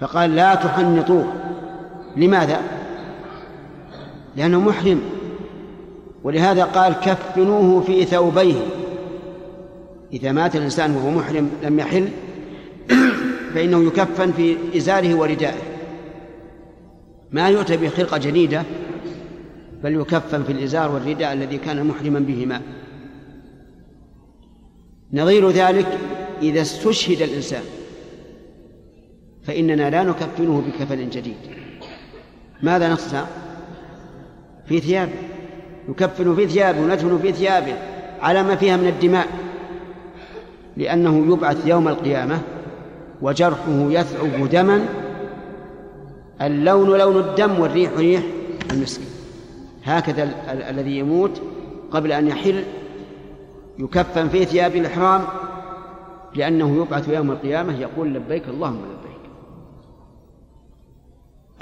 [0.00, 1.32] فقال لا تحنطوه.
[2.16, 2.60] لماذا؟
[4.36, 5.13] لأنه محرم.
[6.24, 8.60] ولهذا قال كفنوه في ثوبيه.
[10.12, 12.08] إذا مات الإنسان وهو محرم لم يحل
[13.54, 15.62] فإنه يكفن في إزاره وردائه.
[17.30, 18.62] ما يؤتى بخلقة جديدة
[19.82, 22.60] بل يكفن في الإزار والرداء الذي كان محرما بهما.
[25.12, 25.98] نظير ذلك
[26.42, 27.62] إذا استشهد الإنسان
[29.42, 31.36] فإننا لا نكفنه بكفن جديد.
[32.62, 33.26] ماذا نصنع
[34.68, 35.33] في ثيابه
[35.88, 37.74] نكفن في ثيابه وندفن في ثيابه
[38.22, 39.26] على ما فيها من الدماء
[40.76, 42.38] لأنه يبعث يوم القيامة
[43.22, 44.86] وجرحه يثعب دما
[46.42, 48.22] اللون لون الدم والريح ريح
[48.72, 49.00] المسك
[49.84, 51.42] هكذا ال- ال- الذي يموت
[51.90, 52.64] قبل أن يحل
[53.78, 55.24] يكفن في ثياب الإحرام
[56.34, 59.30] لأنه يبعث يوم القيامة يقول لبيك اللهم لبيك.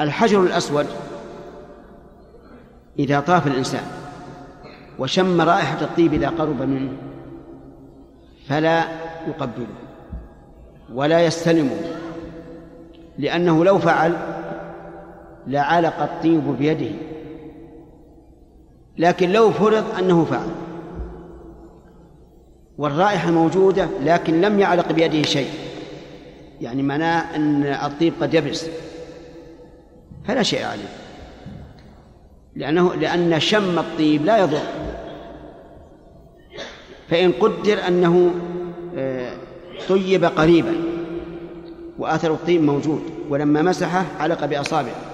[0.00, 0.86] الحجر الأسود
[2.98, 3.82] إذا طاف الإنسان
[4.98, 6.92] وشم رائحة الطيب إذا قرب منه
[8.48, 8.84] فلا
[9.28, 9.66] يقبله
[10.94, 11.76] ولا يستلمه
[13.18, 14.16] لأنه لو فعل
[15.46, 16.96] لعلق الطيب بيده.
[18.98, 20.48] لكن لو فرض أنه فعل
[22.78, 25.50] والرائحة موجودة لكن لم يعلق بيده شيء
[26.60, 28.66] يعني معناه أن الطيب قد يبس
[30.24, 30.88] فلا شيء عليه.
[32.56, 34.62] لأنه لأن شم الطيب لا يضر.
[37.08, 38.30] فإن قدر أنه
[38.96, 39.32] آه،
[39.88, 40.74] طيب قريبا
[41.98, 45.12] وأثر الطيب موجود ولما مسحه علق بأصابعه.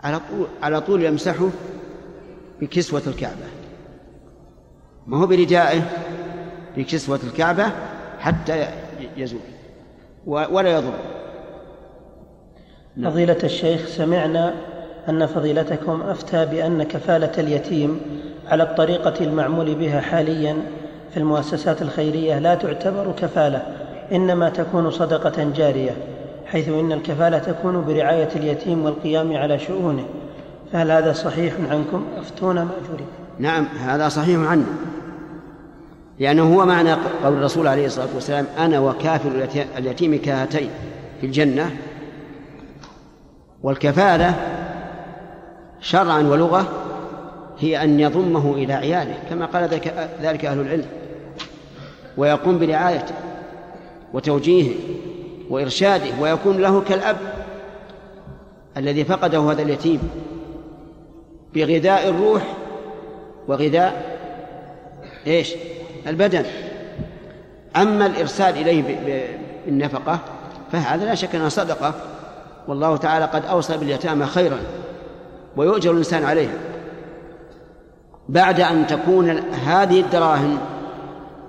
[0.00, 1.48] على طول على طول يمسحه
[2.60, 3.46] بكسوة الكعبة.
[5.06, 5.82] ما هو بردائه؟
[6.76, 7.72] بكسوة الكعبة
[8.20, 8.68] حتى
[9.16, 9.40] يزول
[10.26, 10.94] ولا يضر.
[13.04, 14.54] فضيلة الشيخ سمعنا
[15.08, 18.00] أن فضيلتكم أفتى بأن كفالة اليتيم
[18.48, 20.56] على الطريقة المعمول بها حاليا
[21.10, 23.62] في المؤسسات الخيرية لا تعتبر كفالة
[24.12, 25.96] إنما تكون صدقة جارية
[26.46, 30.04] حيث إن الكفالة تكون برعاية اليتيم والقيام على شؤونه.
[30.72, 33.06] فهل هذا صحيح عنكم؟ أفتونا مأجورين
[33.38, 34.64] نعم هذا صحيح عنا
[36.18, 40.70] لأنه هو معنى قول الرسول عليه الصلاة والسلام أنا وكافل اليتيم كهاتين
[41.20, 41.70] في الجنة
[43.62, 44.34] والكفالة
[45.86, 46.66] شرعا ولغة
[47.58, 49.64] هي أن يضمه إلى عياله كما قال
[50.22, 50.86] ذلك أهل العلم.
[52.16, 53.14] ويقوم برعايته
[54.12, 54.74] وتوجيهه
[55.50, 57.16] وإرشاده ويكون له كالأب
[58.76, 60.00] الذي فقده هذا اليتيم
[61.54, 62.42] بغذاء الروح
[63.48, 64.18] وغذاء
[65.26, 65.54] إيش؟
[66.06, 66.44] البدن.
[67.76, 68.82] أما الإرسال إليه
[69.66, 70.18] بالنفقة
[70.72, 71.94] فهذا لا شك أنها صدقة.
[72.68, 74.58] والله تعالى قد أوصى باليتامى خيرا.
[75.56, 76.58] ويؤجر الإنسان عليها
[78.28, 79.30] بعد أن تكون
[79.66, 80.58] هذه الدراهم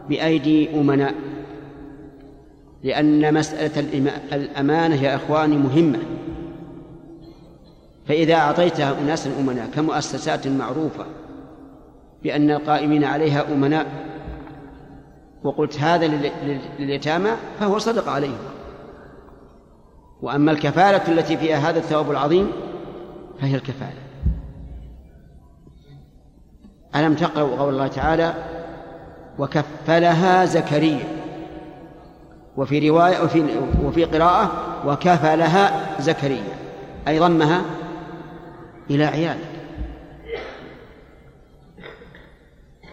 [0.09, 1.13] بأيدي أمناء
[2.84, 3.79] لأن مسألة
[4.34, 5.99] الأمانة يا إخواني مهمة.
[8.07, 11.05] فإذا أعطيتها أناسا أمناء كمؤسسات معروفة
[12.23, 13.85] بأن القائمين عليها أمناء
[15.43, 16.31] وقلت هذا
[16.79, 17.29] لليتامى
[17.59, 18.38] فهو صدق عليهم.
[20.21, 22.51] وأما الكفالة التي فيها هذا الثواب العظيم
[23.41, 24.01] فهي الكفالة
[26.95, 28.34] ألم تقرأوا قول الله تعالى
[29.39, 31.03] وكفلها زكريا
[32.57, 33.45] وفي رواية وفي
[33.84, 34.51] وفي قراءة
[34.88, 36.57] وكفلها زكريا
[37.07, 37.61] أي ضمها
[38.89, 39.45] إلى عياله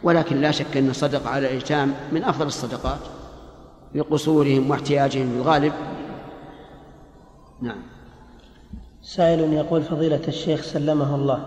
[0.03, 3.01] ولكن لا شك أن الصدقة على الأيتام من أفضل الصدقات
[3.95, 5.73] لقصورهم واحتياجهم في الغالب.
[7.63, 7.94] نعم.
[9.07, 11.45] سائل يقول فضيلة الشيخ سلمه الله.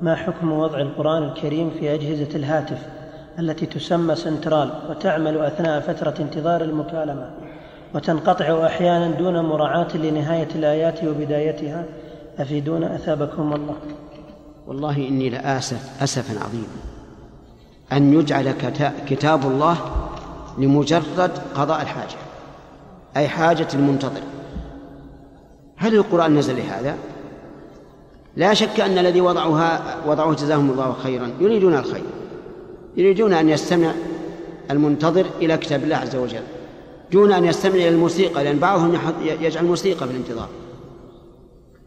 [0.00, 2.78] ما حكم وضع القرآن الكريم في أجهزة الهاتف
[3.38, 7.30] التي تسمى سنترال وتعمل أثناء فترة انتظار المكالمة
[7.94, 11.84] وتنقطع أحيانا دون مراعاة لنهاية الآيات وبدايتها؟
[12.38, 13.76] أفيدون أثابكم الله.
[14.66, 16.76] والله إني لآسف أسفا عظيما
[17.92, 18.54] أن يجعل
[19.06, 19.76] كتاب الله
[20.58, 22.16] لمجرد قضاء الحاجة
[23.16, 24.20] أي حاجة المنتظر.
[25.76, 26.96] هل القرآن نزل لهذا؟
[28.36, 31.30] لا شك أن الذي وضعوها وضعوه جزاهم الله خيرا.
[31.40, 32.04] يريدون الخير.
[32.96, 33.92] يريدون أن يستمع
[34.70, 36.42] المنتظر إلى كتاب الله عز وجل.
[37.12, 40.48] دون أن يستمع إلى الموسيقى لأن بعضهم يجعل موسيقى في الانتظار.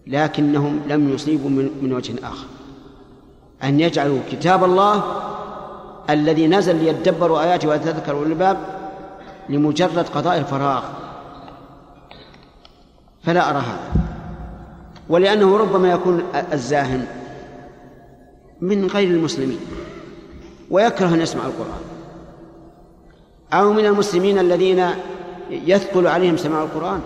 [0.08, 1.50] لكنهم لم يصيبوا
[1.82, 2.46] من وجه آخر.
[3.64, 5.04] أن يجعلوا كتاب الله
[6.10, 8.58] الذي نزل ليدبروا آياته ويتذكروا الباب
[9.50, 10.84] لمجرد قضاء الفراغ.
[13.28, 13.92] فلا أرى هذا.
[15.10, 16.24] ولأنه ربما يكون
[16.54, 17.06] الزاهن
[18.62, 19.60] من غير المسلمين
[20.72, 21.82] ويكره أن يسمع القرآن.
[23.54, 24.86] أو من المسلمين الذين
[25.50, 27.02] يثقل عليهم سماع القرآن.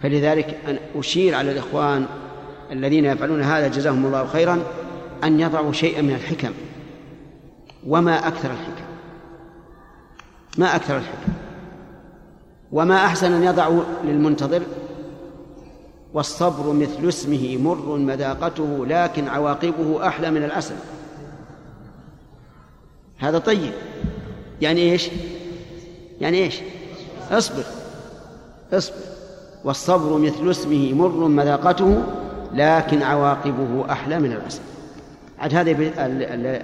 [0.00, 2.06] فلذلك أن أشير على الإخوان
[2.72, 4.62] الذين يفعلون هذا جزاهم الله خيرا
[5.24, 6.52] أن يضعوا شيئا من الحكم.
[7.86, 8.84] وما أكثر الحكم.
[10.58, 11.32] ما أكثر الحكم.
[12.72, 14.62] وما أحسن أن يضعوا للمنتظر؟
[16.14, 20.74] والصبر مثل اسمه مر مذاقته لكن عواقبه أحلى من العسل
[23.18, 23.72] هذا طيب.
[24.60, 25.10] يعني إيش؟
[26.20, 26.60] يعني إيش؟
[27.30, 27.64] اصبر.
[28.72, 28.96] اصبر.
[29.64, 32.02] والصبر مثل اسمه مر مذاقته
[32.52, 34.60] لكن عواقبه أحلى من العسل
[35.38, 35.76] عاد هذا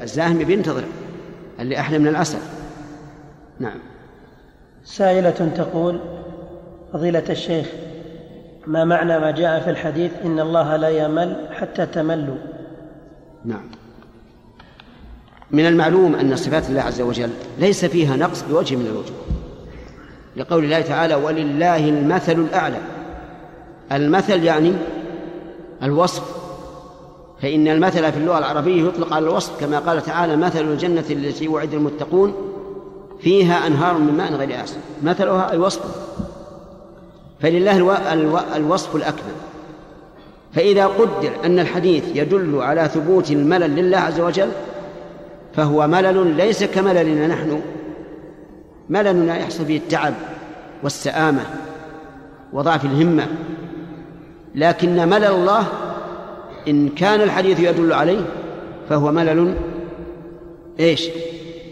[0.02, 0.84] الزاهم بينتظر
[1.60, 2.38] اللي أحلى من العسل
[3.60, 3.78] نعم.
[4.86, 6.00] سائلة تقول
[6.92, 7.66] فضيلة الشيخ
[8.66, 12.36] ما معنى ما جاء في الحديث إن الله لا يمل حتى تملوا؟
[13.44, 13.70] نعم.
[15.50, 19.16] من المعلوم أن صفات الله عز وجل ليس فيها نقص بوجه من الوجوه.
[20.36, 22.78] لقول الله تعالى ولله المثل الأعلى.
[23.92, 24.72] المثل يعني
[25.82, 26.36] الوصف.
[27.42, 31.74] فإن المثل في اللغة العربية يطلق على الوصف كما قال تعالى مثل الجنة التي وعد
[31.74, 32.55] المتقون.
[33.20, 34.76] فيها أنهار من ماء غير آسن.
[35.02, 35.88] مثلها أي وصفه
[37.40, 37.76] فلله
[38.56, 39.34] الوصف الأكمل.
[40.52, 44.48] فإذا قدر أن الحديث يدل على ثبوت الملل لله عز وجل
[45.54, 47.60] فهو ملل ليس كمللنا نحن.
[48.90, 50.14] مللنا يحصل فيه التعب
[50.82, 51.42] والسآمة
[52.52, 53.26] وضعف الهمة.
[54.54, 55.66] لكن ملل الله
[56.68, 58.20] إن كان الحديث يدل عليه
[58.88, 59.56] فهو ملل
[60.80, 61.08] إيش؟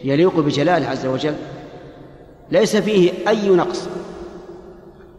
[0.05, 1.35] يليق بجلاله عز وجل
[2.51, 3.89] ليس فيه أي نقص.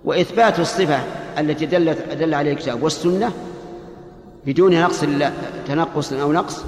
[0.05, 0.99] وإثبات الصفة
[1.39, 3.31] التي دلت دل عليها الكتاب والسنة
[4.45, 5.05] بدون نقص
[5.67, 6.63] تنقص أو نقص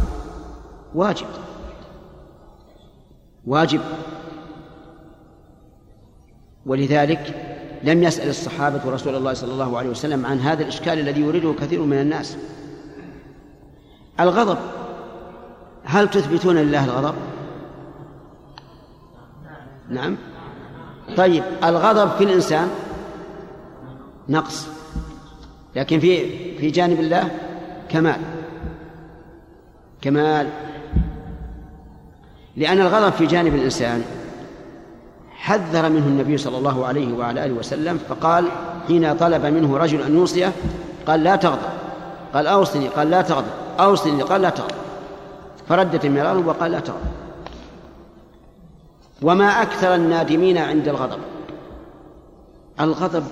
[0.96, 1.28] واجب.
[3.48, 3.82] واجب.
[6.66, 7.34] ولذلك
[7.84, 11.82] لم يسأل الصحابة رسول الله صلى الله عليه وسلم عن هذا الإشكال الذي يريده كثير
[11.82, 12.38] من الناس.
[14.20, 14.58] الغضب.
[15.84, 17.16] هل تثبتون لله الغضب؟
[19.90, 20.16] نعم.
[21.18, 22.70] طيب الغضب في الإنسان
[24.30, 24.68] نقص
[25.76, 27.32] لكن في في جانب الله
[27.90, 28.20] كمال.
[30.02, 30.50] كمال.
[32.56, 34.04] لأن الغضب في جانب الإنسان
[35.32, 38.46] حذر منه النبي صلى الله عليه وعلى آله وسلم فقال
[38.88, 40.52] حين طلب منه رجل أن يوصيه
[41.08, 41.70] قال لا تغضب.
[42.34, 43.48] قال أوصني قال لا تغضب.
[43.80, 44.76] أوصني قال لا تغضب.
[45.70, 47.27] فردت مرارا وقال لا تغضب.
[49.22, 51.20] وما أكثر النادمين عند الغضب.
[52.80, 53.24] الغضب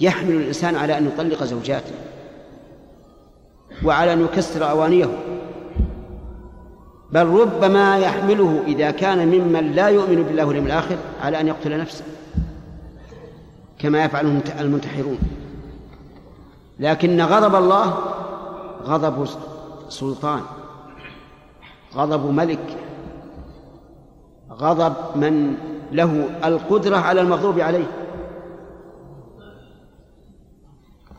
[0.00, 1.94] يحمل الإنسان على أن يطلق زوجاته
[3.84, 5.18] وعلى أن يكسر أوانيه.
[7.12, 12.04] بل ربما يحمله إذا كان ممن لا يؤمن بالله واليوم الآخر على أن يقتل نفسه
[13.78, 15.18] كما يفعل المنتحرون.
[16.80, 17.98] لكن غضب الله
[18.84, 19.28] غضب
[19.88, 20.40] سلطان
[21.94, 22.76] غضب ملك
[24.60, 25.54] غضب من
[25.92, 27.84] له القدرة على المغضوب عليه.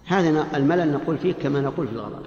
[0.05, 2.25] هذا الملل نقول فيه كما نقول في الغضب.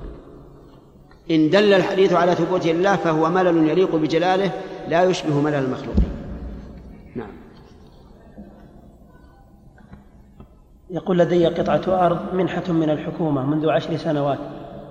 [1.31, 4.51] إن دل الحديث على ثبوت الله فهو ملل يليق بجلاله
[4.89, 6.11] لا يشبه ملل المخلوقين
[7.15, 7.31] نعم.
[10.91, 14.39] يقول لدي قطعة أرض منحة من الحكومة منذ عشر سنوات.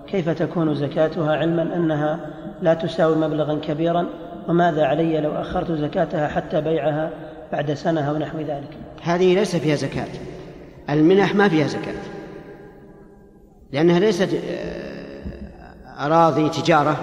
[0.08, 2.20] كيف تكون زكاتها علما أنها
[2.62, 4.06] لا تساوي مبلغا كبيرا
[4.50, 7.12] وماذا علي لو أخرت زكاتها حتى بيعها
[7.52, 10.08] بعد سنة أو نحو ذلك؟ هذه ليس فيها زكاة.
[10.90, 12.02] المنح ما فيها زكاة.
[13.72, 17.00] لأنها ليست آه، أراضي تجارة.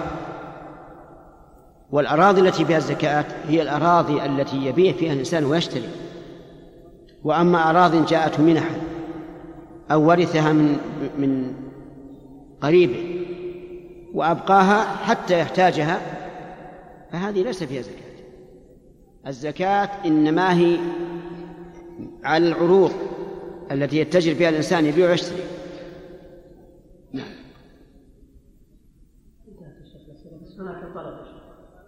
[1.91, 5.89] والأراضي التي فيها الزكاة هي الأراضي التي يبيع فيها الإنسان ويشتري.
[7.23, 8.75] وأما أراض جاءته منحا
[9.91, 10.77] أو ورثها من
[11.17, 11.53] من
[12.61, 13.25] قريبه
[14.13, 16.16] وأبقاها حتى يحتاجها
[17.11, 18.07] فهذه ليس فيها زكاة.
[19.27, 20.77] الزكاة إنما هي
[22.23, 22.91] على العروض
[23.71, 25.43] التي يتجر فيها الإنسان يبيع ويشتري.
[27.13, 27.25] نعم.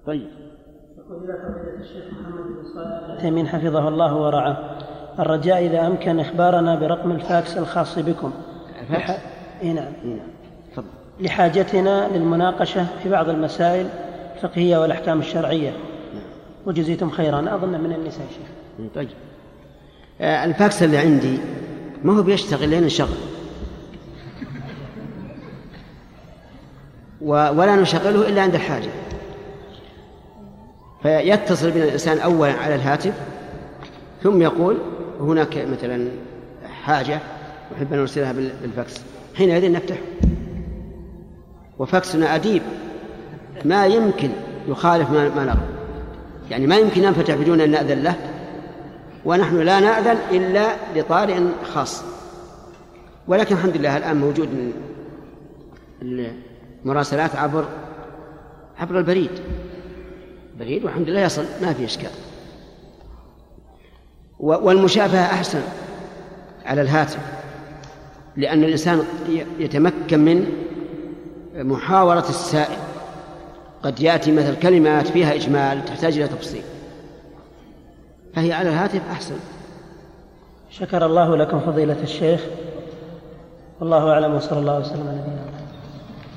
[0.05, 0.27] طيب.
[3.07, 4.77] العثيمين حفظه الله ورعاه.
[5.19, 8.33] الرجاء إذا أمكن إخبارنا برقم الفاكس الخاص بكم.
[8.81, 9.21] الفاكس؟
[9.61, 9.93] إيه نعم.
[10.05, 10.85] نعم.
[11.19, 13.89] لحاجتنا للمناقشة في بعض المسائل
[14.43, 15.73] الفقهية والأحكام الشرعية.
[16.65, 17.55] وجزيتم خيرا.
[17.55, 18.47] أظن من النساء شيخ.
[18.95, 19.09] طيب.
[20.21, 21.37] آه، الفاكس اللي عندي
[22.03, 23.17] ما هو بيشتغل لين انشغل
[27.21, 28.89] ولا نشغله إلا عند الحاجة.
[31.03, 33.13] فيتصل بنا الإنسان أولا على الهاتف
[34.23, 34.77] ثم يقول
[35.19, 36.07] هناك مثلا
[36.83, 37.19] حاجة
[37.75, 39.01] نحب أن نرسلها بالفاكس.
[39.35, 39.95] حينئذ نفتح.
[41.79, 42.61] وفاكسنا أديب.
[43.65, 44.29] ما يمكن
[44.67, 45.57] يخالف ما نرى.
[46.51, 48.15] يعني ما يمكن ينفتح بدون أن نأذن له
[49.25, 51.39] ونحن لا نأذن إلا لطارئ
[51.73, 52.03] خاص.
[53.27, 54.73] ولكن الحمد لله الآن موجود
[56.01, 57.65] المراسلات عبر
[58.77, 59.31] عبر البريد.
[60.59, 62.11] بريد والحمد لله يصل ما في إشكال.
[64.39, 65.61] والمشافهة أحسن
[66.65, 67.19] على الهاتف
[68.37, 69.03] لأن الإنسان
[69.59, 70.45] يتمكن من
[71.55, 72.77] محاورة السائل.
[73.83, 76.61] قد يأتي مثل كلمات فيها إجمال تحتاج إلى تفصيل.
[78.35, 79.35] فهي على الهاتف أحسن.
[80.69, 82.41] شكر الله لكم فضيلة الشيخ.
[83.79, 85.41] والله أعلم وصلى الله وسلم على نبينا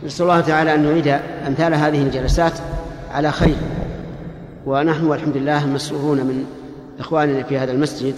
[0.04, 1.08] نسأل الله تعالى أن نعيد
[1.46, 2.52] أمثال هذه الجلسات
[3.10, 3.56] على خير.
[4.66, 6.44] ونحن والحمد لله مسرورون من
[6.98, 8.14] إخواننا في هذا المسجد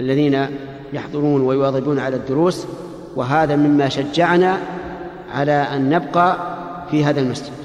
[0.00, 0.46] الذين
[0.92, 2.66] يحضرون ويواظبون على الدروس
[3.16, 4.58] وهذا مما شجعنا
[5.32, 6.36] على أن نبقى
[6.90, 7.59] في هذا المسجد.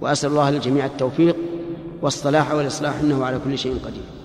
[0.00, 1.36] وأسأل الله للجميع التوفيق
[2.02, 4.19] والصلاح والإصلاح إنه على كل شيء قدير.